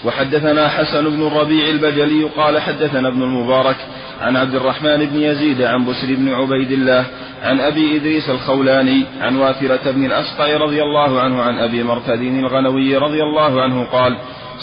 وحدثنا 0.04 0.68
حسن 0.68 1.04
بن 1.04 1.26
الربيع 1.26 1.68
البجلي 1.68 2.24
قال 2.24 2.58
حدثنا 2.58 3.08
ابن 3.08 3.22
المبارك 3.22 3.76
عن 4.20 4.36
عبد 4.36 4.54
الرحمن 4.54 5.06
بن 5.06 5.20
يزيد 5.20 5.62
عن 5.62 5.84
بسر 5.84 6.06
بن 6.06 6.34
عبيد 6.34 6.72
الله 6.72 7.06
عن 7.42 7.60
أبي 7.60 7.96
إدريس 7.96 8.30
الخولاني 8.30 9.04
عن 9.20 9.36
واثرة 9.36 9.90
بن 9.90 10.04
الأسقع 10.04 10.56
رضي 10.56 10.82
الله 10.82 11.20
عنه 11.20 11.42
عن 11.42 11.58
أبي 11.58 11.82
مرتد 11.82 12.20
الغنوي 12.20 12.96
رضي 12.96 13.22
الله 13.22 13.62
عنه 13.62 13.84
قال 13.84 14.16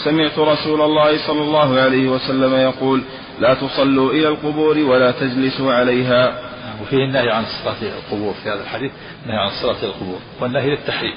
سمعت 0.04 0.38
رسول 0.38 0.80
الله 0.80 1.26
صلى 1.26 1.42
الله 1.42 1.80
عليه 1.80 2.08
وسلم 2.08 2.54
يقول 2.54 3.02
لا 3.40 3.54
تصلوا 3.54 4.12
إلى 4.12 4.28
القبور 4.28 4.78
ولا 4.78 5.10
تجلسوا 5.10 5.72
عليها. 5.72 6.38
وفيه 6.82 7.04
النهي 7.04 7.30
عن 7.30 7.42
الصلاة 7.44 7.76
إلى 7.82 7.92
القبور 7.98 8.34
في 8.42 8.48
هذا 8.50 8.62
الحديث 8.62 8.92
النهي 9.24 9.38
عن 9.38 9.48
الصلاة 9.48 9.76
إلى 9.78 9.86
القبور 9.86 10.18
والنهي 10.40 10.70
للتحريم 10.70 11.14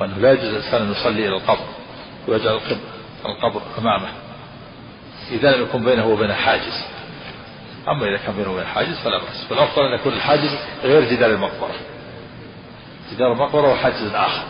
وأنه 0.00 0.18
لا 0.18 0.32
يجوز 0.32 0.44
الإنسان 0.44 0.82
أن 0.82 0.90
يصلي 0.92 1.28
إلى 1.28 1.36
القبر 1.36 1.64
ويجعل 2.28 2.58
القبر 3.26 3.62
أمامه 3.78 4.08
إذا 5.32 5.56
لم 5.56 5.62
يكن 5.62 5.84
بينه 5.84 6.06
وبين 6.06 6.32
حاجز. 6.32 6.84
أما 7.88 8.08
إذا 8.08 8.16
كان 8.16 8.36
بينه 8.36 8.52
وبين 8.52 8.66
حاجز 8.66 8.98
فلا 8.98 9.18
بأس. 9.18 9.44
فالأفضل 9.50 9.86
أن 9.86 9.92
يكون 10.00 10.12
الحاجز 10.12 10.50
غير 10.82 11.10
جدار 11.10 11.30
المقبرة. 11.30 11.74
جدار 13.12 13.32
المقبرة 13.32 13.72
وحاجز 13.72 14.14
آخر. 14.14 14.44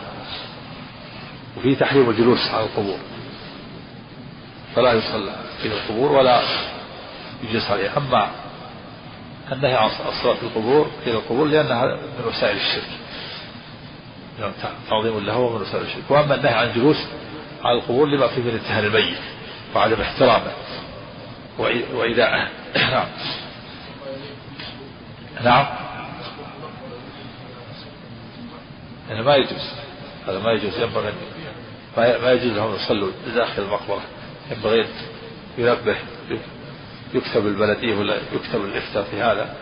وفي 1.57 1.75
تحريم 1.75 2.09
الجلوس 2.09 2.47
على 2.53 2.63
القبور. 2.65 2.97
فلا 4.75 4.93
يصلى 4.93 5.35
إلى 5.65 5.73
القبور 5.73 6.11
ولا 6.11 6.41
يجلس 7.43 7.71
عليها 7.71 7.97
أما 7.97 8.31
النهي 9.51 9.75
عن 9.75 9.89
الصلاة 10.09 10.33
في 10.33 10.43
القبور 10.43 10.91
إلى 11.07 11.13
القبور 11.13 11.47
لأنها 11.47 11.85
من 11.85 12.25
وسائل 12.27 12.57
الشرك. 12.57 12.89
تعظيم 14.89 15.19
له 15.19 15.37
ومن 15.37 15.61
وسائل 15.61 15.83
الشرك. 15.85 16.03
وأما 16.09 16.35
النهي 16.35 16.53
عن 16.53 16.67
الجلوس 16.67 16.97
على 17.63 17.77
القبور 17.77 18.07
لما 18.07 18.27
فيه 18.27 18.41
من 18.41 18.59
اتهام 18.65 18.85
الميت 18.85 19.17
وعدم 19.75 20.01
احترامه 20.01 20.51
وإيذاءه 21.93 22.47
نعم 22.75 23.07
نعم 25.43 25.65
هذا 29.09 29.21
ما 29.21 29.35
يجوز. 29.35 29.73
هذا 30.27 30.39
ما 30.39 30.51
يجوز. 30.51 30.79
ينبغي 30.79 31.13
ما 31.97 32.31
يجوز 32.31 32.51
لهم 32.51 32.75
يصلوا 32.75 33.11
داخل 33.35 33.61
المقبرة. 33.61 34.01
ينبغي 34.51 34.87
ينبه 35.57 35.97
يكتب 37.13 37.47
البلدية 37.47 37.95
ولا 37.95 38.15
يكتب 38.15 38.65
الإفتاء 38.65 39.03
في 39.03 39.21
هذا. 39.21 39.55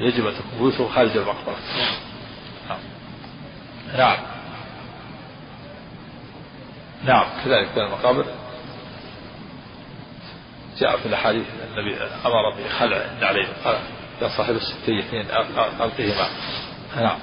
يجب 0.00 0.26
أن 0.26 0.34
تكون 0.34 0.88
خارج 0.94 1.16
المقبرة. 1.16 1.56
نعم. 2.68 2.78
نعم. 3.96 4.18
نعم. 7.04 7.26
كذلك 7.44 7.68
من 7.76 7.82
المقابر. 7.82 8.24
جاء 10.80 10.96
في 10.96 11.06
الأحاديث 11.06 11.42
النبي 11.76 11.96
أمر 12.26 12.54
بخلع 12.64 12.96
النعلين 13.16 13.46
قال 13.64 13.76
يا 14.22 14.28
صاحب 14.28 14.54
الستين 14.56 14.98
اثنين 14.98 15.24
ألقهما 15.80 16.28
نعم. 16.96 17.18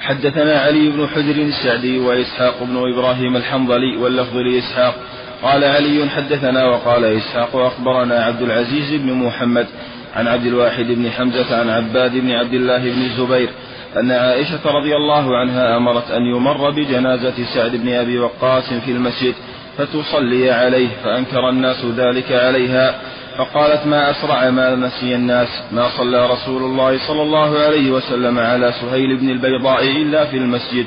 حدثنا 0.00 0.60
علي 0.60 0.90
بن 0.90 1.08
حجر 1.08 1.42
السعدي 1.42 1.98
وإسحاق 1.98 2.62
بن 2.62 2.92
إبراهيم 2.92 3.36
الحنظلي 3.36 3.96
واللفظ 3.96 4.36
لإسحاق. 4.36 4.94
قال 5.42 5.64
علي 5.64 6.10
حدثنا 6.10 6.64
وقال 6.64 7.04
إسحاق 7.04 7.56
أخبرنا 7.56 8.24
عبد 8.24 8.42
العزيز 8.42 9.00
بن 9.00 9.12
محمد 9.12 9.66
عن 10.14 10.28
عبد 10.28 10.46
الواحد 10.46 10.84
بن 10.84 11.10
حمزة 11.10 11.60
عن 11.60 11.70
عباد 11.70 12.12
بن 12.12 12.30
عبد 12.30 12.54
الله 12.54 12.78
بن 12.78 13.02
الزبير 13.02 13.50
أن 13.96 14.10
عائشة 14.10 14.70
رضي 14.70 14.96
الله 14.96 15.36
عنها 15.38 15.76
أمرت 15.76 16.10
أن 16.10 16.22
يمر 16.22 16.70
بجنازة 16.70 17.54
سعد 17.54 17.76
بن 17.76 17.88
أبي 17.92 18.18
وقاص 18.18 18.72
في 18.72 18.90
المسجد 18.90 19.34
فتصلي 19.78 20.50
عليه 20.50 20.88
فأنكر 21.04 21.48
الناس 21.48 21.84
ذلك 21.84 22.32
عليها 22.32 23.00
فقالت 23.38 23.86
ما 23.86 24.10
أسرع 24.10 24.50
ما 24.50 24.74
نسي 24.74 25.14
الناس 25.14 25.48
ما 25.72 25.90
صلى 25.98 26.26
رسول 26.26 26.62
الله 26.62 27.06
صلى 27.06 27.22
الله 27.22 27.58
عليه 27.58 27.90
وسلم 27.90 28.38
على 28.38 28.72
سهيل 28.72 29.16
بن 29.16 29.30
البيضاء 29.30 29.82
إلا 29.82 30.24
في 30.24 30.36
المسجد. 30.36 30.86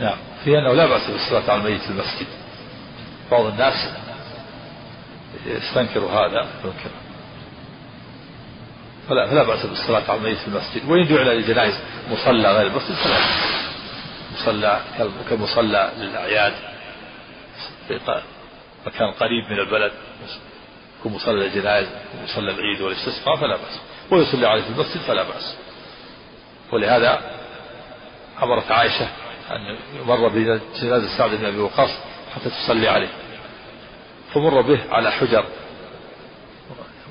نعم. 0.00 0.16
في 0.44 0.58
أنه 0.58 0.72
لا 0.74 0.86
بأس 0.86 1.10
بالصلاة 1.10 1.50
على 1.50 1.60
الميت 1.60 1.80
في 1.80 1.90
المسجد. 1.90 2.26
بعض 3.30 3.44
الناس 3.44 3.88
يستنكر 5.46 6.00
هذا 6.00 6.46
ينكر 6.64 6.90
فلا 9.08 9.26
فلا 9.30 9.42
بأس 9.42 9.66
بالصلاة 9.66 10.02
على 10.08 10.18
الميت 10.18 10.38
في 10.38 10.48
المسجد. 10.48 10.88
وإن 10.88 11.06
جعل 11.06 11.26
للجنائز 11.26 11.74
مصلى 12.12 12.52
غير 12.52 12.66
المسجد 12.66 12.94
فلا 12.94 13.18
مصلى 14.34 14.80
كمصلى 15.30 15.90
للأعياد. 15.98 16.52
في 17.88 18.22
مكان 18.86 19.12
قريب 19.12 19.44
من 19.50 19.58
البلد 19.58 19.92
كمصلى 21.04 21.46
الجنائز 21.46 21.88
ومصلى 22.14 22.50
العيد 22.50 22.80
والاستسقاء 22.80 23.36
فلا 23.36 23.56
بأس. 23.56 23.80
ويصلي 24.10 24.46
عليه 24.46 24.62
في 24.62 24.68
المسجد 24.68 25.00
فلا 25.00 25.22
بأس. 25.22 25.56
ولهذا 26.72 27.20
أمرت 28.42 28.70
عائشة 28.70 29.08
أن 29.50 29.78
يمر 30.00 30.28
بجنازة 30.28 31.18
سعد 31.18 31.30
بن 31.30 31.44
أبي 31.44 31.58
وقاص 31.58 31.90
حتى 32.34 32.50
تصلي 32.50 32.88
عليه. 32.88 33.08
فمر 34.34 34.60
به 34.60 34.80
على 34.90 35.12
حجر 35.12 35.44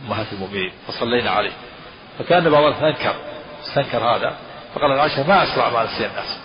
أمهات 0.06 0.28
المؤمنين 0.34 0.72
فصلينا 0.88 1.30
عليه. 1.30 1.54
فكان 2.20 2.50
بعض 2.50 2.64
الناس 2.64 2.84
أنكر 2.84 3.16
استنكر 3.64 3.98
هذا. 3.98 4.38
فقال 4.76 5.00
عائشة 5.00 5.28
ما 5.28 5.44
أسرع 5.44 5.70
ما 5.70 5.84
نسي 5.84 6.06
الناس. 6.06 6.38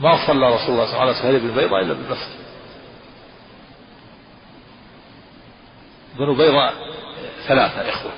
ما 0.00 0.26
صلى 0.26 0.54
رسول 0.54 0.70
الله 0.70 0.86
صلى 0.86 0.94
الله 0.94 1.00
عليه 1.00 1.10
وسلم 1.10 1.30
على 1.30 1.38
بن 1.38 1.48
إلا 1.80 1.92
بالمسجد. 1.94 2.37
بنو 6.18 6.34
بيضاء 6.34 6.74
ثلاثة 7.46 7.88
إخوة 7.88 8.12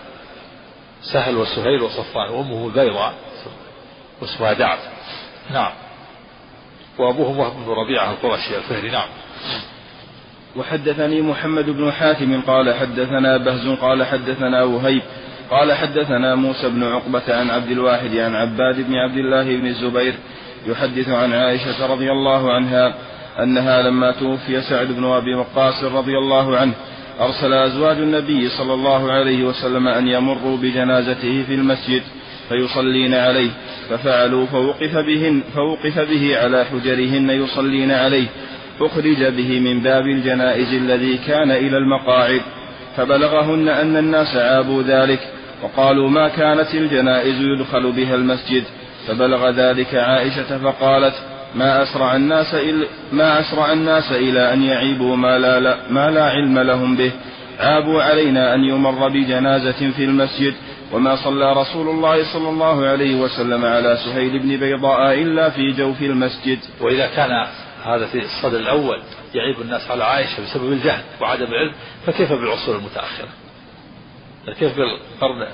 سهل 1.03 1.37
وسهيل 1.37 1.83
وصفوان 1.83 2.31
وأمه 2.31 2.67
البيضاء 2.67 3.15
واسمها 4.21 4.53
دعم 4.53 4.79
نعم. 5.51 5.73
وأبوهم 6.99 7.39
وهب 7.39 7.53
بن 7.53 7.73
ربيعة 7.73 8.11
القرشي 8.11 8.57
الفهري 8.57 8.91
نعم. 8.91 9.09
وحدثني 10.57 11.23
محمد 11.23 11.71
بن 11.71 11.93
حاتم 11.93 12.41
قال 12.41 12.75
حدثنا 12.75 13.37
بهز 13.37 13.69
قال 13.69 14.07
حدثنا 14.07 14.63
وهيب 14.63 15.03
قال 15.51 15.73
حدثنا 15.73 16.35
موسى 16.35 16.69
بن 16.69 16.85
عقبة 16.85 17.23
عن 17.29 17.51
عبد 17.51 17.71
الواحد 17.71 18.17
عن 18.17 18.35
عباد 18.35 18.81
بن 18.81 18.95
عبد 18.95 19.17
الله 19.17 19.45
بن 19.45 19.67
الزبير 19.67 20.15
يحدث 20.67 21.09
عن 21.09 21.33
عائشة 21.33 21.87
رضي 21.87 22.11
الله 22.13 22.53
عنها 22.53 22.95
أنها 23.43 23.83
لما 23.83 24.13
توفي 24.13 24.63
سعد 24.63 24.87
بن 24.87 25.05
أبي 25.05 25.35
وقاص 25.35 25.85
رضي 25.85 26.19
الله 26.19 26.57
عنه 26.57 26.75
أرسل 27.21 27.53
أزواج 27.53 27.97
النبي 27.97 28.49
صلى 28.49 28.75
الله 28.75 29.13
عليه 29.13 29.45
وسلم 29.45 29.89
أن 29.89 30.09
يمروا 30.09 30.57
بجنازته 30.57 31.45
في 31.47 31.55
المسجد 31.55 32.03
فيصلين 32.49 33.15
عليه 33.15 33.51
ففعلوا 33.91 34.47
فوقف 34.47 34.97
بهن 34.97 35.43
فوقف 35.55 35.99
به 35.99 36.39
على 36.39 36.65
حجرهن 36.65 37.31
يصلين 37.31 37.91
عليه. 37.91 38.27
أخرج 38.81 39.25
به 39.25 39.61
من 39.61 39.81
باب 39.81 40.07
الجنائز 40.07 40.75
الذي 40.75 41.19
كان 41.27 41.51
إلى 41.51 41.77
المقاعد 41.77 42.41
فبلغهن 42.97 43.69
أن 43.69 43.97
الناس 43.97 44.37
عابوا 44.37 44.83
ذلك 44.83 45.21
وقالوا 45.63 46.09
ما 46.09 46.29
كانت 46.29 46.75
الجنائز 46.75 47.35
يدخل 47.41 47.93
بها 47.93 48.15
المسجد؟ 48.15 48.65
فبلغ 49.09 49.51
ذلك 49.51 49.95
عائشة 49.95 50.59
فقالت 50.59 51.15
ما 51.55 51.83
أسرع 51.83 52.17
الناس 52.17 52.55
إلى 52.55 52.87
ما 53.13 53.41
أسرع 53.41 53.73
الناس 53.73 54.13
إلى 54.13 54.53
أن 54.53 54.63
يعيبوا 54.63 55.17
ما 55.17 55.39
لا, 55.39 55.61
لا 55.61 55.77
ما 55.91 56.11
لا 56.11 56.25
علم 56.25 56.59
لهم 56.59 56.97
به. 56.97 57.13
عابوا 57.59 58.03
علينا 58.03 58.55
أن 58.55 58.65
يمر 58.65 59.09
بجنازة 59.09 59.91
في 59.91 60.05
المسجد 60.05 60.55
وما 60.93 61.17
صلى 61.17 61.53
رسول 61.53 61.89
الله 61.89 62.33
صلى 62.33 62.49
الله 62.49 62.87
عليه 62.87 63.21
وسلم 63.21 63.65
على 63.65 63.97
سهيل 63.97 64.39
بن 64.39 64.57
بيضاء 64.57 65.15
إلا 65.15 65.51
في 65.51 65.73
جوف 65.73 66.03
المسجد. 66.03 66.59
وإذا 66.81 67.07
كان 67.07 67.47
هذا 67.85 68.07
في 68.07 68.25
الصدر 68.25 68.59
الأول 68.59 69.03
يعيب 69.35 69.61
الناس 69.61 69.91
على 69.91 70.05
عائشة 70.05 70.43
بسبب 70.43 70.73
الجهل 70.73 71.03
وعدم 71.21 71.47
العلم 71.47 71.73
فكيف 72.07 72.33
بالعصور 72.33 72.77
المتأخرة؟ 72.77 73.29
كيف 74.59 74.77
بالقرن 74.77 75.49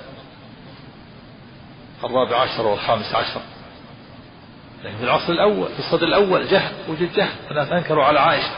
الرابع 2.05 2.41
عشر 2.41 2.67
والخامس 2.67 3.15
عشر؟ 3.15 3.41
لكن 4.87 4.97
في 4.97 5.05
العصر 5.05 5.33
الأول 5.33 5.69
في 5.69 5.79
الصدر 5.79 6.07
الأول 6.07 6.49
جهل 6.49 6.73
وجد 6.89 7.13
جهل. 7.13 7.33
الناس 7.51 7.73
أنكروا 7.73 8.05
على 8.05 8.21
عائشة. 8.21 8.51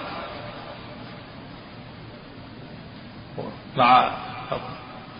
مع 3.76 4.10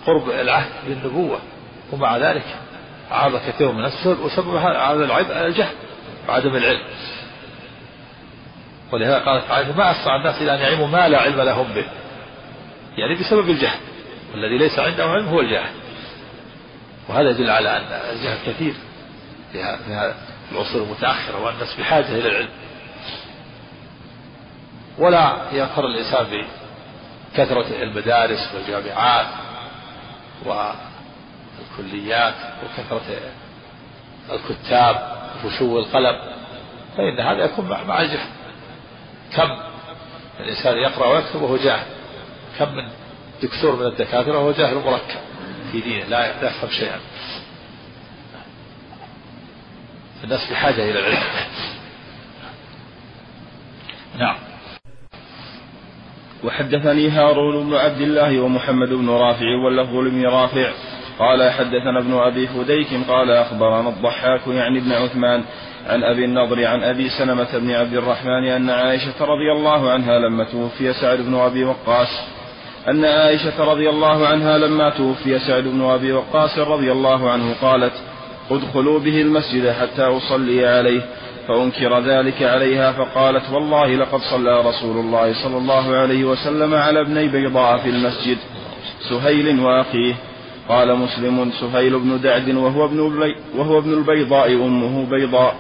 قرب 0.07 0.31
العهد 0.31 0.71
بالنبوة 0.89 1.39
ومع 1.93 2.17
ذلك 2.17 2.45
عاب 3.11 3.37
كثير 3.37 3.73
من 3.73 3.79
الناس 3.79 4.07
وسبب 4.07 4.55
هذا 4.55 5.05
العيب 5.05 5.31
الجهل 5.31 5.75
وعدم 6.29 6.57
العلم. 6.57 6.83
ولهذا 8.93 9.19
قالت 9.19 9.51
عائشة 9.51 9.77
ما 9.77 9.91
أسرع 9.91 10.17
الناس 10.17 10.43
إلى 10.43 10.55
أن 10.55 10.59
يعلموا 10.59 10.87
ما 10.87 11.09
لا 11.09 11.19
علم 11.21 11.41
لهم 11.41 11.67
به. 11.75 11.85
يعني 12.97 13.15
بسبب 13.15 13.51
الجهل. 13.51 13.79
والذي 14.33 14.59
ليس 14.59 14.79
عنده 14.79 15.05
علم 15.05 15.29
هو 15.29 15.41
الجهل. 15.41 15.71
وهذا 17.09 17.31
يدل 17.31 17.51
على 17.51 17.77
أن 17.77 17.83
الجهل 18.17 18.39
كثير 18.47 18.75
في 19.53 19.63
هذا 19.63 20.15
العصور 20.53 20.83
المتأخرة 20.83 21.45
والناس 21.45 21.75
بحاجة 21.79 22.07
إلى 22.09 22.29
العلم. 22.29 22.49
ولا 24.99 25.37
يغتر 25.53 25.87
الإنسان 25.87 26.27
بكثرة 27.35 27.83
المدارس 27.83 28.49
والجامعات 28.55 29.27
والكليات 30.47 32.35
وكثرة 32.65 33.03
الكتاب 34.31 35.13
وفشو 35.45 35.79
القلم 35.79 36.17
فإن 36.97 37.21
هذا 37.21 37.45
يكون 37.45 37.69
مع 37.89 38.01
الجهل 38.01 38.29
كم 39.37 39.59
الإنسان 40.41 40.77
يقرأ 40.79 41.07
ويكتب 41.07 41.43
وهو 41.43 41.57
جاهل؟ 41.57 41.87
كم 42.59 42.75
من 42.75 42.89
دكتور 43.43 43.77
من 43.77 43.87
الدكاترة 43.87 44.39
وهو 44.39 44.53
جاهل 44.53 44.75
مركب 44.75 45.21
في 45.73 45.81
دينه 45.81 46.05
لا 46.05 46.47
يفهم 46.47 46.71
شيئا. 46.71 47.01
الناس 50.25 50.51
بحاجة 50.51 50.91
إلى 50.91 50.99
العلم. 50.99 51.23
نعم. 54.19 54.37
وحدثني 56.45 57.09
هارون 57.09 57.69
بن 57.69 57.75
عبد 57.75 58.01
الله 58.01 58.41
ومحمد 58.41 58.89
بن 58.89 59.11
رافع 59.11 59.47
واللفظ 59.65 59.95
لابن 59.95 60.27
رافع 60.27 60.71
قال 61.19 61.51
حدثنا 61.51 61.99
ابن 61.99 62.15
أبي 62.15 62.47
فديك 62.47 62.89
قال 63.09 63.31
أخبرنا 63.31 63.89
الضحاك 63.89 64.41
يعني 64.47 64.79
ابن 64.79 64.93
عثمان 64.93 65.45
عن 65.87 66.05
أبي 66.05 66.25
النضر 66.25 66.67
عن 66.67 66.83
أبي 66.83 67.09
سلمة 67.09 67.59
بن 67.59 67.71
عبد 67.71 67.95
الرحمن 67.95 68.45
أن 68.45 68.71
عائشة 68.71 69.25
رضي 69.25 69.53
الله 69.53 69.91
عنها 69.91 70.19
لما 70.19 70.45
توفي 70.45 70.93
سعد 70.93 71.19
بن 71.19 71.35
أبي 71.35 71.65
وقاص. 71.65 72.09
أن 72.89 73.05
عائشة 73.05 73.65
رضي 73.65 73.89
الله 73.89 74.29
عنها 74.29 74.59
لما 74.59 74.91
توفي 74.91 75.39
سعد 75.39 75.65
بن 75.65 75.83
أبي 75.83 76.13
وقاص 76.13 76.59
رضي 76.59 76.93
الله 76.93 77.31
عنه 77.31 77.55
قالت 77.61 77.93
ادخلوا 78.51 78.99
به 78.99 79.21
المسجد 79.21 79.71
حتى 79.71 80.03
اصلي 80.03 80.67
عليه 80.67 81.01
فأنكر 81.49 82.01
ذلك 82.01 82.43
عليها 82.43 82.93
فقالت 82.93 83.51
والله 83.53 83.97
لقد 83.97 84.21
صلى 84.21 84.61
رسول 84.61 84.97
الله 84.97 85.43
صلى 85.45 85.57
الله 85.57 85.97
عليه 85.97 86.25
وسلم 86.25 86.75
على 86.75 87.01
ابني 87.01 87.29
بيضاء 87.29 87.79
في 87.79 87.89
المسجد 87.89 88.39
سهيل 89.09 89.61
وأخيه. 89.61 90.15
قال 90.69 90.95
مسلم 90.95 91.51
سهيل 91.61 91.99
بن 91.99 92.21
دعد 92.21 92.55
وهو 92.55 92.85
ابن 92.85 93.01
وهو 93.57 93.79
ابن 93.79 93.93
البيضاء 93.93 94.53
أمه 94.53 95.07
بيضاء. 95.11 95.57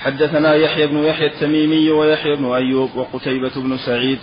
حدثنا 0.00 0.54
يحيى 0.54 0.86
بن 0.86 1.04
يحيى 1.04 1.26
التميمي 1.26 1.90
ويحيى 1.90 2.36
بن 2.36 2.52
أيوب 2.52 2.90
وقتيبة 2.96 3.52
بن 3.56 3.78
سعيد. 3.78 4.18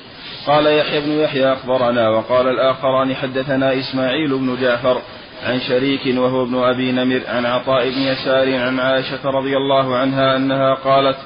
قال 0.48 0.68
يحيى 0.68 1.02
بن 1.02 1.12
يحيى 1.12 1.54
أخبرنا 1.54 2.10
وقال 2.10 2.48
الآخران 2.48 3.16
حدثنا 3.16 3.80
إسماعيل 3.80 4.38
بن 4.38 4.58
جعفر 4.62 5.02
عن 5.44 5.60
شريك 5.60 6.18
وهو 6.18 6.44
ابن 6.44 6.56
أبي 6.56 6.92
نمر 6.92 7.22
عن 7.28 7.46
عطاء 7.46 7.90
بن 7.90 8.02
يسار 8.02 8.56
عن 8.56 8.80
عائشة 8.80 9.30
رضي 9.30 9.58
الله 9.58 9.96
عنها 9.96 10.36
أنها 10.38 10.74
قالت 10.74 11.18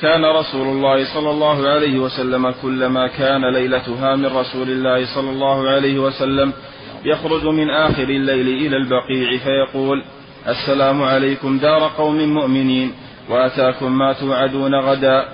كان 0.00 0.24
رسول 0.24 0.66
الله 0.68 1.14
صلى 1.14 1.30
الله 1.30 1.68
عليه 1.68 1.98
وسلم 1.98 2.50
كلما 2.62 3.06
كان 3.06 3.52
ليلتها 3.52 4.16
من 4.16 4.26
رسول 4.26 4.68
الله 4.70 5.14
صلى 5.14 5.30
الله 5.30 5.68
عليه 5.68 5.98
وسلم 5.98 6.52
يخرج 7.04 7.44
من 7.44 7.70
آخر 7.70 8.02
الليل 8.02 8.48
إلى 8.66 8.76
البقيع 8.76 9.38
فيقول 9.38 10.02
السلام 10.48 11.02
عليكم 11.02 11.58
دار 11.58 11.90
قوم 11.98 12.34
مؤمنين 12.34 12.92
وأتاكم 13.30 13.98
ما 13.98 14.12
توعدون 14.12 14.74
غدا 14.74 15.24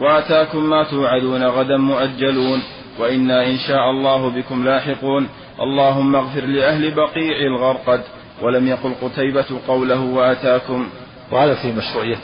وأتاكم 0.00 0.70
ما 0.70 0.84
توعدون 0.84 1.44
غدا 1.44 1.76
مؤجلون 1.76 2.62
وإنا 2.98 3.46
إن 3.46 3.58
شاء 3.68 3.90
الله 3.90 4.30
بكم 4.30 4.64
لاحقون. 4.64 5.28
اللهم 5.62 6.16
اغفر 6.16 6.40
لأهل 6.40 6.94
بقيع 6.94 7.36
الغرقد 7.36 8.02
ولم 8.42 8.68
يقل 8.68 8.94
قتيبة 9.02 9.60
قوله 9.68 10.00
وأتاكم. 10.00 10.88
وهذا 11.30 11.54
في 11.54 11.72
مشروعية 11.72 12.18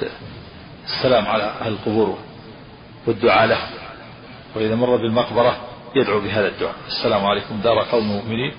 السلام 0.84 1.26
على 1.26 1.43
أهل 1.43 1.72
القبور 1.72 2.18
والدعاء 3.07 3.47
له. 3.47 3.59
وإذا 4.57 4.74
مر 4.74 4.97
بالمقبرة 4.97 5.57
يدعو 5.97 6.20
بهذا 6.20 6.49
الدعاء. 6.49 6.74
السلام 6.86 7.26
عليكم 7.26 7.61
دار 7.61 7.78
قوم 7.78 8.09
مؤمنين. 8.09 8.53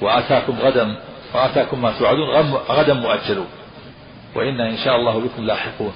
وآتاكم 0.00 0.58
غدا 0.58 0.96
وآتاكم 1.34 1.82
ما 1.82 1.98
توعدون 1.98 2.54
غدا 2.68 2.94
مؤجلون. 2.94 3.46
وإنا 4.36 4.70
إن 4.70 4.76
شاء 4.76 4.96
الله 4.96 5.20
بكم 5.20 5.44
لاحقون. 5.44 5.92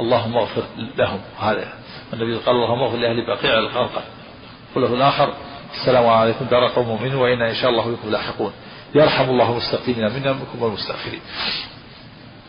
اللهم 0.00 0.36
اغفر 0.36 0.62
لهم. 0.96 1.20
هذا 1.40 1.72
النبي 2.12 2.36
قال 2.36 2.56
اللهم 2.56 2.82
اغفر 2.82 2.96
لأهل 2.96 3.26
بقيع 3.26 3.58
الغرقد. 3.58 4.02
وله 4.76 4.94
الآخر 4.94 5.34
السلام 5.74 6.06
عليكم 6.06 6.44
دار 6.44 6.68
قوم 6.68 6.88
مؤمنين 6.88 7.14
وإنا 7.14 7.50
إن 7.50 7.54
شاء 7.54 7.70
الله 7.70 7.90
بكم 7.90 8.10
لاحقون. 8.10 8.52
يرحم 8.94 9.30
الله 9.30 9.50
المستقيمين 9.50 10.12
منا 10.12 10.32
منكم 10.32 10.62
والمستأخرين 10.62 11.20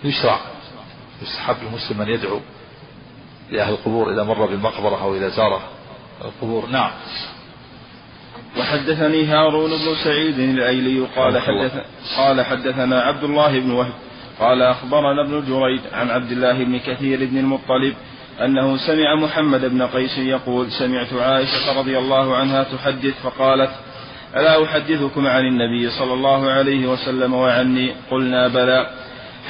يشرع 0.04 0.40
يستحب 1.22 1.56
المسلم 1.70 2.02
أن 2.02 2.10
يدعو 2.10 2.40
لأهل 3.52 3.74
القبور 3.74 4.14
إذا 4.14 4.24
مر 4.24 4.46
بالمقبرة 4.46 5.02
أو 5.02 5.16
إذا 5.16 5.30
زار 5.30 5.62
القبور. 6.22 6.70
نعم. 6.70 6.92
وحدثني 8.60 9.26
هارون 9.26 9.70
بن 9.70 9.96
سعيد 10.04 10.40
الأيلي 10.40 11.08
قال 11.16 11.42
حدث 11.42 11.86
قال 12.18 12.46
حدثنا 12.46 13.02
عبد 13.02 13.24
الله 13.24 13.60
بن 13.60 13.72
وهب 13.72 13.94
قال 14.40 14.62
أخبرنا 14.62 15.22
ابن 15.22 15.46
جريد 15.48 15.82
عن 15.94 16.10
عبد 16.10 16.32
الله 16.32 16.64
بن 16.64 16.80
كثير 16.80 17.26
بن 17.26 17.38
المطلب 17.38 17.96
أنه 18.44 18.78
سمع 18.78 19.16
محمد 19.16 19.66
بن 19.66 19.82
قيس 19.82 20.18
يقول 20.18 20.72
سمعت 20.72 21.14
عائشة 21.14 21.80
رضي 21.80 21.98
الله 21.98 22.36
عنها 22.36 22.64
تحدث 22.64 23.22
فقالت 23.24 23.72
ألا 24.36 24.64
أحدثكم 24.64 25.28
عن 25.28 25.46
النبي 25.46 25.90
صلى 25.90 26.14
الله 26.14 26.50
عليه 26.50 26.88
وسلم 26.88 27.34
وعني؟ 27.34 27.92
قلنا 28.12 28.48
بلى. 28.48 28.90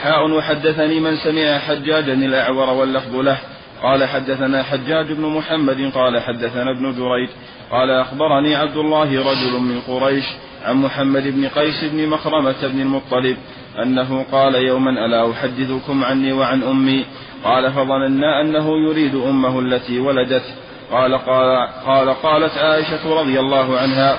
حاء 0.03 0.31
وحدثني 0.31 0.99
من 0.99 1.15
سمع 1.15 1.57
حجاجا 1.57 2.13
الأعور 2.13 2.69
واللفظ 2.69 3.15
له. 3.15 3.37
قال 3.83 4.05
حدثنا 4.05 4.63
حجاج 4.63 5.11
بن 5.11 5.25
محمد 5.25 5.91
قال 5.95 6.19
حدثنا 6.19 6.71
ابن 6.71 6.95
جريج. 6.97 7.29
قال 7.71 7.91
أخبرني 7.91 8.55
عبد 8.55 8.77
الله 8.77 9.31
رجل 9.31 9.59
من 9.59 9.81
قريش 9.87 10.25
عن 10.65 10.75
محمد 10.75 11.23
بن 11.23 11.47
قيس 11.47 11.83
بن 11.83 12.07
مخرمة 12.07 12.67
بن 12.67 12.81
المطلب 12.81 13.37
أنه 13.83 14.25
قال 14.31 14.55
يوما 14.55 15.05
ألا 15.05 15.31
أحدثكم 15.31 16.03
عني 16.03 16.33
وعن 16.33 16.63
أمي؟ 16.63 17.05
قال 17.43 17.71
فظننا 17.73 18.41
أنه 18.41 18.77
يريد 18.89 19.15
أمه 19.15 19.59
التي 19.59 19.99
ولدته 19.99 20.53
قال, 20.91 21.17
قال, 21.17 21.67
قال 21.85 22.09
قالت 22.09 22.57
عائشة 22.57 23.21
رضي 23.21 23.39
الله 23.39 23.77
عنها 23.79 24.17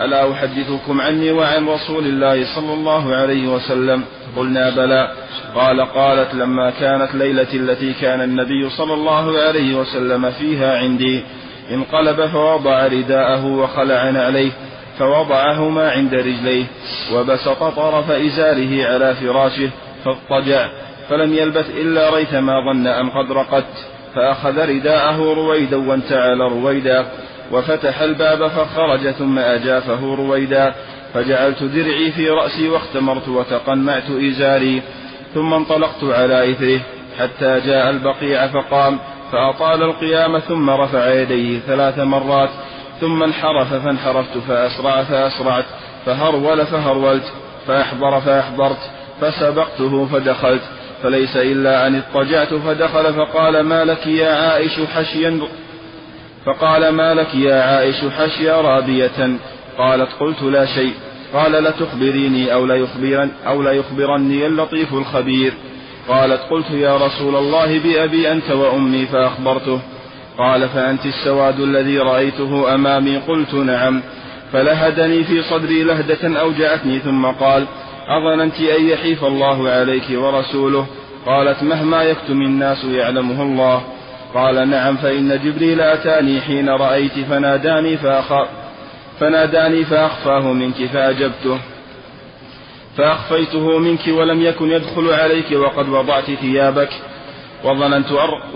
ألا 0.00 0.32
أحدثكم 0.32 1.00
عني 1.00 1.32
وعن 1.32 1.68
رسول 1.68 2.04
الله 2.04 2.54
صلى 2.54 2.74
الله 2.74 3.14
عليه 3.14 3.48
وسلم؟ 3.48 4.02
قلنا 4.36 4.70
بلى. 4.70 5.12
قال 5.54 5.80
قالت 5.80 6.34
لما 6.34 6.70
كانت 6.70 7.14
ليلة 7.14 7.46
التي 7.54 7.92
كان 7.92 8.20
النبي 8.20 8.70
صلى 8.70 8.94
الله 8.94 9.38
عليه 9.38 9.74
وسلم 9.74 10.30
فيها 10.30 10.78
عندي 10.78 11.22
انقلب 11.70 12.26
فوضع 12.26 12.86
رداءه 12.86 13.46
وخلع 13.46 13.94
عليه 14.00 14.50
فوضعهما 14.98 15.90
عند 15.90 16.14
رجليه 16.14 16.64
وبسط 17.14 17.62
طرف 17.62 18.10
إزاره 18.10 18.86
على 18.86 19.14
فراشه 19.14 19.70
فاضطجع. 20.04 20.68
فلم 21.10 21.34
يلبث 21.34 21.70
إلا 21.70 22.14
ريثما 22.14 22.52
ظن 22.72 22.86
أن 22.86 23.10
قد 23.10 23.32
رقدت 23.32 23.86
فأخذ 24.14 24.68
رداءه 24.68 25.34
رويدا 25.34 25.76
وانتعل 25.88 26.40
رويدا 26.40 27.06
وفتح 27.52 28.00
الباب 28.00 28.48
فخرج 28.48 29.10
ثم 29.10 29.38
أجافه 29.38 30.14
رويدا. 30.14 30.74
فجعلت 31.14 31.62
درعي 31.62 32.12
في 32.12 32.28
رأسي 32.28 32.68
واختمرت 32.68 33.28
وتقنعت 33.28 34.10
إزاري 34.10 34.82
ثم 35.34 35.54
انطلقت 35.54 36.04
على 36.04 36.52
إثره 36.52 36.80
حتى 37.18 37.60
جاء 37.60 37.90
البقيع 37.90 38.46
فقام 38.46 38.98
فأطال 39.32 39.82
القيام 39.82 40.38
ثم 40.38 40.70
رفع 40.70 41.14
يديه 41.14 41.58
ثلاث 41.58 41.98
مرات 41.98 42.50
ثم 43.00 43.22
انحرف 43.22 43.74
فانحرفت 43.74 44.38
فأسرع 44.48 45.02
فأسرعت 45.02 45.64
فهرول 46.06 46.66
فهرولت 46.66 47.32
فأحضر 47.66 48.20
فأحضرت 48.20 48.90
فسبقته 49.20 50.06
فدخلت. 50.12 50.62
فليس 51.02 51.36
إلا 51.36 51.86
أن 51.86 51.94
اضطجعت 51.94 52.54
فدخل 52.54 53.14
فقال 53.14 53.60
ما 53.60 53.84
لك 53.84 54.06
يا 54.06 54.30
عائش 54.30 54.80
حشيا 54.94 55.40
فقال 56.46 56.88
ما 56.88 57.14
لك 57.14 57.34
يا 57.34 57.62
عائش 57.62 57.96
حشيا 58.18 58.60
رابية؟ 58.60 59.36
قالت 59.78 60.08
قلت 60.20 60.42
لا 60.42 60.66
شيء. 60.66 60.92
قال 61.34 61.52
لتخبريني 61.52 62.52
أو 62.52 62.66
ليخبرن 62.66 63.30
أو 63.46 63.62
ليخبرني 63.62 64.46
اللطيف 64.46 64.94
الخبير. 64.94 65.52
قالت 66.08 66.40
قلت 66.50 66.70
يا 66.70 66.96
رسول 66.96 67.36
الله 67.36 67.78
بأبي 67.78 68.32
أنت 68.32 68.50
وأمي 68.50 69.06
فأخبرته. 69.06 69.80
قال 70.38 70.68
فأنت 70.68 71.06
السواد 71.06 71.60
الذي 71.60 71.98
رأيته 71.98 72.74
أمامي؟ 72.74 73.16
قلت 73.16 73.54
نعم. 73.54 74.02
فلهدني 74.52 75.24
في 75.24 75.42
صدري 75.42 75.82
لهدة 75.82 76.40
أوجعتني 76.40 76.98
ثم 76.98 77.26
قال 77.26 77.66
أظننت 78.10 78.60
أن 78.60 78.88
يحيف 78.88 79.24
الله 79.24 79.68
عليك 79.68 80.04
ورسوله؟ 80.10 80.86
قالت 81.26 81.62
مهما 81.62 82.02
يكتم 82.02 82.42
الناس 82.42 82.84
يعلمه 82.84 83.42
الله. 83.42 83.82
قال 84.34 84.70
نعم 84.70 84.96
فإن 84.96 85.40
جبريل 85.44 85.80
أتاني 85.80 86.40
حين 86.40 86.68
رأيت 86.68 87.12
فناداني 87.30 87.96
فأخاف 87.96 88.48
فناداني 89.20 89.84
فأخفاه 89.84 90.52
منك 90.52 90.84
فأجبته 90.92 91.58
فأخفيته 92.96 93.78
منك 93.78 94.08
ولم 94.08 94.42
يكن 94.42 94.70
يدخل 94.70 95.10
عليك 95.10 95.52
وقد 95.52 95.88
وضعت 95.88 96.30
ثيابك. 96.30 96.90
وظننت, 97.64 98.06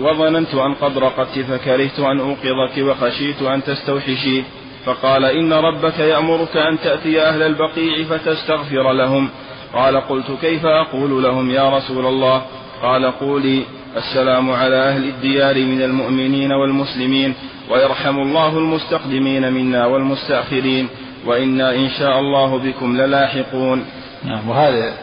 وظننت 0.01 0.55
أن 0.55 0.73
قد 0.73 0.97
رقدت 0.97 1.39
فكرهت 1.39 1.99
أن 1.99 2.19
أوقظك 2.19 2.77
وخشيت 2.77 3.41
أن 3.41 3.63
تستوحشي 3.63 4.43
فقال 4.85 5.25
إن 5.25 5.53
ربك 5.53 5.99
يأمرك 5.99 6.57
أن 6.57 6.79
تأتي 6.79 7.21
أهل 7.21 7.41
البقيع 7.43 8.03
فتستغفر 8.03 8.91
لهم. 8.91 9.29
قال 9.73 9.97
قلت 9.97 10.25
كيف 10.41 10.65
أقول 10.65 11.23
لهم 11.23 11.51
يا 11.51 11.69
رسول 11.77 12.05
الله؟ 12.05 12.41
قال 12.81 13.05
قولي 13.05 13.65
السلام 13.97 14.51
على 14.51 14.75
أهل 14.75 15.03
الديار 15.03 15.55
من 15.55 15.81
المؤمنين 15.81 16.51
والمسلمين 16.51 17.33
ويرحم 17.69 18.19
الله 18.19 18.57
المستقدمين 18.57 19.53
منا 19.53 19.85
والمستأخرين 19.85 20.87
وإنا 21.25 21.75
إن 21.75 21.89
شاء 21.89 22.19
الله 22.19 22.57
بكم 22.57 22.97
للاحقون. 22.97 23.85
نعم 24.23 24.49
وهذه 24.49 24.93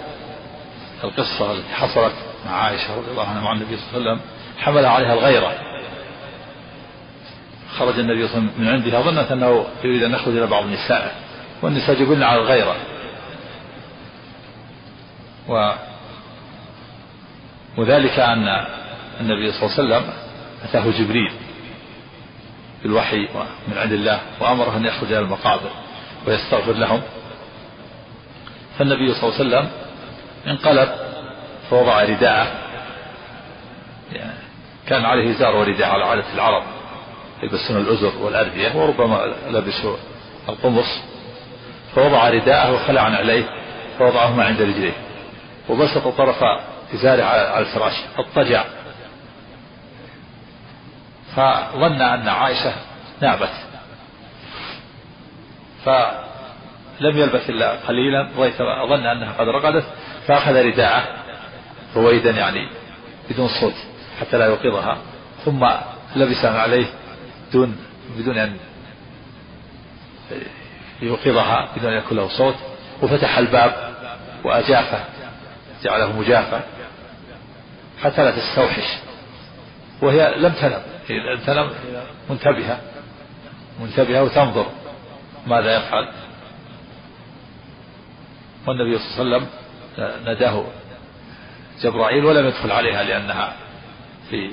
القصة 1.04 1.52
التي 1.52 1.74
حصلت 1.74 2.12
مع 2.46 2.52
عائشة 2.52 2.96
رضي 2.96 3.10
الله 3.10 3.28
عنها 3.28 3.42
مع 3.42 3.52
النبي 3.52 3.76
صلى 3.76 3.98
الله 3.98 4.10
عليه 4.10 4.20
وسلم 4.20 4.20
حمل 4.58 4.86
عليها 4.86 5.14
الغيرة. 5.14 5.52
خرج 7.82 7.98
النبي 7.98 8.28
صلى 8.28 8.38
الله 8.38 8.50
عليه 8.50 8.52
وسلم 8.52 8.64
من 8.64 8.68
عندها 8.68 9.00
ظنت 9.00 9.32
أنه 9.32 9.66
يريد 9.84 10.02
أن 10.02 10.12
يخرج 10.12 10.36
إلى 10.36 10.46
بعض 10.46 10.64
نسائه 10.66 11.10
والنساء 11.62 12.02
يقولن 12.02 12.22
على 12.22 12.40
الغيرة. 12.40 12.76
و 15.48 15.72
وذلك 17.76 18.18
أن 18.18 18.66
النبي 19.20 19.52
صلى 19.52 19.62
الله 19.62 19.96
عليه 19.96 20.04
وسلم 20.04 20.12
أتاه 20.64 20.90
جبريل 20.90 21.32
بالوحي 22.82 23.28
من 23.68 23.78
عند 23.78 23.92
الله 23.92 24.20
وأمره 24.40 24.76
أن 24.76 24.84
يخرج 24.84 25.12
إلى 25.12 25.18
المقابر 25.18 25.70
ويستغفر 26.26 26.72
لهم. 26.72 27.02
فالنبي 28.78 29.14
صلى 29.14 29.22
الله 29.22 29.38
عليه 29.38 29.48
وسلم 29.48 29.70
انقلب 30.46 30.88
فوضع 31.70 32.02
رداءه 32.02 32.46
يعني 34.12 34.42
كان 34.86 35.04
عليه 35.04 35.30
إزار 35.30 35.56
ورداء 35.56 35.88
على 35.88 36.04
عادة 36.04 36.34
العرب. 36.34 36.62
يلبسون 37.42 37.76
الأزر 37.76 38.12
والأردية 38.20 38.76
وربما 38.76 39.34
لبسوا 39.50 39.96
القمص 40.48 41.00
فوضع 41.94 42.28
رداءه 42.28 42.72
وخلع 42.72 43.00
عليه 43.00 43.44
فوضعهما 43.98 44.44
عند 44.44 44.60
رجليه 44.62 44.92
وبسط 45.68 46.08
طرف 46.08 46.42
إزاره 46.94 47.22
على 47.22 47.58
الفراش 47.58 47.94
اضطجع. 48.18 48.64
فظن 51.36 52.02
أن 52.02 52.28
عائشة 52.28 52.72
نامت 53.20 53.50
فلم 55.84 57.16
يلبث 57.18 57.50
إلا 57.50 57.70
قليلا 57.70 58.28
ظن 58.88 59.06
أنها 59.06 59.32
قد 59.32 59.48
رقدت 59.48 59.84
فأخذ 60.26 60.66
رداءه 60.66 61.04
رويدا 61.96 62.30
يعني 62.30 62.68
بدون 63.30 63.48
صوت 63.60 63.74
حتى 64.20 64.38
لا 64.38 64.46
يوقظها 64.46 64.98
ثم 65.44 65.66
لبس 66.16 66.44
عليه 66.44 66.86
دون 67.52 67.76
بدون 68.18 68.38
أن 68.38 68.56
يوقظها 71.02 71.68
بدون 71.76 71.92
أن 71.92 71.98
يكون 71.98 72.18
له 72.18 72.28
صوت. 72.28 72.54
وفتح 73.02 73.38
الباب 73.38 73.94
وأجافه 74.44 75.04
جعله 75.82 76.20
مجافا 76.20 76.64
حتى 78.02 78.24
لا 78.24 78.30
تستوحش 78.30 78.98
وهي 80.02 80.34
لم 80.36 80.52
تنم. 80.52 80.82
لم 81.10 81.40
تنم 81.46 81.70
منتبهة. 82.30 82.80
منتبهة 83.80 84.22
وتنظر 84.22 84.66
ماذا 85.46 85.76
يفعل. 85.76 86.08
والنبي 88.66 88.98
صلى 88.98 89.22
الله 89.22 89.36
عليه 89.36 89.46
وسلم 89.46 89.48
ناداه 90.24 90.64
جبرائيل 91.82 92.24
ولم 92.24 92.46
يدخل 92.46 92.72
عليها 92.72 93.02
لأنها 93.02 93.56
في 94.30 94.50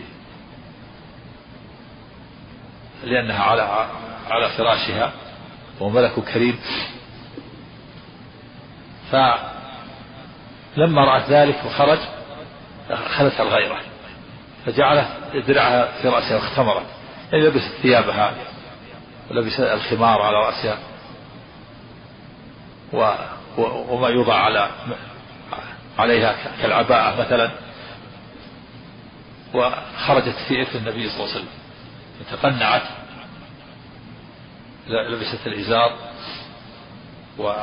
لأنها 3.03 3.43
على 3.43 3.87
على 4.29 4.49
فراشها 4.49 5.11
وملك 5.79 6.19
كريم. 6.19 6.59
فلما 9.11 11.05
رأت 11.05 11.29
ذلك 11.29 11.65
وخرج 11.65 11.99
أخذتها 12.89 13.43
الغيرة 13.43 13.79
فجعلت 14.65 15.07
درعها 15.47 16.01
في 16.01 16.07
رأسها 16.07 16.35
واختمرت. 16.35 16.85
يعني 17.31 17.45
لبست 17.45 17.71
ثيابها 17.81 18.33
ولبست 19.31 19.59
الخمار 19.59 20.21
على 20.21 20.37
رأسها 20.37 20.77
و 22.93 23.11
وما 23.89 24.07
يوضع 24.07 24.35
على 24.35 24.69
عليها 25.99 26.35
كالعباءة 26.61 27.19
مثلا. 27.21 27.51
وخرجت 29.53 30.35
في 30.47 30.61
إثر 30.61 30.79
النبي 30.79 31.09
صلى 31.09 31.23
الله 31.23 31.33
عليه 31.33 31.39
وسلم. 31.39 31.58
تقنعت. 32.31 32.83
لبست 34.87 35.47
الإزار 35.47 35.97
و 37.37 37.53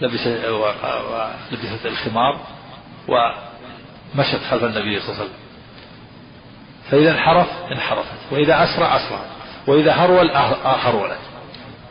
لبست 0.00 0.44
ولبست 0.44 1.86
الخمار 1.86 2.40
ومشت 3.08 4.40
خلف 4.50 4.64
النبي 4.64 5.00
صلى 5.00 5.08
الله 5.08 5.20
عليه 5.20 5.24
وسلم. 5.24 5.38
فإذا 6.90 7.10
انحرف 7.10 7.48
انحرفت. 7.72 8.32
وإذا 8.32 8.64
أسرع 8.64 8.96
أسرعت. 8.96 9.28
وإذا 9.66 9.92
هرول 9.92 10.30
هرولت. 10.64 11.20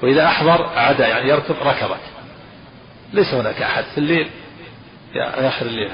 وإذا 0.03 0.25
أحضر 0.25 0.65
عدا 0.79 1.07
يعني 1.07 1.29
يركض 1.29 1.55
ركضت 1.63 2.01
ليس 3.13 3.33
هناك 3.33 3.61
أحد 3.61 3.83
في 3.83 3.97
الليل. 3.97 4.29
يا 5.15 5.47
آخر 5.47 5.65
الليل. 5.65 5.91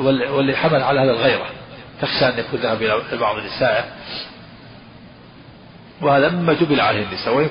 واللي 0.00 0.56
حمل 0.56 0.82
على 0.82 1.00
هذا 1.00 1.10
الغيرة. 1.10 1.50
تخشى 2.00 2.28
أن 2.28 2.38
يكون 2.38 2.60
ذهب 2.60 2.82
إلى 2.82 3.18
بعض 3.18 3.36
النساء. 3.38 3.98
وهذا 6.02 6.28
مما 6.28 6.52
جبل 6.52 6.80
عليه 6.80 7.02
النساء. 7.02 7.34
وإن 7.34 7.48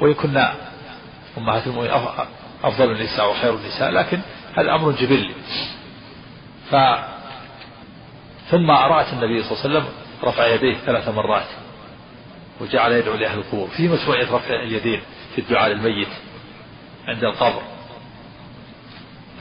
وإن 0.00 0.14
كنا 0.14 0.54
أمهات 1.38 1.66
المؤمنين 1.66 1.92
أفضل 2.64 2.92
النساء 2.92 3.30
وخير 3.30 3.54
النساء. 3.54 3.90
لكن 3.90 4.20
هذا 4.58 4.74
أمر 4.74 4.90
جبلي 4.90 5.34
ف 6.70 6.76
ثم 8.50 8.70
رأت 8.70 9.12
النبي 9.12 9.42
صلى 9.42 9.52
الله 9.52 9.64
عليه 9.64 9.70
وسلم 9.70 9.86
رفع 10.24 10.46
يديه 10.46 10.74
ثلاث 10.74 11.08
مرات 11.08 11.46
وجعل 12.60 12.92
يدعو 12.92 13.14
لأهل 13.14 13.38
القبور. 13.38 13.68
في 13.68 13.88
مشروعية 13.88 14.34
رفع 14.34 14.54
اليدين 14.62 15.00
في 15.34 15.40
الدعاء 15.40 15.68
للميت 15.68 16.08
عند 17.08 17.24
القبر. 17.24 17.62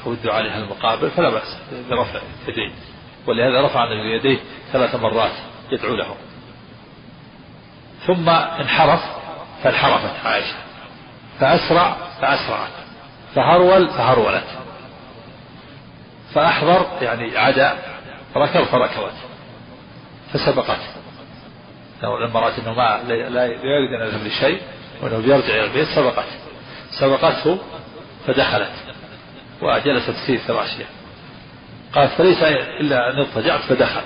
أو 0.05 0.11
الدعاء 0.11 0.43
لأهل 0.43 0.63
المقابر. 0.63 1.09
فلا 1.09 1.29
بأس 1.29 1.57
برفع 1.89 2.19
يديه. 2.47 2.71
ولهذا 3.27 3.61
رفع 3.61 3.83
النبي 3.83 4.15
يديه 4.15 4.39
ثلاث 4.73 4.95
مرات 4.95 5.31
يدعو 5.71 5.95
لهم 5.95 6.15
ثم 8.07 8.29
انحرف 8.29 9.01
فانحرفت 9.63 10.25
عائشة. 10.25 10.55
فأسرع 11.39 11.95
فأسرعت. 12.21 12.71
فهرول 13.35 13.89
فهرولت. 13.89 14.47
فأحضر 16.33 16.85
يعني 17.01 17.37
عدا 17.37 17.75
ركض 18.35 18.63
فركضت 18.63 19.13
فسبقت. 20.33 20.79
لما 22.03 22.39
رأت 22.39 22.59
أنه 22.59 22.73
ما 22.73 23.03
لا 23.07 23.45
يريد 23.45 23.93
أن 23.93 24.07
يذهب 24.07 24.27
لشيء 24.27 24.61
وأنه 25.01 25.17
بيرجع 25.17 25.53
إلى 25.53 25.63
البيت 25.63 25.87
سبقت. 25.87 26.27
سبقته 26.99 27.57
فدخلت. 28.27 28.71
وجلست 29.61 30.15
في 30.25 30.37
فراشها 30.37 30.85
قالت 31.95 32.11
فليس 32.11 32.43
إلا 32.79 33.13
أن 33.13 33.19
اضطجعت 33.19 33.59
فدخل. 33.59 34.01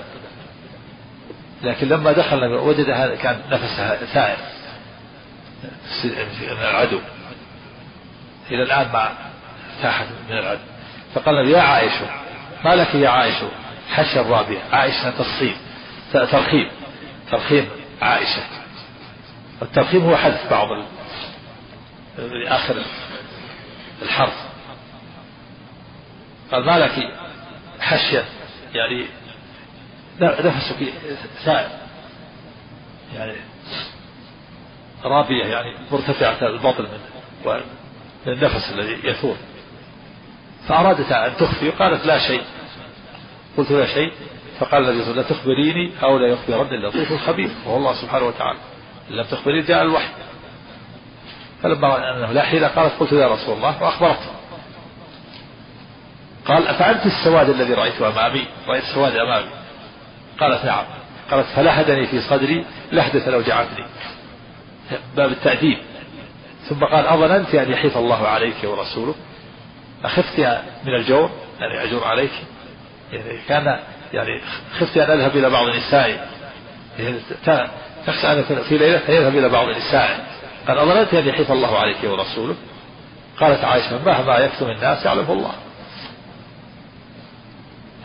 لكن 1.62 1.88
لما 1.88 2.12
دخل 2.12 2.44
وجد 2.44 2.90
هذا 2.90 3.14
كان 3.14 3.40
نفسها 3.50 3.96
ثائر. 3.96 4.36
من 6.40 6.60
العدو. 6.60 7.00
إلى 8.50 8.62
الآن 8.62 8.92
ما 8.92 9.12
ارتاحت 9.76 10.06
من 10.30 10.38
العدو. 10.38 10.60
فقال 11.14 11.48
يا 11.48 11.60
عائشة 11.60 12.06
ما 12.64 12.74
لك 12.74 12.94
يا 12.94 13.08
عائشة 13.08 13.48
حشى 13.90 14.20
الرابية 14.20 14.58
عائشة 14.72 15.10
تصيب 15.10 15.56
ترخيم. 16.12 16.70
ترخيم 17.30 17.68
عائشة. 18.02 18.42
الترخيم 19.62 20.04
هو 20.04 20.16
حذف 20.16 20.50
بعض 20.50 20.68
آخر 22.46 22.82
الحرف. 24.02 24.34
قال 26.52 26.66
ما 26.66 26.78
لك 26.78 27.19
حشية 27.80 28.24
يعني 28.74 29.06
نفسك 30.20 30.76
سائر 31.44 31.68
يعني 33.14 33.36
رابية 35.04 35.44
يعني 35.44 35.74
مرتفعة 35.92 36.46
البطن 36.46 36.86
من 38.26 38.32
النفس 38.32 38.72
الذي 38.72 39.08
يثور. 39.08 39.36
فأرادت 40.68 41.12
أن 41.12 41.36
تخفي 41.36 41.70
قالت 41.70 42.06
لا 42.06 42.18
شيء. 42.18 42.42
قلت 43.56 43.70
لا 43.70 43.86
شيء. 43.86 44.12
فقال 44.58 44.82
النبي 44.82 45.04
صلى 45.04 45.10
الله 45.10 45.24
عليه 45.24 45.32
وسلم 45.32 45.36
لا 45.36 45.40
تخبريني 45.40 45.92
أو 46.02 46.18
لا 46.18 46.26
يخبرن 46.26 46.74
اللطيف 46.74 47.12
الخبير. 47.12 47.50
وهو 47.66 47.76
الله 47.76 48.02
سبحانه 48.02 48.24
وتعالى 48.24 48.58
إن 49.10 49.14
لم 49.14 49.24
تخبريني 49.24 49.66
جاء 49.66 49.82
الوحي. 49.82 50.08
فلما 51.62 51.88
رأى 51.88 52.16
أنه 52.16 52.32
لا 52.32 52.42
حيلة 52.42 52.68
قالت 52.68 52.92
قلت 53.00 53.12
يا 53.12 53.28
رسول 53.28 53.56
الله 53.56 53.82
وأخبرته. 53.82 54.39
قال 56.46 56.66
أفعلت 56.66 57.06
السواد 57.06 57.48
الذي 57.50 57.74
رأيته 57.74 58.08
أمامي؟ 58.08 58.44
رأيت 58.68 58.84
السواد 58.84 59.16
أمامي. 59.16 59.50
قالت 60.40 60.64
نعم. 60.64 60.84
قالت 61.30 61.46
فلحدني 61.56 62.06
في 62.06 62.20
صدري 62.20 62.64
لحدة 62.92 63.30
لو 63.30 63.42
جعلتني. 63.42 63.84
باب 65.16 65.30
التأديب. 65.30 65.78
ثم 66.68 66.84
قال 66.84 67.06
أظننت 67.06 67.54
أن 67.54 67.72
يحيف 67.72 67.96
الله 67.96 68.28
عليك 68.28 68.56
ورسوله. 68.64 69.14
أخفت 70.04 70.38
من 70.84 70.94
الجور 70.94 71.30
يعني 71.60 71.84
أجور 71.84 72.04
عليك. 72.04 72.32
يعني 73.12 73.38
كان 73.48 73.78
يعني 74.12 74.40
خفت 74.78 74.98
أن 74.98 75.20
أذهب 75.20 75.36
إلى 75.36 75.50
بعض 75.50 75.68
نسائي. 75.68 76.20
يعني 76.98 77.18
تخشى 78.06 78.32
أن 78.32 78.44
في 78.68 78.78
ليلة 78.78 78.98
فيذهب 78.98 79.36
إلى 79.36 79.48
بعض 79.48 79.68
نسائي. 79.68 80.16
قال 80.68 80.78
أظننت 80.78 81.14
أن 81.14 81.28
يحيف 81.28 81.52
الله 81.52 81.78
عليك 81.78 81.98
ورسوله. 82.04 82.54
قالت 83.40 83.64
عائشة 83.64 84.04
مهما 84.06 84.38
يكتم 84.38 84.66
الناس 84.66 85.06
يعلمه 85.06 85.32
الله. 85.32 85.52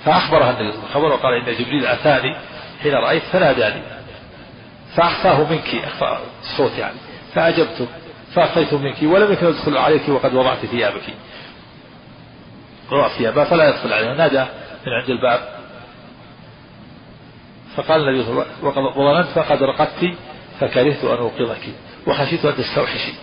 فأخبرها 0.05 0.49
النبي 0.49 0.71
صلى 0.71 0.79
الله 0.79 0.95
عليه 0.95 1.05
وسلم 1.05 1.19
وقال 1.19 1.33
إن 1.33 1.63
جبريل 1.63 1.85
أتاني 1.85 2.35
حين 2.83 2.93
رأيت 2.93 3.23
فناداني. 3.23 3.81
فأخفاه 4.95 5.49
منك 5.51 5.75
أخفى 5.75 6.17
الصوت 6.41 6.77
يعني. 6.77 6.97
فأجبته 7.33 7.87
فأخفيت 8.33 8.73
منك 8.73 8.95
ولم 9.03 9.33
يكن 9.33 9.47
يدخل 9.47 9.77
عليك 9.77 10.09
وقد 10.09 10.33
وضعت 10.33 10.65
ثيابك. 10.65 11.03
وضعت 12.91 13.11
ثيابها 13.11 13.43
فلا 13.43 13.69
يدخل 13.69 13.93
عليها. 13.93 14.13
نادى 14.13 14.45
من 14.87 14.93
عند 14.93 15.09
الباب. 15.09 15.39
فقال 17.75 18.01
النبي 18.01 18.23
صلى 18.23 18.31
الله 18.31 18.45
عليه 18.61 18.71
وسلم 18.71 19.01
وظننت 19.01 19.27
فقد 19.27 19.63
رقدت 19.63 20.13
فكرهت 20.59 21.03
أن 21.03 21.17
أوقظك 21.17 21.63
وخشيت 22.07 22.45
أن 22.45 22.55
تستوحشي 22.55 23.13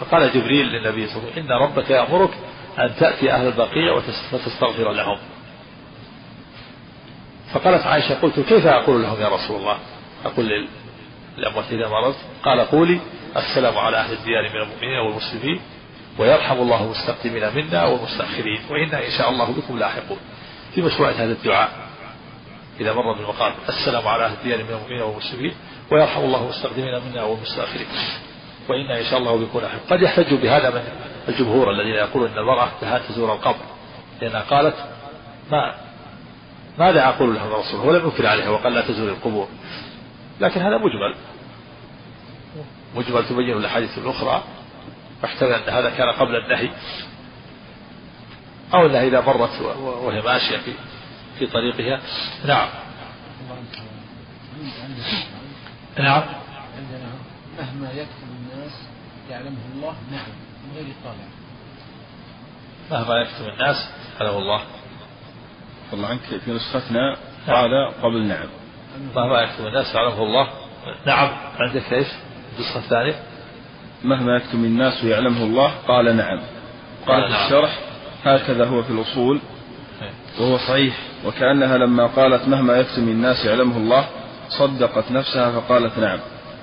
فقال 0.00 0.32
جبريل 0.32 0.66
للنبي 0.66 1.06
صلى 1.06 1.16
الله 1.16 1.30
عليه 1.30 1.42
وسلم 1.42 1.52
إن 1.52 1.62
ربك 1.62 1.90
يأمرك 1.90 2.30
أن 2.78 2.96
تأتي 2.96 3.32
أهل 3.32 3.46
البقيع 3.46 3.92
وتستغفر 4.32 4.92
لهم. 4.92 5.18
فقالت 7.52 7.86
عائشة 7.86 8.20
قلت 8.20 8.40
كيف 8.40 8.66
أقول 8.66 9.02
لهم 9.02 9.20
يا 9.20 9.28
رسول 9.28 9.56
الله؟ 9.56 9.78
أقول 10.24 10.68
للأموات 11.38 11.72
إذا 11.72 11.88
مرضت. 11.88 12.16
قال 12.42 12.60
قولي 12.60 13.00
السلام 13.36 13.78
على 13.78 13.96
أهل 13.96 14.12
الديار 14.12 14.42
من 14.42 14.62
المؤمنين 14.62 14.98
والمسلمين 14.98 15.60
ويرحم 16.18 16.56
الله 16.56 16.84
المستقدمين 16.84 17.54
منا 17.54 17.84
والمستأخرين 17.84 18.60
وإنا 18.70 19.06
إن 19.06 19.10
شاء 19.18 19.30
الله 19.30 19.52
بكم 19.52 19.78
لاحقون. 19.78 20.18
في 20.74 20.82
مشروع 20.82 21.10
هذا 21.10 21.32
الدعاء. 21.32 21.70
إذا 22.80 22.92
مر 22.92 23.12
بالمقام 23.12 23.54
السلام 23.68 24.08
على 24.08 24.26
أهل 24.26 24.32
الديار 24.32 24.64
من 24.64 24.70
المؤمنين 24.70 25.02
والمسلمين 25.02 25.54
ويرحم 25.90 26.20
الله 26.20 26.42
المستقدمين 26.42 27.00
منا 27.10 27.22
والمستأخرين. 27.22 27.86
وإنا 28.68 29.00
إن 29.00 29.04
شاء 29.04 29.18
الله 29.18 29.36
بكم 29.36 29.60
لاحقون. 29.60 29.80
قد 29.90 30.02
يحتج 30.02 30.34
بهذا 30.34 30.70
من 30.70 30.82
الجمهور 31.28 31.70
الذين 31.70 31.94
يقولون 31.94 32.30
أن 32.30 32.38
المرأة 32.38 32.70
لها 32.82 32.98
تزور 32.98 33.32
القبر 33.32 33.64
لأنها 34.20 34.40
قالت 34.40 34.76
ما 35.50 35.74
ماذا 36.78 37.08
أقول 37.08 37.34
له 37.34 37.44
الرسول؟ 37.46 37.80
ولم 37.80 38.04
ينكر 38.04 38.26
عليها 38.26 38.50
وقال 38.50 38.72
لا 38.72 38.80
تزور 38.80 39.08
القبور. 39.08 39.48
لكن 40.40 40.60
هذا 40.60 40.78
مجمل. 40.78 41.14
مجمل 42.96 43.28
تبين 43.28 43.56
الأحاديث 43.56 43.98
الأخرى 43.98 44.42
واحتمل 45.22 45.52
أن 45.52 45.74
هذا 45.74 45.90
كان 45.90 46.10
قبل 46.10 46.36
النهي. 46.36 46.70
أو 48.74 48.86
أنها 48.86 49.02
إذا 49.02 49.20
مرت 49.20 49.60
وهي 49.80 50.20
ماشية 50.20 50.56
في 50.56 50.72
في 51.38 51.46
طريقها. 51.46 52.00
نعم. 52.46 52.68
نعم. 55.98 56.22
مهما 57.58 57.92
يكتب 57.92 58.28
الناس 58.52 58.72
يعلمه 59.30 59.58
الله 59.74 59.94
نعم 60.10 60.47
غير 60.78 60.94
طالع 61.04 61.28
مهما 62.90 63.14
يكتب 63.14 63.48
الناس 63.48 63.88
يعلمه 64.20 64.38
الله. 64.38 64.60
والله 65.92 66.08
عنك 66.08 66.20
في 66.20 66.50
نسختنا 66.50 67.16
قال 67.46 67.70
قبل 68.02 68.26
نعم. 68.26 68.46
مهما 69.16 69.40
يكتب 69.40 69.66
الناس 69.66 69.94
يعلمه 69.94 70.22
الله. 70.22 70.48
نعم. 71.06 71.30
عندك 71.58 71.92
إيش؟ 71.92 72.06
النسخة 72.56 72.78
الثانية 72.78 73.22
مهما 74.04 74.36
يكتم 74.36 74.64
الناس 74.64 75.04
يعلمه 75.04 75.42
الله 75.42 75.72
قال 75.88 76.16
نعم. 76.16 76.40
قال 77.06 77.22
في 77.24 77.32
نعم. 77.32 77.44
الشرح 77.44 77.78
هكذا 78.24 78.64
هو 78.64 78.82
في 78.82 78.90
الأصول. 78.90 79.40
وهو 80.40 80.58
صحيح. 80.58 80.98
وكأنها 81.24 81.78
لما 81.78 82.06
قالت 82.06 82.48
مهما 82.48 82.76
يكتم 82.76 83.08
الناس 83.08 83.44
يعلمه 83.44 83.76
الله 83.76 84.08
صدقت 84.48 85.10
نفسها 85.10 85.60
فقالت 85.60 85.98
نعم. 85.98 86.18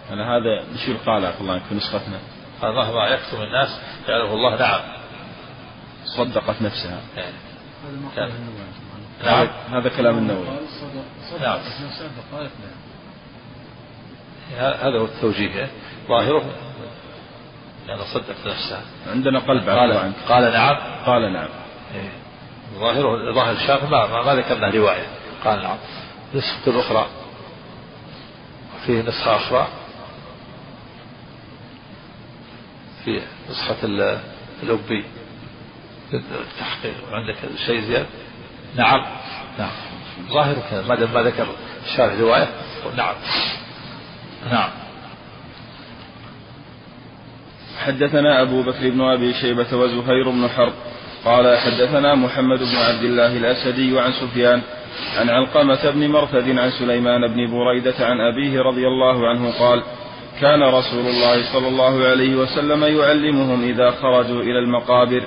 أنا 0.10 0.38
هذا 0.38 0.74
نشير 0.74 0.96
قال 1.06 1.34
الله 1.42 1.60
في 1.70 1.76
نسختنا. 1.76 2.20
قال 2.62 2.76
مهما 2.76 3.08
يكتم 3.08 3.42
الناس 3.42 3.80
يعلمه 4.08 4.34
الله 4.34 4.60
نعم. 4.60 4.82
صدقت 6.18 6.62
نفسها. 6.62 7.00
هذا 8.18 8.34
نعم. 9.24 9.48
هذا 9.72 9.90
كلام 9.90 10.18
النووي. 10.18 10.48
نعم. 11.42 11.60
هذا 14.58 15.00
هو 15.00 15.06
التوجيه 15.06 15.70
ظاهره. 16.08 16.46
يعني 17.88 18.02
صدقت 18.14 18.48
نفسها. 18.48 18.82
عندنا 19.12 19.40
قلب 19.40 19.70
قال, 19.70 20.14
قال 20.30 20.54
نعم. 20.54 20.78
قال 21.06 21.34
نعم. 21.34 21.50
إيه. 21.96 22.10
ظاهره 22.80 23.34
ظاهر 23.34 23.52
الشافعي 23.52 23.90
ما, 23.90 24.24
ما, 24.24 24.36
ذكرنا 24.36 24.70
رواية. 24.70 25.08
قال 25.46 25.62
نعم. 25.64 25.78
نسخة 26.34 26.72
الأخرى. 26.72 27.08
فيه 28.86 29.02
نسخة 29.02 29.36
أخرى. 29.36 29.68
في 33.06 33.22
نسخة 33.50 33.86
الأبي 34.64 35.06
التحقيق 36.14 36.94
عندك 37.12 37.36
شيء 37.66 37.82
زيادة 37.82 38.06
نعم. 38.76 39.06
نعم. 39.60 39.72
ظاهر 40.30 40.56
كذا. 40.72 40.88
ما 40.88 40.96
دام 40.96 41.14
ما 41.14 41.22
ذكر 41.22 41.48
الشارح 41.86 42.20
رواية. 42.20 42.48
نعم. 42.98 43.16
نعم. 44.52 44.70
حدثنا 47.86 48.42
أبو 48.42 48.62
بكر 48.62 48.90
بن 48.90 49.02
أبي 49.02 49.34
شيبة 49.34 49.78
وزهير 49.78 50.30
بن 50.30 50.48
حرب. 50.48 50.74
قال 51.26 51.58
حدثنا 51.58 52.16
محمد 52.16 52.60
بن 52.60 52.76
عبد 52.76 53.04
الله 53.04 53.38
الأسدي 53.38 54.00
عن 54.00 54.12
سفيان 54.12 54.62
عن 55.18 55.30
علقمة 55.30 55.90
بن 55.90 56.08
مرثد 56.08 56.58
عن 56.60 56.72
سليمان 56.72 57.28
بن 57.28 57.52
بريدة 57.52 58.06
عن 58.06 58.22
أبيه 58.22 58.62
رضي 58.62 58.88
الله 58.88 59.28
عنه 59.28 59.52
قال 59.60 59.84
كان 60.42 60.64
رسول 60.64 61.08
الله 61.08 61.54
صلى 61.54 61.68
الله 61.68 62.08
عليه 62.08 62.36
وسلم 62.36 62.84
يعلمهم 62.84 63.64
إذا 63.64 63.92
خرجوا 63.92 64.42
إلى 64.42 64.60
المقابر 64.60 65.24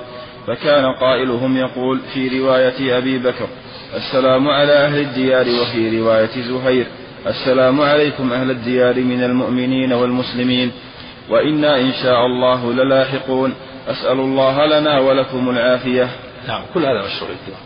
فكان 0.47 0.85
قائلهم 0.93 1.57
يقول 1.57 1.99
في 2.13 2.39
رواية 2.39 2.97
أبي 2.97 3.17
بكر 3.17 3.47
السلام 3.95 4.47
على 4.47 4.73
أهل 4.73 4.99
الديار 4.99 5.45
وفي 5.61 5.99
رواية 5.99 6.41
زهير 6.41 6.87
السلام 7.27 7.81
عليكم 7.81 8.33
أهل 8.33 8.51
الديار 8.51 8.95
من 8.99 9.23
المؤمنين 9.23 9.93
والمسلمين 9.93 10.71
وإنا 11.29 11.79
إن 11.79 11.93
شاء 12.03 12.25
الله 12.25 12.73
للاحقون. 12.73 13.53
أسأل 13.87 14.19
الله 14.19 14.65
لنا 14.65 14.99
ولكم 14.99 15.49
العافية. 15.49 16.09
نعم 16.47 16.61
كل 16.73 16.79
هذا 16.85 17.05
مشروع 17.05 17.29
الدعاء 17.29 17.61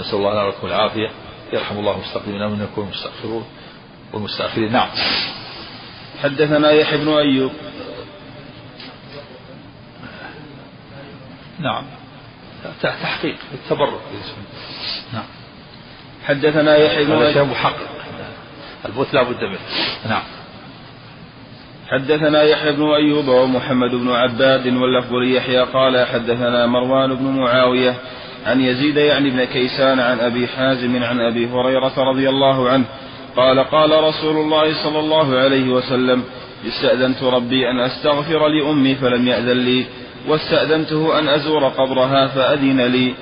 نسأل 0.00 0.18
الله 0.18 0.32
لنا 0.32 0.44
ولكم 0.44 0.66
العافية. 0.66 1.10
يرحم 1.52 1.78
الله 1.78 1.94
المستقدمين 1.94 2.50
منكم 2.50 2.80
والمستأخرون 2.82 3.44
والمستأخرين 4.12 4.72
نعم. 4.72 4.88
حدثنا 6.22 6.70
يحيى 6.70 6.98
بن 6.98 7.08
أيوب. 7.08 7.52
نعم. 11.58 11.84
تحقيق 12.82 13.36
التبرك 13.54 14.00
نعم. 15.12 15.24
حدثنا 16.24 16.76
يحيى 16.76 17.04
بن 17.04 17.12
هذا 17.12 17.32
شيء 17.32 17.36
أيوب 17.36 17.50
محقق. 17.50 17.88
الموت 18.86 19.14
لا 19.14 19.22
بد 19.22 19.44
منه. 19.44 19.58
نعم. 20.08 20.22
حدثنا 21.88 22.42
يحيى 22.42 22.72
بن 22.72 22.82
أيوب 22.82 23.28
ومحمد 23.28 23.90
بن 23.90 24.10
عباد 24.10 24.66
واللفظ 24.66 25.12
ليحيى 25.12 25.60
قال 25.60 26.06
حدثنا 26.06 26.66
مروان 26.66 27.14
بن 27.14 27.24
معاوية 27.24 27.94
عن 28.46 28.60
يزيد 28.60 28.96
يعني 28.96 29.30
بن 29.30 29.44
كيسان 29.44 30.00
عن 30.00 30.20
أبي 30.20 30.48
حازم 30.48 31.02
عن 31.02 31.20
أبي 31.20 31.46
هريرة 31.46 31.92
رضي 31.98 32.28
الله 32.28 32.70
عنه 32.70 32.84
قال 33.36 33.60
قال 33.60 34.04
رسول 34.04 34.36
الله 34.36 34.84
صلى 34.84 34.98
الله 34.98 35.36
عليه 35.38 35.68
وسلم 35.68 36.22
استأذنت 36.68 37.22
ربي 37.22 37.70
أن 37.70 37.80
أستغفر 37.80 38.48
لأمي 38.48 38.94
فلم 38.94 39.28
يأذن 39.28 39.64
لي 39.64 39.84
واستأذنته 40.28 41.18
أن 41.18 41.28
أزور 41.28 41.68
قبرها 41.68 42.26
فأذن 42.26 42.80
لي. 42.80 43.14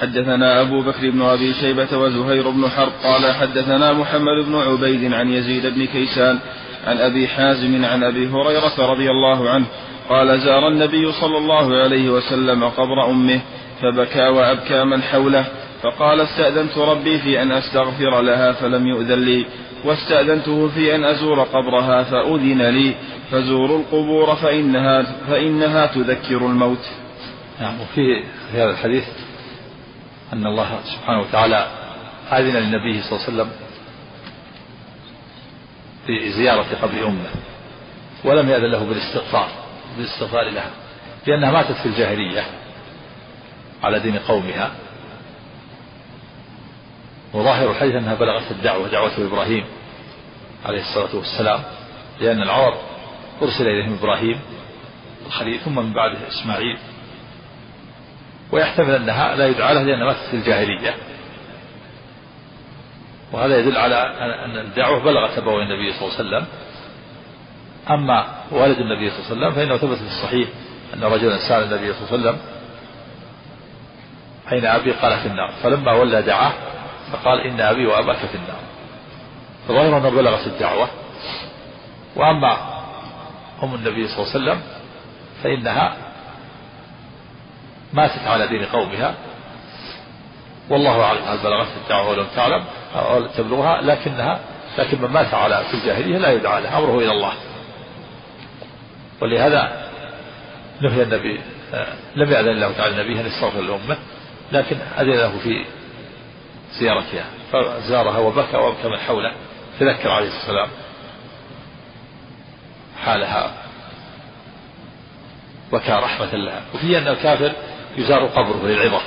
حدثنا 0.00 0.60
أبو 0.60 0.80
بكر 0.80 1.10
بن 1.10 1.22
أبي 1.22 1.54
شيبة 1.54 1.98
وزهير 1.98 2.50
بن 2.50 2.68
حرب 2.68 2.92
قال 3.04 3.34
حدثنا 3.34 3.92
محمد 3.92 4.44
بن 4.46 4.54
عبيد 4.54 5.12
عن 5.12 5.32
يزيد 5.32 5.66
بن 5.66 5.84
كيسان 5.84 6.38
عن 6.86 6.98
أبي 6.98 7.28
حازم 7.28 7.84
عن 7.84 8.04
أبي 8.04 8.28
هريرة 8.28 8.92
رضي 8.92 9.10
الله 9.10 9.50
عنه 9.50 9.66
قال 10.08 10.40
زار 10.40 10.68
النبي 10.68 11.12
صلى 11.12 11.38
الله 11.38 11.76
عليه 11.76 12.10
وسلم 12.10 12.64
قبر 12.64 13.10
أمه 13.10 13.40
فبكى 13.82 14.28
وأبكى 14.28 14.84
من 14.84 15.02
حوله. 15.02 15.44
فقال 15.82 16.20
استأذنت 16.20 16.78
ربي 16.78 17.18
في 17.18 17.42
أن 17.42 17.52
أستغفر 17.52 18.20
لها 18.20 18.52
فلم 18.52 18.86
يؤذن 18.86 19.24
لي 19.24 19.46
واستأذنته 19.84 20.68
في 20.68 20.94
أن 20.94 21.04
أزور 21.04 21.40
قبرها 21.42 22.02
فأذن 22.02 22.62
لي. 22.62 22.94
فزوروا 23.30 23.78
القبور 23.78 24.36
فإنها, 24.36 25.02
فإنها 25.02 25.86
تذكر 25.86 26.36
الموت. 26.36 26.86
نعم 27.60 27.80
وفي 27.80 28.22
في 28.52 28.58
هذا 28.58 28.70
الحديث 28.70 29.04
أن 30.32 30.46
الله 30.46 30.78
سبحانه 30.84 31.20
وتعالى 31.20 31.66
أذن 32.32 32.56
للنبي 32.56 33.02
صلى 33.02 33.12
الله 33.12 33.26
عليه 33.26 33.32
وسلم 33.32 33.50
في 36.06 36.32
زيارة 36.32 36.66
قبر 36.82 37.06
أمه 37.06 37.30
ولم 38.24 38.48
يأذن 38.48 38.64
له 38.64 38.84
بالاستغفار 38.84 39.48
بالاستغفار 39.96 40.50
لها 40.50 40.70
لأنها 41.26 41.50
ماتت 41.50 41.72
في 41.72 41.86
الجاهلية 41.86 42.42
على 43.82 43.98
دين 44.00 44.16
قومها. 44.18 44.70
وظاهر 47.34 47.70
الحديث 47.70 47.94
أنها 47.94 48.14
بلغت 48.14 48.50
الدعوة 48.50 48.88
دعوة 48.88 49.12
إبراهيم 49.18 49.64
عليه 50.64 50.80
الصلاة 50.80 51.16
والسلام 51.16 51.60
لأن 52.20 52.42
العرب 52.42 52.74
أرسل 53.42 53.68
إليهم 53.68 53.98
إبراهيم 53.98 54.40
الخليل 55.26 55.60
ثم 55.60 55.76
من 55.76 55.92
بعده 55.92 56.18
إسماعيل. 56.28 56.78
ويحتمل 58.52 58.94
أنها 58.94 59.36
لا 59.36 59.46
يدعى 59.46 59.74
لها 59.74 59.82
لأنها 59.82 60.06
ماتت 60.06 60.30
في 60.30 60.36
الجاهلية. 60.36 60.94
وهذا 63.32 63.58
يدل 63.58 63.76
على 63.76 63.94
أن 64.44 64.58
الدعوة 64.58 65.04
بلغت 65.04 65.38
أبوي 65.38 65.62
النبي 65.62 65.92
صلى 65.92 66.08
الله 66.08 66.18
عليه 66.18 66.28
وسلم. 66.28 66.46
أما 67.90 68.26
والد 68.50 68.78
النبي 68.78 69.10
صلى 69.10 69.18
الله 69.18 69.26
عليه 69.30 69.36
وسلم 69.36 69.52
فإنه 69.52 69.76
ثبت 69.76 69.98
في 69.98 70.06
الصحيح 70.06 70.48
أن 70.94 71.04
رجلا 71.04 71.48
سأل 71.48 71.62
النبي 71.62 71.92
صلى 71.92 72.02
الله 72.02 72.12
عليه 72.12 72.38
وسلم 72.38 72.38
أين 74.52 74.66
أبي؟ 74.66 74.92
قال 74.92 75.20
في 75.20 75.26
النار. 75.26 75.52
فلما 75.62 75.92
ولى 75.92 76.22
دعاه 76.22 76.52
فقال 77.12 77.40
إن 77.40 77.60
أبي 77.60 77.86
وأباك 77.86 78.16
في 78.16 78.34
النار. 78.34 78.60
فظاهر 79.68 79.98
أنه 79.98 80.08
بلغت 80.08 80.46
الدعوة. 80.46 80.88
وأما 82.16 82.56
أم 83.62 83.74
النبي 83.74 84.08
صلى 84.08 84.18
الله 84.18 84.34
عليه 84.34 84.40
وسلم 84.44 84.60
فإنها 85.42 85.96
ماتت 87.92 88.26
على 88.26 88.46
دين 88.46 88.64
قومها. 88.64 89.14
والله 90.70 91.02
أعلم 91.02 91.22
هل 91.24 91.38
بلغت 91.38 91.68
الدعوة 91.84 92.10
ولم 92.10 92.26
تعلم 92.36 92.64
أو 92.94 93.26
تبلغها 93.26 93.82
لكنها 93.82 94.40
لكن 94.78 95.02
من 95.02 95.08
مات 95.08 95.34
على 95.34 95.64
في 95.70 95.74
الجاهلية 95.74 96.18
لا 96.18 96.32
يدعى 96.32 96.60
له 96.60 96.78
أمره 96.78 96.98
إلى 96.98 97.12
الله. 97.12 97.32
ولهذا 99.22 99.90
نهي 100.80 101.02
النبي 101.02 101.40
لم 102.16 102.32
يأذن 102.32 102.48
الله 102.48 102.72
تعالى 102.72 103.02
النبي 103.02 103.20
أن 103.20 103.26
يستغفر 103.26 103.60
لأمه 103.60 103.96
لكن 104.52 104.76
أذن 104.98 105.10
له 105.10 105.38
في 105.42 105.64
زيارتها 106.72 107.24
فزارها 107.52 108.18
وبكى 108.18 108.56
وبكى 108.56 108.88
من 108.88 108.98
حوله. 108.98 109.32
تذكر 109.80 110.10
عليه 110.10 110.30
والسلام 110.30 110.68
حالها 113.04 113.52
بكى 115.72 115.92
رحمة 115.92 116.34
لها. 116.34 116.62
وفي 116.74 116.98
أن 116.98 117.08
الكافر 117.08 117.52
يزار 117.96 118.26
قبره 118.26 118.66
للعظة 118.66 119.00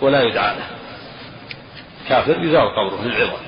ولا 0.00 0.22
يدعى 0.22 0.56
له. 0.56 0.66
كافر 2.08 2.44
يزار 2.44 2.68
قبره 2.68 3.04
للعظة 3.04 3.38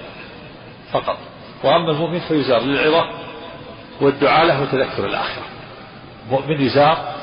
فقط. 0.92 1.18
وأما 1.64 1.90
المؤمن 1.90 2.20
فيزار 2.20 2.60
للعظة 2.60 3.10
والدعاء 4.00 4.46
له 4.46 4.62
وتذكر 4.62 5.06
الآخرة. 5.06 5.44
مؤمن 6.30 6.60
يزار 6.60 7.14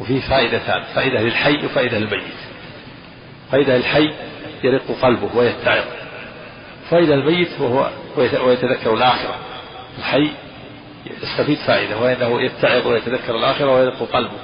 وفيه 0.00 0.20
فائدتان. 0.20 0.82
فائدة 0.94 1.20
للحي 1.20 1.66
وفائدة 1.66 1.98
للميت. 1.98 2.34
فائدة 3.52 3.76
للحي 3.76 4.14
يرق 4.64 4.82
قلبه 5.02 5.30
ويتعظ. 5.34 5.84
فائدة 6.90 7.16
للميت 7.16 7.60
وهو 7.60 7.90
ويتذكر 8.16 8.94
الآخرة. 8.94 9.34
الحي 9.98 10.30
يستفيد 11.22 11.58
فائدة 11.58 11.98
وأنه 11.98 12.40
يتعظ 12.40 12.86
ويتذكر 12.86 13.36
الآخرة 13.36 13.74
ويرق 13.74 14.02
قلبه. 14.12 14.38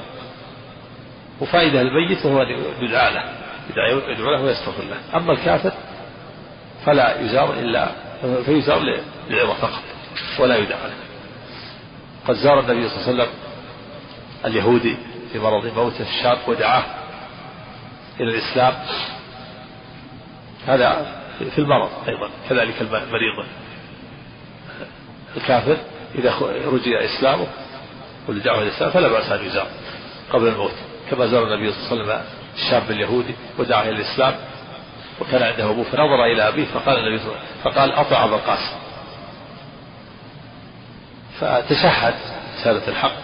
وفائدة 1.41 1.83
للميت 1.83 2.27
وهو 2.27 2.43
يدعى 2.81 3.15
له 3.15 3.25
يدعو 4.09 4.31
له 4.31 4.43
ويستغفر 4.43 4.83
له. 4.83 5.19
أما 5.19 5.33
الكافر 5.33 5.73
فلا 6.87 7.21
يزار 7.21 7.53
إلا 7.53 7.89
فيزار 8.45 8.83
للعظة 9.29 9.55
فقط 9.55 9.83
ولا 10.39 10.57
يدعى 10.57 10.89
له. 10.89 10.95
قد 12.29 12.35
زار 12.35 12.61
النبي 12.61 12.89
صلى 12.89 12.99
الله 12.99 13.09
عليه 13.09 13.23
وسلم 13.23 13.29
اليهودي 14.45 14.97
في 15.33 15.39
مرض 15.39 15.67
موته 15.77 16.03
الشاب 16.03 16.39
ودعاه 16.49 16.85
إلى 18.21 18.31
الإسلام. 18.31 18.75
هذا 20.67 21.07
في 21.39 21.59
المرض 21.59 21.91
أيضا 22.09 22.31
كذلك 22.49 22.75
المريض 22.81 23.47
الكافر 25.37 25.77
إذا 26.15 26.35
رجي 26.67 27.05
إسلامه 27.05 27.47
ولدعوه 28.29 28.63
الإسلام 28.63 28.91
فلا 28.91 29.09
بأس 29.09 29.33
أن 29.33 29.47
يزار 29.47 29.67
قبل 30.33 30.49
الموت 30.49 30.75
كما 31.11 31.27
زار 31.27 31.45
النبي 31.45 31.73
صلى 31.73 31.93
الله 31.93 32.13
عليه 32.13 32.23
وسلم 32.23 32.25
الشاب 32.57 32.91
اليهودي 32.91 33.35
ودعا 33.59 33.83
إلى 33.83 33.91
الإسلام 33.91 34.35
وكان 35.21 35.43
عنده 35.43 35.71
أبوه 35.71 35.85
فنظر 35.85 36.25
إلى 36.25 36.49
أبيه 36.49 36.65
فقال 36.65 36.99
النبي 36.99 37.19
صلى 37.19 37.27
الله 37.27 37.39
عليه 37.41 37.49
وسلم 37.51 37.73
فقال 37.73 37.93
أطع 37.93 38.25
أبا 38.25 38.37
القاسم. 38.37 38.77
فتشهد 41.41 42.15
رسالة 42.61 42.89
الحق. 42.89 43.17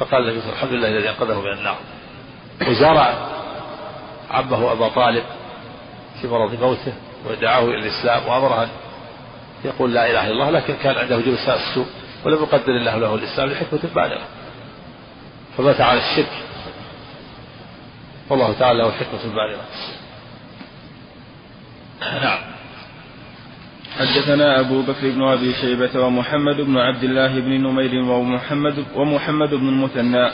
فقال 0.00 0.22
النبي 0.22 0.40
صلى 0.40 0.48
الله 0.48 0.58
عليه 0.58 0.68
وسلم 0.68 0.68
الحمد 0.68 0.72
لله 0.72 0.88
الذي 0.88 1.08
أنقذه 1.08 1.40
من 1.40 1.52
النار. 1.52 1.76
وزار 2.68 3.28
عمه 4.30 4.72
أبا 4.72 4.88
طالب 4.88 5.24
مرض 6.26 6.60
موته 6.60 6.92
ودعاه 7.30 7.64
إلى 7.64 7.78
الإسلام 7.78 8.26
وأمره 8.28 8.62
أن 8.62 8.68
يقول 9.64 9.94
لا 9.94 10.10
إله 10.10 10.26
إلا 10.26 10.32
الله 10.32 10.50
لكن 10.50 10.74
كان 10.82 10.96
عنده 10.96 11.20
جلساء 11.20 11.56
السوء 11.56 11.86
ولم 12.24 12.42
يقدر 12.42 12.72
الله 12.72 12.96
له 12.96 13.14
الإسلام 13.14 13.50
لحكمة 13.50 13.80
بالغة. 13.94 14.26
فمات 15.56 15.80
على 15.80 15.98
الشرك. 15.98 16.32
والله 18.30 18.52
تعالى 18.52 18.78
له 18.78 18.88
الحكمة 18.88 19.20
البالغة. 19.24 19.64
نعم. 22.00 22.55
حدثنا 23.98 24.60
أبو 24.60 24.82
بكر 24.82 25.10
بن 25.10 25.22
أبي 25.22 25.52
شيبة 25.52 26.00
ومحمد 26.00 26.60
بن 26.60 26.76
عبد 26.78 27.04
الله 27.04 27.40
بن 27.40 27.50
نمير 27.50 27.94
ومحمد 28.04 28.84
ومحمد 28.94 29.54
بن 29.54 29.68
المثنى. 29.68 30.30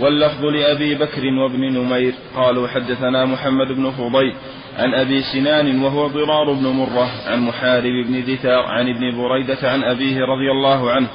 واللفظ 0.00 0.44
لأبي 0.44 0.94
بكر 0.94 1.24
وابن 1.24 1.60
نمير. 1.78 2.14
قالوا 2.36 2.68
حدثنا 2.68 3.24
محمد 3.24 3.68
بن 3.72 3.90
فضيل 3.90 4.34
عن 4.78 4.94
أبي 4.94 5.22
سنان 5.22 5.82
وهو 5.82 6.06
ضرار 6.06 6.52
بن 6.52 6.66
مرة 6.66 7.10
عن 7.26 7.40
محارب 7.40 8.06
بن 8.06 8.20
ذثار 8.20 8.64
عن 8.64 8.88
ابن 8.88 9.16
بريدة 9.18 9.70
عن 9.70 9.84
أبيه 9.84 10.16
رضي 10.16 10.50
الله 10.50 10.90
عنه. 10.90 11.08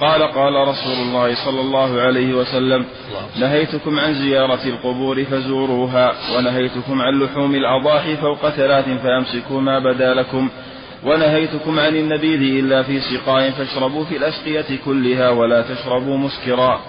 قال 0.00 0.22
قال 0.22 0.54
رسول 0.68 0.98
الله 1.06 1.34
صلى 1.44 1.60
الله 1.60 2.00
عليه 2.00 2.34
وسلم 2.34 2.84
نهيتكم 3.40 3.98
عن 3.98 4.14
زيارة 4.14 4.64
القبور 4.66 5.24
فزوروها 5.24 6.12
ونهيتكم 6.36 7.02
عن 7.02 7.20
لحوم 7.20 7.54
الأضاحي 7.54 8.16
فوق 8.16 8.48
ثلاث 8.48 8.88
فأمسكوا 9.02 9.60
ما 9.60 9.78
بدا 9.78 10.14
لكم 10.14 10.48
ونهيتكم 11.04 11.78
عن 11.78 11.96
النبيذ 11.96 12.64
إلا 12.64 12.82
في 12.82 13.00
سقاء 13.00 13.50
فاشربوا 13.50 14.04
في 14.04 14.16
الأسقية 14.16 14.78
كلها 14.84 15.30
ولا 15.30 15.62
تشربوا 15.62 16.16
مسكرا. 16.16 16.80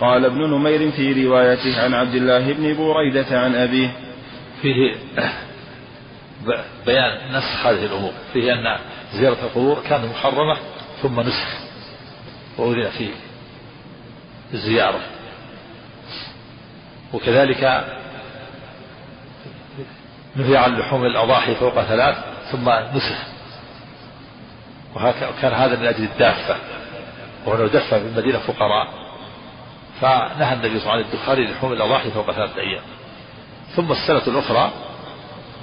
قال 0.00 0.24
ابن 0.24 0.50
نمير 0.50 0.90
في 0.90 1.26
روايته 1.26 1.82
عن 1.84 1.94
عبد 1.94 2.14
الله 2.14 2.52
بن 2.52 2.76
بريدة 2.76 3.40
عن 3.40 3.54
أبيه. 3.54 3.92
فيه 4.62 4.94
بيان 6.86 7.36
نسخ 7.36 7.66
هذه 7.66 7.84
الأمور. 7.84 8.12
فيه 8.32 8.52
أن 8.52 8.78
زيارة 9.12 9.38
القبور 9.42 9.78
كانت 9.88 10.04
محرمة 10.04 10.56
ثم 11.02 11.20
نسخ 11.20 11.58
وأذن 12.58 12.88
فيه 12.98 13.10
الزيارة 14.54 15.00
وكذلك 17.12 17.84
نهي 20.36 20.56
عن 20.56 20.76
لحوم 20.76 21.04
الأضاحي 21.04 21.54
فوق 21.54 21.82
ثلاث 21.82 22.16
ثم 22.52 22.70
نسخ. 22.96 23.37
وكان 24.96 25.52
هذا 25.52 25.80
من 25.80 25.86
أجل 25.86 26.04
الدافة 26.04 26.56
وأنه 27.46 27.66
دفة 27.66 27.98
من 27.98 28.14
مدينة 28.16 28.38
فقراء. 28.38 28.88
فنهى 30.00 30.52
النبي 30.54 30.80
صلى 30.80 30.82
الله 30.82 30.92
عليه 30.92 31.06
وسلم 31.06 31.20
عن 31.20 31.38
الدخان 31.38 31.42
لحوم 31.44 31.72
الأضاحي 31.72 32.10
فوق 32.10 32.30
ثلاثة 32.30 32.60
أيام. 32.60 32.82
ثم 33.76 33.92
السنة 33.92 34.22
الأخرى 34.26 34.72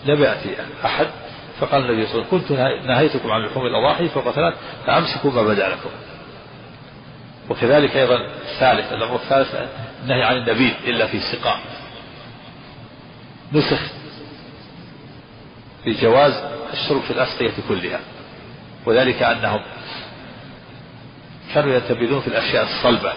لم 0.05 0.23
يأتي 0.23 0.55
أحد 0.85 1.07
فقال 1.59 1.81
النبي 1.81 2.07
صلى 2.07 2.15
الله 2.15 2.27
عليه 2.27 2.43
وسلم 2.43 2.57
كنت 2.57 2.87
نهيتكم 2.87 3.31
عن 3.31 3.41
لحوم 3.41 3.65
الأضاحي 3.65 4.09
فوق 4.09 4.31
ثلاث 4.31 4.53
فأمسكوا 4.85 5.31
ما 5.31 5.43
بدا 5.43 5.69
لكم. 5.69 5.89
وكذلك 7.49 7.95
أيضا 7.97 8.15
الثالث 8.15 8.93
الأمر 8.93 9.15
الثالث 9.15 9.55
النهي 10.03 10.23
عن 10.23 10.37
النبيذ 10.37 10.73
إلا 10.87 11.07
في 11.07 11.19
سقاء 11.19 11.59
نسخ 13.53 13.79
في 15.83 15.93
جواز 16.01 16.33
الشرب 16.73 17.01
في 17.01 17.11
الأسقية 17.11 17.53
كلها. 17.69 17.99
وذلك 18.85 19.23
أنهم 19.23 19.59
كانوا 21.53 21.75
ينتبذون 21.75 22.21
في 22.21 22.27
الأشياء 22.27 22.63
الصلبة 22.63 23.13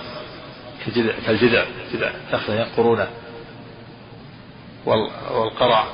كالجذع 1.27 1.64
جذع 1.93 2.11
نخلة 2.33 2.55
ينقرونه 2.55 3.09
والقرع 4.87 5.85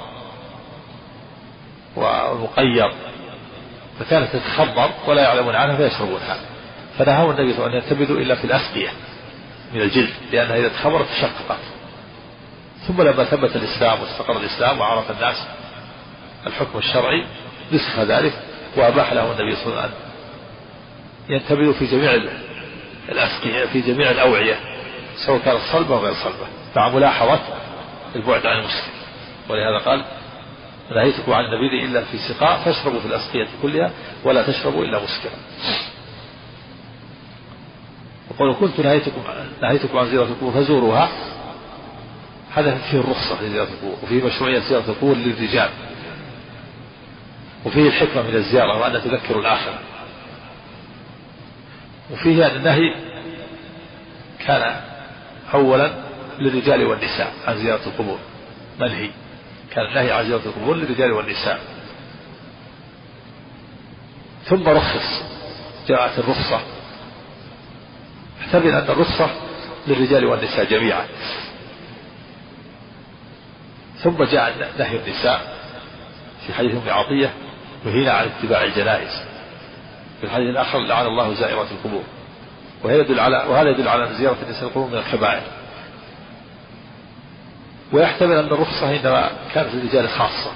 والمقير. 1.97 2.93
فكانت 4.01 4.37
تتخمر 4.37 4.91
ولا 5.07 5.23
يعلمون 5.23 5.55
عنها 5.55 5.77
فيشربونها. 5.77 6.37
فنهاه 6.99 7.31
النبي 7.31 7.53
صلى 7.55 7.67
الله 7.67 7.69
عليه 7.69 7.79
وسلم 7.79 7.95
أن 7.99 8.01
ينتبذوا 8.01 8.21
إلا 8.21 8.35
في 8.35 8.45
الأسقية 8.45 8.91
من 9.75 9.81
الجلد 9.81 10.11
لأنها 10.33 10.57
إذا 10.57 10.69
تخمرت 10.69 11.07
تشققت. 11.09 11.59
ثم 12.87 13.03
لما 13.03 13.25
ثبت 13.25 13.57
الإسلام 13.57 14.01
واستقر 14.01 14.37
الإسلام 14.37 14.81
وعرف 14.81 15.11
الناس 15.11 15.47
الحكم 16.47 16.79
الشرعي 16.79 17.27
نسخ 17.73 17.99
ذلك 17.99 18.33
وأباح 18.77 19.13
له 19.13 19.33
النبي 19.33 19.57
صلى 19.57 19.67
الله 19.67 19.81
عليه 19.81 19.93
وسلم. 19.93 20.05
ينتبذوا 21.29 21.73
في 21.73 21.87
جميع 21.87 22.15
الأسقية 23.09 23.65
في 23.65 23.81
جميع 23.81 24.11
الأوعية 24.11 24.57
سواء 25.27 25.39
كانت 25.39 25.61
صلبة 25.73 25.95
أو 25.95 26.05
غير 26.05 26.15
صلبة. 26.15 26.47
مع 26.77 26.89
ملاحظة 26.89 27.41
البعد 28.17 28.47
عن 28.47 28.59
المسلم. 28.59 28.93
ولهذا 29.49 29.79
قال 29.85 30.05
نهيتكم 30.97 31.33
عن 31.33 31.45
النبيذ 31.45 31.91
إلا 31.91 32.05
في 32.05 32.19
سقاء 32.19 32.59
فاشربوا 32.65 33.01
في 33.01 33.07
الأسقية 33.07 33.49
كلها 33.63 33.91
ولا 34.25 34.43
تشربوا 34.43 34.85
إلا 34.85 34.99
مسكرا. 35.03 35.33
وقالوا 38.31 38.55
كنت 38.55 38.81
نهيتكم 38.81 39.23
نهيتكم 39.63 39.99
عن 39.99 40.07
زيارة 40.07 40.25
القبور 40.25 40.53
فزوروها. 40.53 41.09
هذا 42.55 42.79
فيه 42.79 42.99
الرخصة 42.99 43.43
لزيارة 43.43 43.69
القبور 43.69 43.97
وفيه 44.03 44.25
مشروعية 44.25 44.59
زيارة 44.59 44.85
القبور 44.89 45.17
للرجال. 45.17 45.71
وفيه 47.65 47.89
الحكمة 47.89 48.23
من 48.23 48.35
الزيارة 48.35 48.79
وأن 48.81 48.93
تذكر 48.93 49.39
الآخرة. 49.39 49.79
وفيه 52.11 52.47
أن 52.47 52.57
النهي 52.57 52.95
كان 54.47 54.81
أولا 55.55 55.91
للرجال 56.39 56.87
والنساء 56.87 57.33
عن 57.47 57.59
زيارة 57.59 57.87
القبور. 57.87 58.19
منهي 58.81 59.11
كان 59.71 59.85
النهي 59.85 60.13
عن 60.13 60.27
زيارة 60.27 60.43
القبور 60.47 60.77
للرجال 60.77 61.13
والنساء. 61.13 61.61
ثم 64.45 64.69
رخص 64.69 65.23
جاءت 65.89 66.19
الرخصة. 66.19 66.61
احتمل 68.41 68.69
أن 68.69 68.91
الرخصة 68.91 69.31
للرجال 69.87 70.25
والنساء 70.25 70.65
جميعا. 70.65 71.07
ثم 74.03 74.25
جاء 74.25 74.73
نهي 74.79 74.97
النساء 74.97 75.55
في 76.47 76.55
حديث 76.55 76.75
ام 76.75 76.91
عطية 76.91 77.33
نهينا 77.85 78.13
عن 78.13 78.27
اتباع 78.29 78.65
الجنائز. 78.65 79.23
في 80.21 80.25
الحديث 80.25 80.49
الآخر 80.49 80.79
لعن 80.79 81.07
الله 81.07 81.35
زائرة 81.35 81.67
القبور. 81.71 82.03
وهذا 82.85 83.01
يدل 83.01 83.21
على 83.21 83.37
وهذا 83.37 83.71
يدل 83.71 83.89
على 83.89 84.15
زيارة 84.15 84.37
النساء 84.43 84.65
القبور 84.65 84.89
من 84.89 84.99
الكبائر. 84.99 85.43
ويحتمل 87.93 88.33
أن 88.33 88.47
الرخصة 88.47 88.91
إنما 88.91 89.31
كانت 89.55 89.75
للرجال 89.75 90.09
خاصة. 90.09 90.51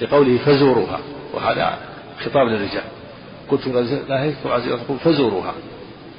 لقوله 0.00 0.38
فزوروها. 0.38 0.98
وهذا 1.32 1.78
خطاب 2.24 2.46
للرجال. 2.48 2.84
كنت 3.50 3.68
نهيتكم 4.08 4.52
عن 4.52 4.60
زيارة 4.60 4.74
القبور 4.74 4.98
فزوروها. 4.98 5.54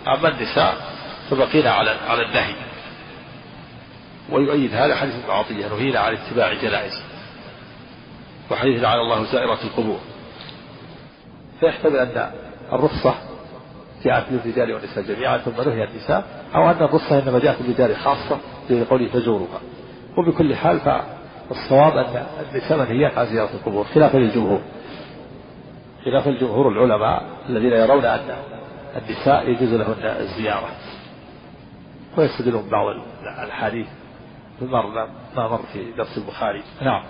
أما 0.07 0.27
النساء 0.27 0.75
فبقينا 1.30 1.71
على 1.71 1.89
على 2.07 2.25
النهي. 2.25 2.55
ويؤيد 4.30 4.73
هذا 4.73 4.95
حديث 4.95 5.13
ابن 5.23 5.31
عطية 5.31 5.67
نهينا 5.67 5.99
عن 5.99 6.13
اتباع 6.13 6.51
الجنائز. 6.51 7.10
وحديث 8.51 8.81
لعن 8.83 8.99
الله 8.99 9.23
زائرة 9.23 9.59
القبور. 9.63 9.99
فيحتمل 11.59 11.95
أن 11.95 12.31
الرخصة 12.73 13.15
جاءت 14.03 14.25
للرجال 14.31 14.73
والنساء 14.73 15.03
جميعا 15.03 15.37
ثم 15.37 15.69
نهي 15.69 15.83
النساء 15.83 16.45
أو 16.55 16.69
أن 16.69 16.83
الرخصة 16.83 17.19
إنما 17.19 17.39
جاءت 17.39 17.61
للرجال 17.61 17.95
خاصة 17.95 18.37
لقوله 18.69 19.07
فزورها 19.07 19.61
وبكل 20.17 20.55
حال 20.55 20.79
فالصواب 20.79 21.97
أن 21.97 22.25
النساء 22.51 22.77
منهيات 22.77 23.17
عن 23.17 23.25
زيارة 23.25 23.49
القبور 23.53 23.83
خلافا 23.83 24.17
للجمهور. 24.17 24.61
خلاف 26.05 26.27
الجمهور 26.27 26.69
العلماء 26.69 27.23
الذين 27.49 27.71
يرون 27.71 28.05
أن 28.05 28.35
النساء 28.97 29.49
يجوز 29.49 29.73
لهن 29.73 30.03
الزيارة. 30.19 30.69
ويستدلون 32.17 32.69
بعض 32.69 32.85
الأحاديث 33.43 33.87
ما 34.61 35.47
مر 35.47 35.61
في 35.73 35.91
درس 35.97 36.17
البخاري. 36.17 36.63
نعم. 36.81 37.03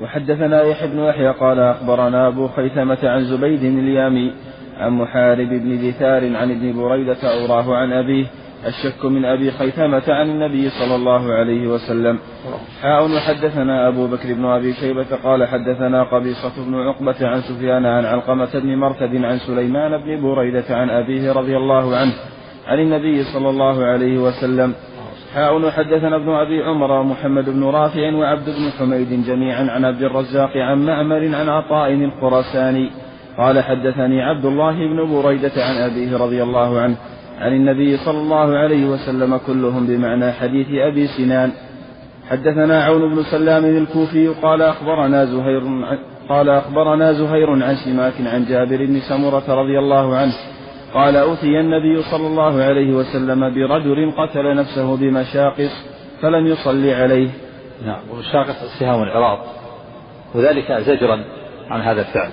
وحدثنا 0.00 0.62
يحيى 0.62 0.88
بن 0.88 0.98
يحيى 0.98 1.28
قال 1.28 1.60
أخبرنا 1.60 2.28
أبو 2.28 2.48
خيثمة 2.48 2.98
عن 3.02 3.24
زبيد 3.24 3.62
اليامي 3.62 4.32
عن 4.78 4.92
محارب 4.92 5.48
بن 5.48 5.88
دثار 5.88 6.36
عن 6.36 6.50
ابن 6.50 6.72
بريدة 6.82 7.16
أوراه 7.22 7.76
عن 7.76 7.92
أبيه 7.92 8.26
الشك 8.66 9.04
من 9.04 9.24
أبي 9.24 9.50
خيثمة 9.50 10.02
عن 10.08 10.30
النبي 10.30 10.70
صلى 10.70 10.94
الله 10.94 11.32
عليه 11.32 11.66
وسلم. 11.66 12.18
حاء 12.82 13.04
وحدثنا 13.04 13.88
أبو 13.88 14.06
بكر 14.06 14.34
بن 14.34 14.44
أبي 14.44 14.72
شيبة 14.72 15.16
قال 15.24 15.48
حدثنا 15.48 16.02
قبيصة 16.02 16.64
بن 16.66 16.74
عقبة 16.74 17.28
عن 17.28 17.40
سفيان 17.40 17.86
عن 17.86 18.04
علقمة 18.04 18.50
بن 18.54 18.76
مرثد 18.76 19.24
عن 19.24 19.38
سليمان 19.38 19.96
بن 20.04 20.22
بريدة 20.22 20.64
عن 20.70 20.90
أبيه 20.90 21.32
رضي 21.32 21.56
الله 21.56 21.96
عنه 21.96 22.12
عن 22.66 22.78
النبي 22.78 23.24
صلى 23.24 23.50
الله 23.50 23.84
عليه 23.84 24.18
وسلم 24.18 24.74
حاء 25.34 25.60
وحدثنا 25.60 26.16
ابن 26.16 26.30
أبي 26.30 26.62
عمر 26.62 26.90
ومحمد 26.90 27.50
بن 27.50 27.64
رافع 27.64 28.14
وعبد 28.14 28.44
بن 28.44 28.70
حميد 28.78 29.26
جميعا 29.26 29.70
عن 29.70 29.84
عبد 29.84 30.02
الرزاق 30.02 30.56
عن 30.56 30.86
معمر 30.86 31.34
عن 31.34 31.48
عطاء 31.48 31.92
الخراساني. 31.92 32.90
قال 33.38 33.64
حدثني 33.64 34.22
عبد 34.22 34.44
الله 34.44 34.72
بن 34.72 35.22
بريدة 35.22 35.52
عن 35.56 35.76
أبيه 35.76 36.16
رضي 36.16 36.42
الله 36.42 36.80
عنه 36.80 36.96
عن 37.40 37.52
النبي 37.52 37.96
صلى 37.96 38.18
الله 38.18 38.56
عليه 38.56 38.86
وسلم 38.86 39.36
كلهم 39.46 39.86
بمعنى 39.86 40.32
حديث 40.32 40.66
أبي 40.70 41.06
سنان. 41.06 41.50
حدثنا 42.30 42.84
عون 42.84 43.14
بن 43.14 43.22
سلام 43.22 43.64
الكوفي 43.64 44.28
قال 44.28 44.62
أخبرنا 44.62 45.24
زهير 45.24 45.62
قال 46.28 46.48
أخبرنا 46.48 47.12
زهير 47.12 47.50
عن 47.50 47.74
سماك 47.74 48.12
عن 48.26 48.44
جابر 48.44 48.86
بن 48.86 49.00
سمرة 49.00 49.62
رضي 49.62 49.78
الله 49.78 50.16
عنه 50.16 50.32
قال 50.94 51.16
أوتي 51.16 51.60
النبي 51.60 52.02
صلى 52.02 52.26
الله 52.26 52.62
عليه 52.62 52.92
وسلم 52.92 53.54
برجل 53.54 54.12
قتل 54.18 54.56
نفسه 54.56 54.96
بمشاقص 54.96 55.86
فلم 56.20 56.46
يصلي 56.46 56.94
عليه. 56.94 57.30
نعم 57.86 58.00
ومشاقص 58.10 58.62
السهام 58.62 59.02
العراض 59.02 59.38
وذلك 60.34 60.72
زجرا 60.72 61.24
عن 61.70 61.80
هذا 61.80 62.00
الفعل 62.00 62.30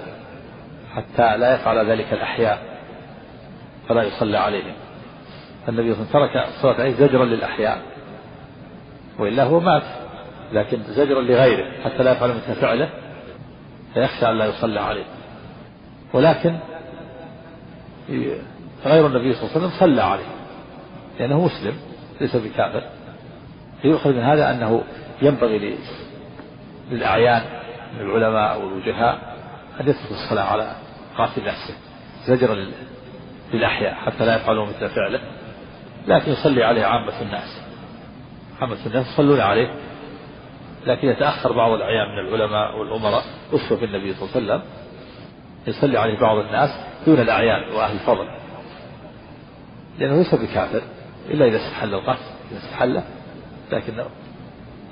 حتى 0.95 1.37
لا 1.37 1.55
يفعل 1.55 1.89
ذلك 1.89 2.13
الأحياء 2.13 2.61
فلا 3.87 4.03
يصلى 4.03 4.37
عليهم. 4.37 4.73
فالنبي 5.65 5.93
صلى 5.93 6.03
الله 6.03 6.15
عليه 6.15 6.25
وسلم 6.25 6.41
ترك 6.41 6.47
الصلاة 6.47 6.73
عليه 6.73 6.91
زجرا 6.91 7.25
للأحياء 7.25 7.81
وإلا 9.19 9.43
هو 9.43 9.59
مات 9.59 9.83
لكن 10.53 10.79
زجرا 10.83 11.21
لغيره 11.21 11.65
حتى 11.83 12.03
لا 12.03 12.11
يفعل 12.11 12.29
مثل 12.29 12.55
فعله 12.61 12.89
فيخشى 13.93 14.29
أن 14.29 14.37
لا 14.37 14.45
يصلى 14.45 14.79
عليه. 14.79 15.05
ولكن 16.13 16.55
غير 18.85 19.07
النبي 19.07 19.33
صلى 19.33 19.41
الله 19.41 19.55
عليه 19.55 19.67
وسلم 19.67 19.79
صلى 19.79 20.01
عليه. 20.01 20.23
لأنه 21.19 21.45
مسلم 21.45 21.73
ليس 22.21 22.35
بكافر. 22.35 22.83
فيؤخذ 23.81 24.13
من 24.13 24.23
هذا 24.23 24.51
أنه 24.51 24.83
ينبغي 25.21 25.77
للأعيان 26.91 27.41
من 27.93 28.01
العلماء 28.01 28.61
والوجهاء 28.61 29.37
أن 29.81 29.87
يتركوا 29.87 30.15
الصلاة 30.15 30.43
على 30.43 30.75
قاتل 31.17 31.45
نفسه. 31.45 31.73
زجرا 32.25 32.65
للأحياء 33.53 33.93
حتى 33.93 34.25
لا 34.25 34.35
يفعلوا 34.35 34.65
مثل 34.65 34.89
فعله. 34.89 35.19
لكن 36.07 36.31
يصلي 36.31 36.63
عليه 36.63 36.85
عامة 36.85 37.21
الناس. 37.21 37.61
عامة 38.61 38.77
الناس 38.85 39.07
يصلون 39.13 39.39
عليه. 39.39 39.73
لكن 40.85 41.07
يتأخر 41.07 41.51
بعض 41.51 41.71
الأعيان 41.71 42.07
من 42.07 42.27
العلماء 42.27 42.77
والأمراء. 42.79 43.23
أسوة 43.53 43.83
النبي 43.83 44.13
صلى 44.13 44.29
الله 44.29 44.35
عليه 44.35 44.45
وسلم. 44.45 44.61
يصلي 45.67 45.97
عليه 45.97 46.19
بعض 46.19 46.37
الناس 46.37 46.69
دون 47.05 47.19
الأعيان 47.19 47.75
وأهل 47.75 47.93
الفضل. 47.93 48.27
لأنه 49.99 50.17
ليس 50.17 50.35
بكافر 50.35 50.81
إلا 51.29 51.45
إذا 51.45 51.57
استحل 51.57 51.93
القتل 51.93 52.23
إذا 52.51 52.59
استحله 52.59 53.03
لكنه 53.71 54.05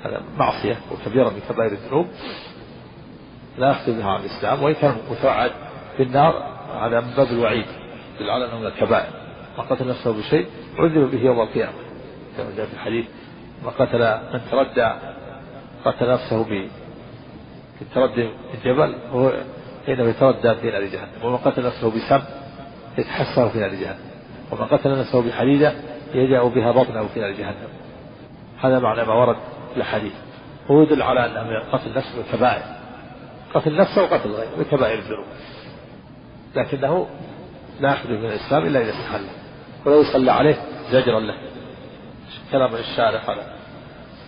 هذا 0.04 0.22
معصية 0.36 0.76
وكبيرة 0.92 1.28
من 1.28 1.40
كبائر 1.48 1.72
الذنوب. 1.72 2.06
لا 3.58 3.70
يخطي 3.70 3.92
بها 3.92 4.10
عن 4.10 4.20
الإسلام 4.20 4.62
وإن 4.62 4.74
كان 4.74 4.96
متوعد 5.10 5.50
في 5.96 6.02
النار 6.02 6.58
هذا 6.80 7.00
من 7.00 7.10
باب 7.16 7.26
الوعيد. 7.26 7.66
يدل 8.20 8.30
على 8.30 8.44
أنه 8.44 8.58
من 8.58 8.66
الكبائر. 8.66 9.10
من 9.58 9.64
قتل 9.64 9.88
نفسه 9.88 10.12
بشيء 10.12 10.46
عذب 10.78 11.10
به 11.10 11.24
يوم 11.24 11.40
القيامة. 11.40 11.72
كما 12.36 12.50
جاء 12.56 12.66
في 12.66 12.74
الحديث 12.74 13.06
من 13.62 13.70
قتل 13.70 14.18
من 14.32 14.40
تردى 14.50 14.92
قتل 15.84 16.12
نفسه 16.12 16.44
ب 16.44 16.68
التردي 17.82 18.28
في 18.28 18.54
الجبل 18.54 18.94
حينما 19.88 20.10
يتردى 20.10 20.54
في 20.54 20.70
نار 20.70 20.84
جهنم. 20.84 21.24
ومن 21.24 21.36
قتل 21.36 21.66
نفسه 21.66 21.90
بسم 21.90 22.20
يتحسر 22.98 23.48
في 23.48 23.58
نار 23.58 23.74
جهنم. 23.74 23.98
ومن 24.50 24.64
قتل 24.64 24.98
نفسه 25.00 25.22
بحديدة 25.22 25.72
يجأ 26.14 26.42
بها 26.42 26.72
بطنه 26.72 27.06
في 27.06 27.20
نار 27.20 27.30
جهنم. 27.30 27.68
هذا 28.60 28.78
معنى 28.78 29.04
ما 29.04 29.14
ورد 29.14 29.36
في 29.74 29.76
الحديث. 29.76 30.12
هو 30.70 30.82
يدل 30.82 31.02
على 31.02 31.26
أن 31.26 31.62
قتل 31.72 31.94
نفسه 31.96 32.16
من 32.16 32.22
قتل 33.54 33.76
نفسه 33.76 34.02
وقتل 34.02 34.30
غيره 34.30 34.56
من 34.58 34.64
كبائر 34.64 34.98
الذنوب. 34.98 35.24
لكنه 36.56 37.06
لا 37.80 37.92
يخرج 37.92 38.18
من 38.18 38.24
الإسلام 38.24 38.66
إلا 38.66 38.80
إذا 38.80 38.90
استحل. 38.90 39.24
ولو 39.86 40.00
يصلى 40.00 40.32
عليه 40.32 40.56
زجرا 40.90 41.20
له. 41.20 41.34
كلام 42.52 42.74
الشارح 42.74 43.30
على 43.30 43.42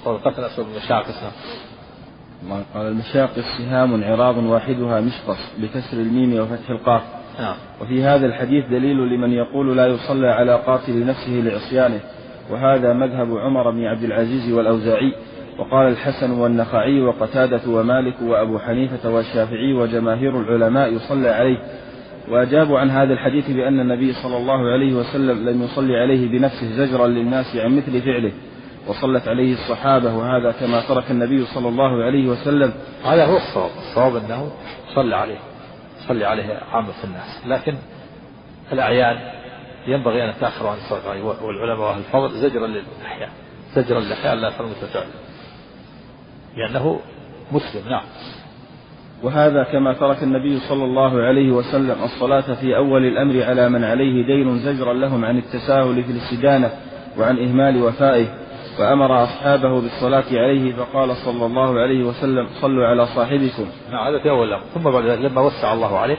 قول 0.04 0.18
قتل 0.18 0.42
نفسه. 0.42 1.79
قال 2.74 2.86
المشاقص 2.86 3.44
سهام 3.58 4.04
عراض 4.04 4.36
واحدها 4.36 5.00
مشقص 5.00 5.38
بكسر 5.58 5.96
الميم 5.96 6.40
وفتح 6.40 6.70
القاف. 6.70 7.02
نعم. 7.40 7.54
وفي 7.80 8.02
هذا 8.02 8.26
الحديث 8.26 8.64
دليل 8.66 8.96
لمن 8.96 9.32
يقول 9.32 9.76
لا 9.76 9.86
يصلى 9.86 10.28
على 10.28 10.54
قاتل 10.54 11.06
نفسه 11.06 11.32
لعصيانه. 11.32 12.00
وهذا 12.50 12.92
مذهب 12.92 13.36
عمر 13.36 13.70
بن 13.70 13.84
عبد 13.84 14.04
العزيز 14.04 14.52
والأوزاعي. 14.52 15.12
وقال 15.58 15.88
الحسن 15.88 16.30
والنخعي 16.30 17.00
وقتادة 17.00 17.60
ومالك 17.68 18.14
وأبو 18.22 18.58
حنيفة 18.58 19.10
والشافعي 19.10 19.72
وجماهير 19.72 20.40
العلماء 20.40 20.92
يصلى 20.92 21.28
عليه. 21.28 21.58
وأجابوا 22.28 22.78
عن 22.78 22.90
هذا 22.90 23.12
الحديث 23.12 23.50
بأن 23.50 23.80
النبي 23.80 24.12
صلى 24.12 24.36
الله 24.36 24.72
عليه 24.72 24.94
وسلم 24.94 25.48
لم 25.48 25.62
يصلي 25.62 25.96
عليه 25.96 26.28
بنفسه 26.28 26.66
زجرا 26.76 27.06
للناس 27.06 27.56
عن 27.56 27.76
مثل 27.76 28.02
فعله. 28.02 28.32
وصلت 28.90 29.28
عليه 29.28 29.52
الصحابة 29.52 30.14
وهذا 30.14 30.52
كما 30.52 30.80
ترك 30.88 31.10
النبي 31.10 31.46
صلى 31.46 31.68
الله 31.68 32.04
عليه 32.04 32.28
وسلم. 32.28 32.72
هذا 33.04 33.24
هو 33.24 33.36
الصواب. 33.36 33.70
الصواب 33.78 34.16
أنه 34.16 34.50
صلى 34.94 35.16
عليه 35.16 35.38
صلي 36.08 36.24
عليه 36.24 36.60
عامة 36.72 36.94
الناس. 37.04 37.46
لكن 37.46 37.74
الأعيان 38.72 39.18
ينبغي 39.86 40.24
أن 40.24 40.34
تأخر 40.40 40.66
عن 40.66 40.76
الصلاة. 40.76 41.10
عليه 41.10 41.22
والعلماء 41.22 41.88
وأهل 41.88 41.98
الفضل 41.98 42.30
زجرا 42.30 42.66
للأحياء 42.66 43.30
زجرا 43.74 44.00
للأحياء 44.00 44.34
لا 44.34 44.48
يفعلوا 44.48 44.70
مثل 44.70 45.00
لأنه 46.56 47.00
مسلم 47.52 47.88
نعم. 47.88 48.04
وهذا 49.22 49.62
كما 49.62 49.94
ترك 49.94 50.22
النبي 50.22 50.58
صلى 50.58 50.84
الله 50.84 51.22
عليه 51.22 51.50
وسلم 51.50 51.96
الصلاة 52.04 52.54
في 52.54 52.76
أول 52.76 53.04
الأمر 53.04 53.42
على 53.42 53.68
من 53.68 53.84
عليه 53.84 54.26
دين 54.26 54.58
زجرا 54.58 54.94
لهم 54.94 55.24
عن 55.24 55.38
التساهل 55.38 56.04
في 56.04 56.12
الاستدانة 56.12 56.70
وعن 57.18 57.38
إهمال 57.38 57.82
وفائه. 57.82 58.26
فأمر 58.80 59.24
أصحابه 59.24 59.80
بالصلاة 59.80 60.24
عليه 60.32 60.72
فقال 60.72 61.16
صلى 61.16 61.46
الله 61.46 61.80
عليه 61.80 62.04
وسلم 62.04 62.48
صلوا 62.60 62.86
على 62.86 63.06
صاحبكم. 63.06 63.66
نعم 63.92 64.06
هذا 64.06 64.18
في 64.22 64.30
أول 64.30 64.48
الأمر. 64.48 64.62
ثم 64.74 64.90
بعد 64.90 65.04
ذلك 65.04 65.30
لما 65.30 65.40
وسع 65.40 65.72
الله 65.72 65.98
عليه 65.98 66.16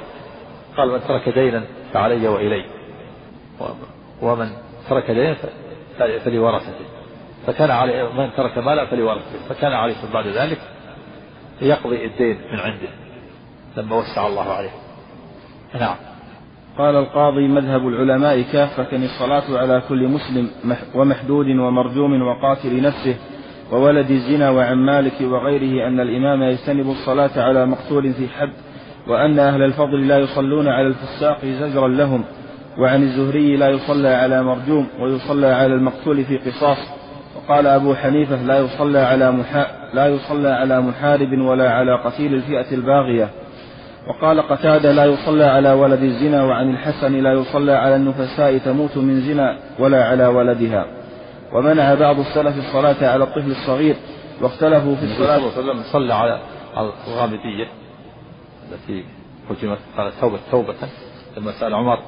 قال 0.78 0.92
من 0.92 1.00
ترك 1.08 1.30
دينا 1.30 1.64
فعلي 1.94 2.28
وإلي. 2.28 2.66
ومن 4.22 4.50
ترك 4.90 5.12
دينا 5.12 5.36
فلورثته 6.20 6.86
فكان 7.48 7.72
عليه 7.72 8.14
من 8.14 8.30
ترك 8.38 8.58
مالا 8.58 8.86
فلورثته 8.86 9.40
فكان 9.50 9.74
عليه 9.74 9.96
بعد 10.14 10.28
ذلك 10.28 10.60
يقضي 11.62 12.06
الدين 12.06 12.38
من 12.52 12.60
عنده 12.60 12.90
لما 13.78 13.96
وسع 13.96 14.28
الله 14.28 14.54
عليه. 14.54 14.72
نعم. 15.80 15.96
قال 16.78 16.96
القاضي 16.96 17.48
مذهب 17.48 17.88
العلماء 17.88 18.42
كافة 18.42 18.96
الصلاة 18.96 19.58
على 19.58 19.82
كل 19.90 20.08
مسلم 20.08 20.50
ومحدود 20.96 21.48
ومرجوم 21.48 22.22
وقاتل 22.22 22.82
نفسه 22.82 23.16
وولد 23.72 24.12
الزنا 24.12 24.50
وعن 24.50 24.78
مالك 24.78 25.14
وغيره 25.22 25.88
أن 25.88 26.00
الإمام 26.00 26.44
يجتنب 26.44 26.90
الصلاة 26.90 27.32
على 27.38 27.66
مقتول 27.66 28.14
في 28.14 28.28
حد 28.28 28.52
وأن 29.08 29.40
أهل 29.40 29.62
الفضل 29.64 30.08
لا 30.08 30.18
يصلون 30.18 30.68
على 30.68 30.88
الفساق 30.88 31.46
زجرا 31.46 31.88
لهم 31.88 32.24
وعن 32.78 33.04
الزهري 33.04 33.58
لا 33.58 33.70
يصلى 33.70 34.08
على 34.10 34.44
مرجوم 34.44 34.88
ويصلى 35.00 35.48
على 35.48 35.74
المقتول 35.74 36.24
في 36.24 36.38
قصاص 36.38 36.78
وقال 37.36 37.68
أبو 37.68 37.96
حنيفة 37.96 38.44
لا 38.44 38.60
يصلى 38.60 39.00
على 39.00 39.32
محا 39.32 39.66
لا 39.94 40.08
يصلى 40.08 40.50
على 40.50 40.82
محارب 40.82 41.40
ولا 41.42 41.72
على 41.72 41.96
قتيل 41.96 42.34
الفئة 42.34 42.76
الباغية 42.76 43.30
وقال 44.08 44.42
قتادة 44.42 44.92
لا 44.92 45.06
يصلى 45.06 45.44
على 45.44 45.72
ولد 45.72 46.04
الزنا 46.04 46.44
وعن 46.44 46.70
الحسن 46.70 47.24
لا 47.24 47.34
يصلى 47.34 47.72
على 47.72 47.96
النفساء 47.96 48.58
تموت 48.58 48.98
من 48.98 49.22
زنا 49.22 49.60
ولا 49.80 50.06
على 50.06 50.28
ولدها. 50.28 50.86
ومنع 51.54 51.94
بعض 51.94 52.20
السلف 52.20 52.58
الصلاة 52.58 53.12
على 53.12 53.24
الطفل 53.24 53.52
الصغير 53.52 53.96
واختلفوا 54.42 54.96
في 54.96 55.04
الصلاة 55.04 55.38
صلى 55.38 55.60
الله 55.60 55.74
عليه 55.74 55.82
وسلم 55.82 55.84
صلى 55.94 56.14
على 56.14 56.40
الغامدية 57.08 57.68
التي 58.72 59.06
هجمت 59.50 59.78
قالت 59.98 60.14
توبة 60.22 60.40
توبة 60.52 60.76
لما 61.38 61.52
سأل 61.52 61.74
عمر 61.74 62.00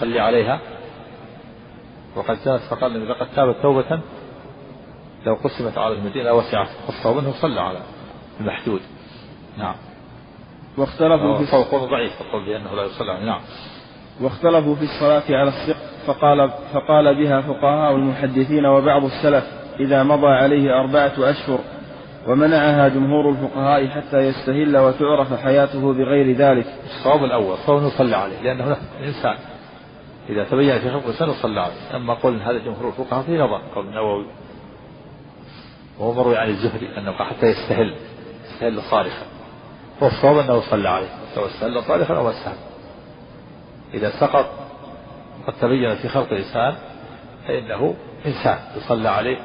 صلي 0.00 0.20
عليها 0.20 0.60
وقد 2.16 2.38
جاءت 2.44 2.60
فقال 2.60 2.96
النبي 2.96 3.10
لقد 3.10 3.26
تابت 3.36 3.56
توبة 3.62 4.00
لو 5.26 5.34
قسمت 5.34 5.78
على 5.78 5.94
المدينة 5.94 6.32
وسعت 6.32 6.68
خصه 6.88 7.20
منه 7.20 7.32
صلى 7.32 7.60
على 7.60 7.78
المحدود. 8.40 8.80
نعم. 9.58 9.74
واختلفوا 10.78 11.38
في 11.38 11.46
فهو 11.46 11.86
ضعيف 11.86 12.20
القول 12.20 12.44
بأنه 12.44 12.74
لا 12.74 12.82
يصلى 12.82 13.26
نعم. 13.26 13.40
واختلفوا 14.20 14.74
في 14.74 14.82
الصلاة 14.82 15.22
على 15.28 15.48
السق 15.48 15.76
فقال 16.06 16.50
فقال 16.72 17.14
بها 17.14 17.40
فقهاء 17.40 17.94
المحدثين 17.94 18.66
وبعض 18.66 19.04
السلف 19.04 19.44
إذا 19.80 20.02
مضى 20.02 20.26
عليه 20.26 20.80
أربعة 20.80 21.12
أشهر 21.18 21.58
ومنعها 22.28 22.88
جمهور 22.88 23.30
الفقهاء 23.30 23.88
حتى 23.88 24.18
يستهل 24.18 24.76
وتعرف 24.76 25.34
حياته 25.34 25.92
بغير 25.92 26.36
ذلك. 26.36 26.66
الصواب 26.84 27.24
الأول 27.24 27.56
صواب 27.66 27.82
يصلى 27.82 28.16
عليه 28.16 28.42
لأنه 28.42 28.76
إنسان 29.04 29.36
إذا 30.28 30.44
تبين 30.44 30.78
في 30.78 30.90
خلق 30.90 31.02
الإنسان 31.02 31.32
صلى 31.32 31.60
عليه 31.60 31.96
أما 31.96 32.14
قول 32.14 32.42
هذا 32.42 32.58
جمهور 32.58 32.88
الفقهاء 32.88 33.22
في 33.22 33.38
نظر 33.38 33.60
قول 33.74 33.86
النووي. 33.86 34.26
وهو 35.98 36.12
مروي 36.12 36.36
عن 36.36 36.48
الزهري 36.48 36.98
أنه 36.98 37.12
حتى 37.12 37.46
يستهل 37.46 37.94
يستهل 38.44 38.82
صارخا. 38.82 39.31
والصواب 40.00 40.38
أنه 40.38 40.60
صلى 40.70 40.88
عليه 40.88 41.08
سواء 41.34 41.46
استهل 41.46 41.74
أو 42.16 42.30
استهل 42.30 42.56
إذا 43.94 44.10
سقط 44.20 44.46
قد 45.46 45.54
تبين 45.60 45.94
في 45.94 46.08
خلق 46.08 46.32
الإنسان 46.32 46.74
فإنه 47.46 47.94
إنسان 48.26 48.58
يصلى 48.76 49.08
عليه 49.08 49.38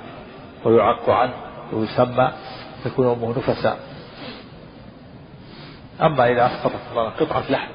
ويعق 0.65 1.10
عنه 1.10 1.34
ويسمى 1.74 2.32
تكون 2.86 3.07
أمه 3.07 3.38
نفسا 3.38 3.78
أما 6.02 6.32
إذا 6.32 6.45
أسقطت 6.45 7.19
قطعة 7.19 7.52
لحم 7.52 7.72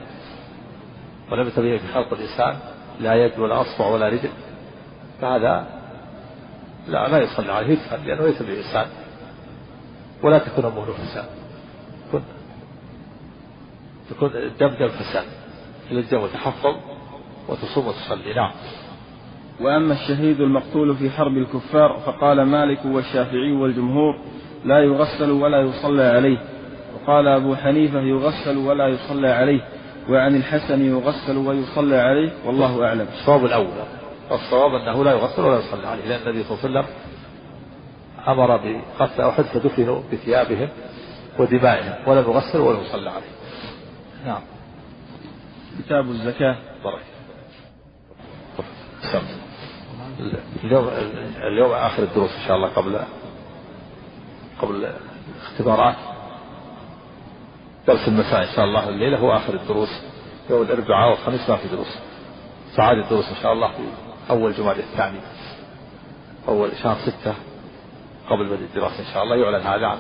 ولم 1.33 1.49
يتبين 1.49 1.79
في 1.79 1.93
خلق 1.93 2.13
الإنسان 2.13 2.57
لا 3.01 3.15
يد 3.15 3.39
ولا 3.39 3.61
أصبع 3.61 3.87
ولا 3.87 4.09
رجل 4.09 4.31
فهذا 5.21 5.67
لا 6.89 7.09
لا 7.09 7.19
يصلى 7.19 7.53
عليه 7.53 7.73
يدفن 7.73 8.05
لأنه 8.05 8.27
ليس 8.27 8.43
بإنسان 8.43 8.87
ولا 10.23 10.39
تكون 10.39 10.65
أمه 10.65 10.85
تكون 10.85 11.25
تكون 14.11 14.31
الدم 14.35 14.69
دم 14.69 14.89
فساد 14.89 15.25
يلزم 15.91 16.19
وتحفظ 16.19 16.75
وتصوم 17.49 17.87
وتصلي. 17.87 18.35
نعم. 18.35 18.51
وأما 19.61 19.95
الشهيد 19.95 20.41
المقتول 20.41 20.97
في 20.97 21.11
حرب 21.11 21.37
الكفار 21.37 21.99
فقال 22.07 22.43
مالك 22.43 22.79
والشافعي 22.85 23.53
والجمهور 23.53 24.19
لا 24.65 24.79
يغسل 24.79 25.31
ولا 25.31 25.61
يصلى 25.61 26.03
عليه. 26.03 26.39
وقال 26.95 27.29
أبو 27.29 27.55
حنيفة 27.55 28.01
يغسل 28.01 28.57
ولا 28.57 28.89
يصلى 28.89 29.29
عليه. 29.29 29.61
وعن 30.09 30.37
الحسن 30.37 30.85
يغسل 30.85 31.37
ويصلى 31.37 31.97
عليه 31.97 32.31
والله 32.47 32.87
أعلم. 32.87 33.07
الصواب 33.13 33.45
الأول. 33.45 33.67
الصواب 34.33 34.75
أنه 34.75 35.05
لا 35.05 35.13
يغسل 35.13 35.43
ولا 35.43 35.59
يصلى 35.59 35.87
عليه 35.87 36.05
لأن 36.09 36.21
النبي 36.27 36.45
صلى 36.45 36.59
الله 36.65 36.79
عليه 36.79 36.81
وسلم 36.81 36.85
أمر 38.29 38.57
بقتل 38.57 39.23
أحد 39.23 39.45
فدفنوا 39.45 40.01
بثيابهم 40.13 40.69
ودمائهم 41.39 41.95
ولم 42.09 42.25
يغسلوا 42.31 42.69
ولا 42.69 42.81
يصلى 42.81 43.11
عليه. 43.11 43.42
نعم. 44.27 44.43
كتاب 45.79 46.11
الزكاة. 46.11 46.57
بارك 46.85 47.03
اليوم 50.65 50.89
اليوم 51.37 51.73
آخر 51.73 52.03
الدروس 52.03 52.31
إن 52.31 52.47
شاء 52.47 52.57
الله 52.57 52.69
قبل 52.69 53.01
قبل 54.63 54.85
الاختبارات. 55.41 55.97
درس 57.87 58.09
المساء 58.09 58.43
إن 58.43 58.55
شاء 58.57 58.65
الله. 58.65 58.89
الليلة 58.89 59.19
هو 59.19 59.37
آخر 59.37 59.55
الدروس. 59.55 60.03
يوم 60.51 60.63
الأربعاء 60.63 61.11
والخميس 61.11 61.51
ما 61.51 61.57
في 61.57 61.69
دروس. 61.69 61.99
سعاد 62.77 62.99
الدروس 62.99 63.29
إن 63.29 63.43
شاء 63.43 63.53
الله 63.53 63.69
في 63.69 63.83
أول 64.31 64.53
جمادى 64.53 64.81
الثاني. 64.81 65.21
أول 66.49 66.71
شهر 66.83 66.97
ستة 66.97 67.35
قبل 68.31 68.49
بدء 68.49 68.65
الدراسة 68.65 69.01
إن 69.01 69.15
شاء 69.15 69.23
الله. 69.23 69.37
يعلن 69.37 69.67
هذا 69.67 69.87
عن 69.87 69.99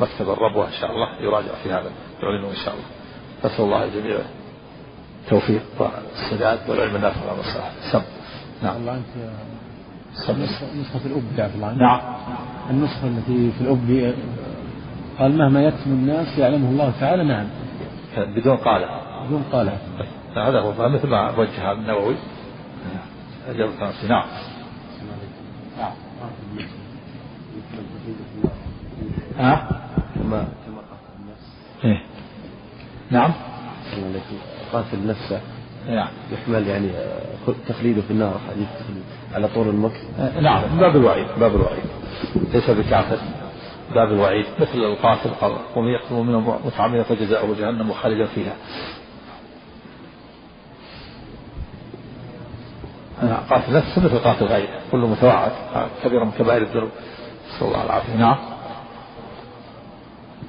مكتب 0.00 0.30
الربوة 0.30 0.66
إن 0.66 0.72
شاء 0.72 0.90
الله. 0.90 1.20
يراجع 1.20 1.54
في 1.62 1.72
هذا. 1.72 1.92
يعلنه 2.22 2.50
إن 2.50 2.56
شاء 2.64 2.74
الله. 2.74 3.03
نسأل 3.44 3.64
الله 3.64 3.84
الجميع 3.84 4.18
التوفيق 5.24 5.62
والسداد 5.78 6.70
والعلم 6.70 6.96
النافع 6.96 7.32
والمصلحة 7.32 7.70
سم. 7.92 8.02
نعم. 8.62 8.76
الله 8.76 8.94
أنت 8.94 9.30
نسخة 10.80 11.06
الأب 11.06 11.22
عبد 11.38 11.54
الله 11.54 11.72
نعم. 11.72 12.00
النسخة 12.70 13.06
التي 13.06 13.50
في 13.50 13.60
الأب 13.60 14.14
قال 15.18 15.38
مهما 15.38 15.62
يكتم 15.62 15.90
الناس 15.90 16.38
يعلمه 16.38 16.68
الله 16.68 16.92
تعالى 17.00 17.24
نعم. 17.24 17.46
بدون 18.16 18.56
قالة 18.56 18.86
بدون 19.26 19.44
قالة 19.52 19.78
هذا 20.36 20.60
هو 20.60 20.88
مثل 20.88 21.08
ما 21.08 21.38
وجه 21.38 21.72
النووي. 21.72 22.14
نعم 24.08 24.26
نعم. 25.78 25.92
ها؟ 29.38 29.68
كما 30.14 30.48
كما 30.66 30.78
قاتل 30.78 31.14
النفس 31.18 31.52
إيه؟ 31.84 32.13
نعم. 33.10 33.32
قاتل 34.72 35.06
نفسه 35.06 35.40
نعم. 35.88 36.08
يحمل 36.32 36.68
يعني 36.68 36.90
تخليده 37.68 38.02
في 38.02 38.10
النار 38.10 38.40
حديث 38.50 38.68
على 39.34 39.48
طول 39.48 39.68
المكس. 39.68 40.00
نعم. 40.40 40.62
باب 40.80 40.96
الوعيد 40.96 41.26
باب 41.40 41.56
الوعيد. 41.56 41.84
ليس 42.52 42.70
بكافر 42.70 43.18
باب 43.94 44.12
الوعيد 44.12 44.46
مثل 44.60 44.78
القاتل 44.78 45.30
ومن 45.76 45.88
يقتل 45.88 46.14
منهم 46.14 46.58
متعمدا 46.64 47.02
فجزاؤه 47.02 47.54
جهنم 47.58 47.92
خالدا 47.92 48.26
فيها. 48.26 48.54
قاتل 53.50 53.76
نفسه 53.76 54.04
مثل 54.04 54.18
قاتل 54.18 54.44
غيره 54.44 54.80
كله 54.92 55.06
متوعد 55.06 55.52
كبير 56.04 56.24
من 56.24 56.30
كبائر 56.30 56.62
الذنوب. 56.62 56.90
نسأل 57.48 57.66
الله 57.66 57.84
العافية. 57.84 58.16
نعم. 58.16 58.36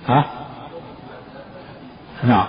ها؟ 0.07 0.25
نعم. 2.23 2.47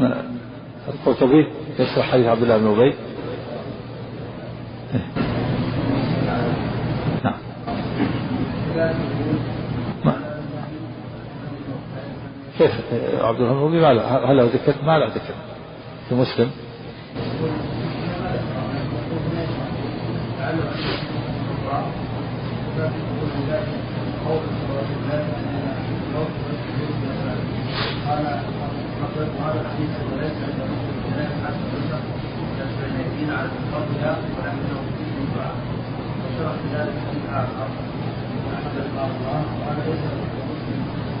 ما 0.00 0.24
القرطبي 0.88 1.46
يشرح 1.78 2.12
حديث 2.12 2.26
عبد 2.26 2.42
الله 2.42 2.58
بن 2.58 2.66
أبي. 2.66 2.94
نعم. 7.24 7.34
كيف؟ 12.58 12.70
عبد 13.20 13.38
بن 13.38 13.66
ابي 13.66 13.80
ما 13.80 13.92
له 13.92 14.30
هل 14.30 14.36
له 14.36 14.44
ذكر؟ 14.44 14.74
ما 14.86 14.98
له 14.98 15.06
ذكر. 15.06 15.34
في 16.08 16.14
مسلم. 16.14 16.50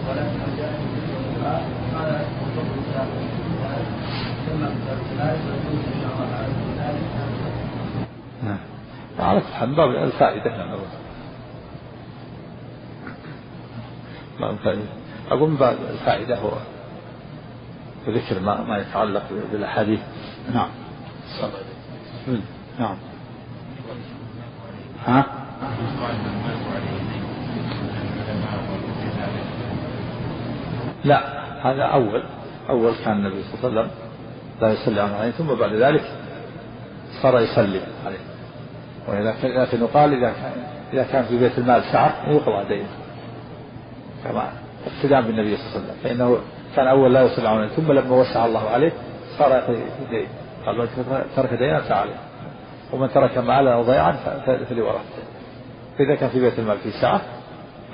ولكن 0.08 1.03
نعم. 8.44 8.58
على 9.18 9.40
كل 9.60 9.74
باب 9.74 9.90
الفائدة 9.90 10.56
نعم 10.56 10.70
أقول 15.30 15.50
من 15.50 15.56
باب 15.56 15.76
الفائدة 15.90 16.38
هو. 16.38 16.50
ذكر 18.08 18.40
ما, 18.40 18.62
ما 18.62 18.78
يتعلق 18.78 19.22
بالأحاديث. 19.52 20.00
نعم. 20.54 20.68
نعم. 22.78 22.96
ها؟ 25.06 25.24
لا 31.04 31.20
هذا 31.62 31.82
أول 31.82 32.22
أول 32.70 32.92
كان 33.04 33.16
النبي 33.16 33.42
صلى 33.42 33.68
الله 33.68 33.80
عليه 33.80 33.90
وسلم 33.90 33.90
لا 34.60 34.72
يصلي 34.72 35.00
عليه 35.00 35.30
ثم 35.30 35.54
بعد 35.54 35.72
ذلك 35.72 36.02
صار 37.22 37.40
يصلي 37.40 37.80
عليه. 38.06 38.18
ولكن 39.08 39.82
يقال 39.82 40.12
إذا 40.14 40.32
كان 40.32 40.52
إذا 40.92 41.02
كان 41.12 41.24
في 41.24 41.38
بيت 41.38 41.58
المال 41.58 41.82
سعة 41.92 42.30
يقضى 42.30 42.68
دينه 42.68 42.88
كما 44.24 44.52
اقتداء 44.86 45.20
بالنبي 45.20 45.56
صلى 45.56 45.66
الله 45.66 45.76
عليه 45.76 45.84
وسلم. 45.84 45.96
فإنه 46.02 46.38
كان 46.76 46.86
أول 46.86 47.14
لا 47.14 47.22
يصلي 47.22 47.48
عليه 47.48 47.68
ثم 47.68 47.92
لما 47.92 48.16
وسع 48.16 48.46
الله 48.46 48.70
عليه 48.70 48.92
صار 49.38 49.50
يقضي 49.50 49.82
دين 50.10 50.26
قال 50.66 50.78
من 50.78 50.88
ترك 51.36 51.54
دينا 51.54 51.80
فعليه 51.80 52.16
ومن 52.92 53.10
ترك 53.10 53.38
مالا 53.38 53.74
أو 53.74 53.82
ضيعا 53.82 54.12
فلورثته 54.46 55.22
فإذا 55.98 56.14
كان 56.14 56.28
في 56.28 56.40
بيت 56.40 56.58
المال 56.58 56.78
في 56.78 56.90
ساعة 56.90 57.20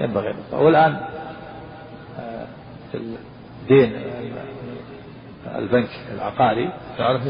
ينبغي. 0.00 0.34
والآن 0.52 1.00
آه، 2.94 2.98
دين 3.68 3.92
البنك 5.46 5.88
العقاري 6.14 6.72
تعرف؟ 6.98 7.22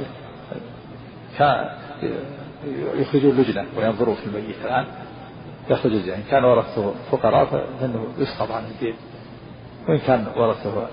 يخرجون 2.94 3.36
لجنة 3.36 3.66
وينظرون 3.76 4.14
في 4.14 4.26
الميت 4.26 4.56
الآن. 4.64 4.86
يخرج 5.70 5.92
الزين 5.92 6.14
إن 6.14 6.22
كان 6.30 6.44
ورثته 6.44 6.94
فقراء 7.10 7.44
فإنه 7.44 8.06
يسقط 8.18 8.50
عن 8.50 8.64
الدين. 8.64 8.94
وإن 9.88 9.98
كان 9.98 10.26
ورثته 10.36 10.86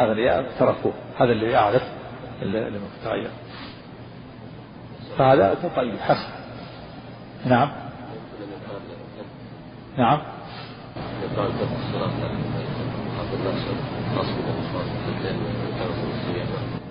أغنياء 0.00 0.52
تركوا 0.58 0.92
هذا 1.18 1.32
اللي 1.32 1.50
يعرف 1.50 1.82
اللي 2.42 2.78
متغير. 2.78 3.30
فهذا 5.18 5.54
تطيب 5.54 5.98
حسن. 5.98 6.28
نعم. 7.46 7.70
نعم. 9.98 10.18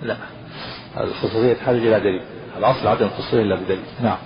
لا. 0.02 0.16
الخصوصية 1.00 1.52
تحتاج 1.54 1.76
إلى 1.76 2.00
دليل. 2.00 2.22
الأصل 2.58 2.86
عدم 2.86 3.06
الخصوصية 3.06 3.42
إلا 3.42 3.54
بدليل. 3.54 3.80
نعم. 4.02 4.18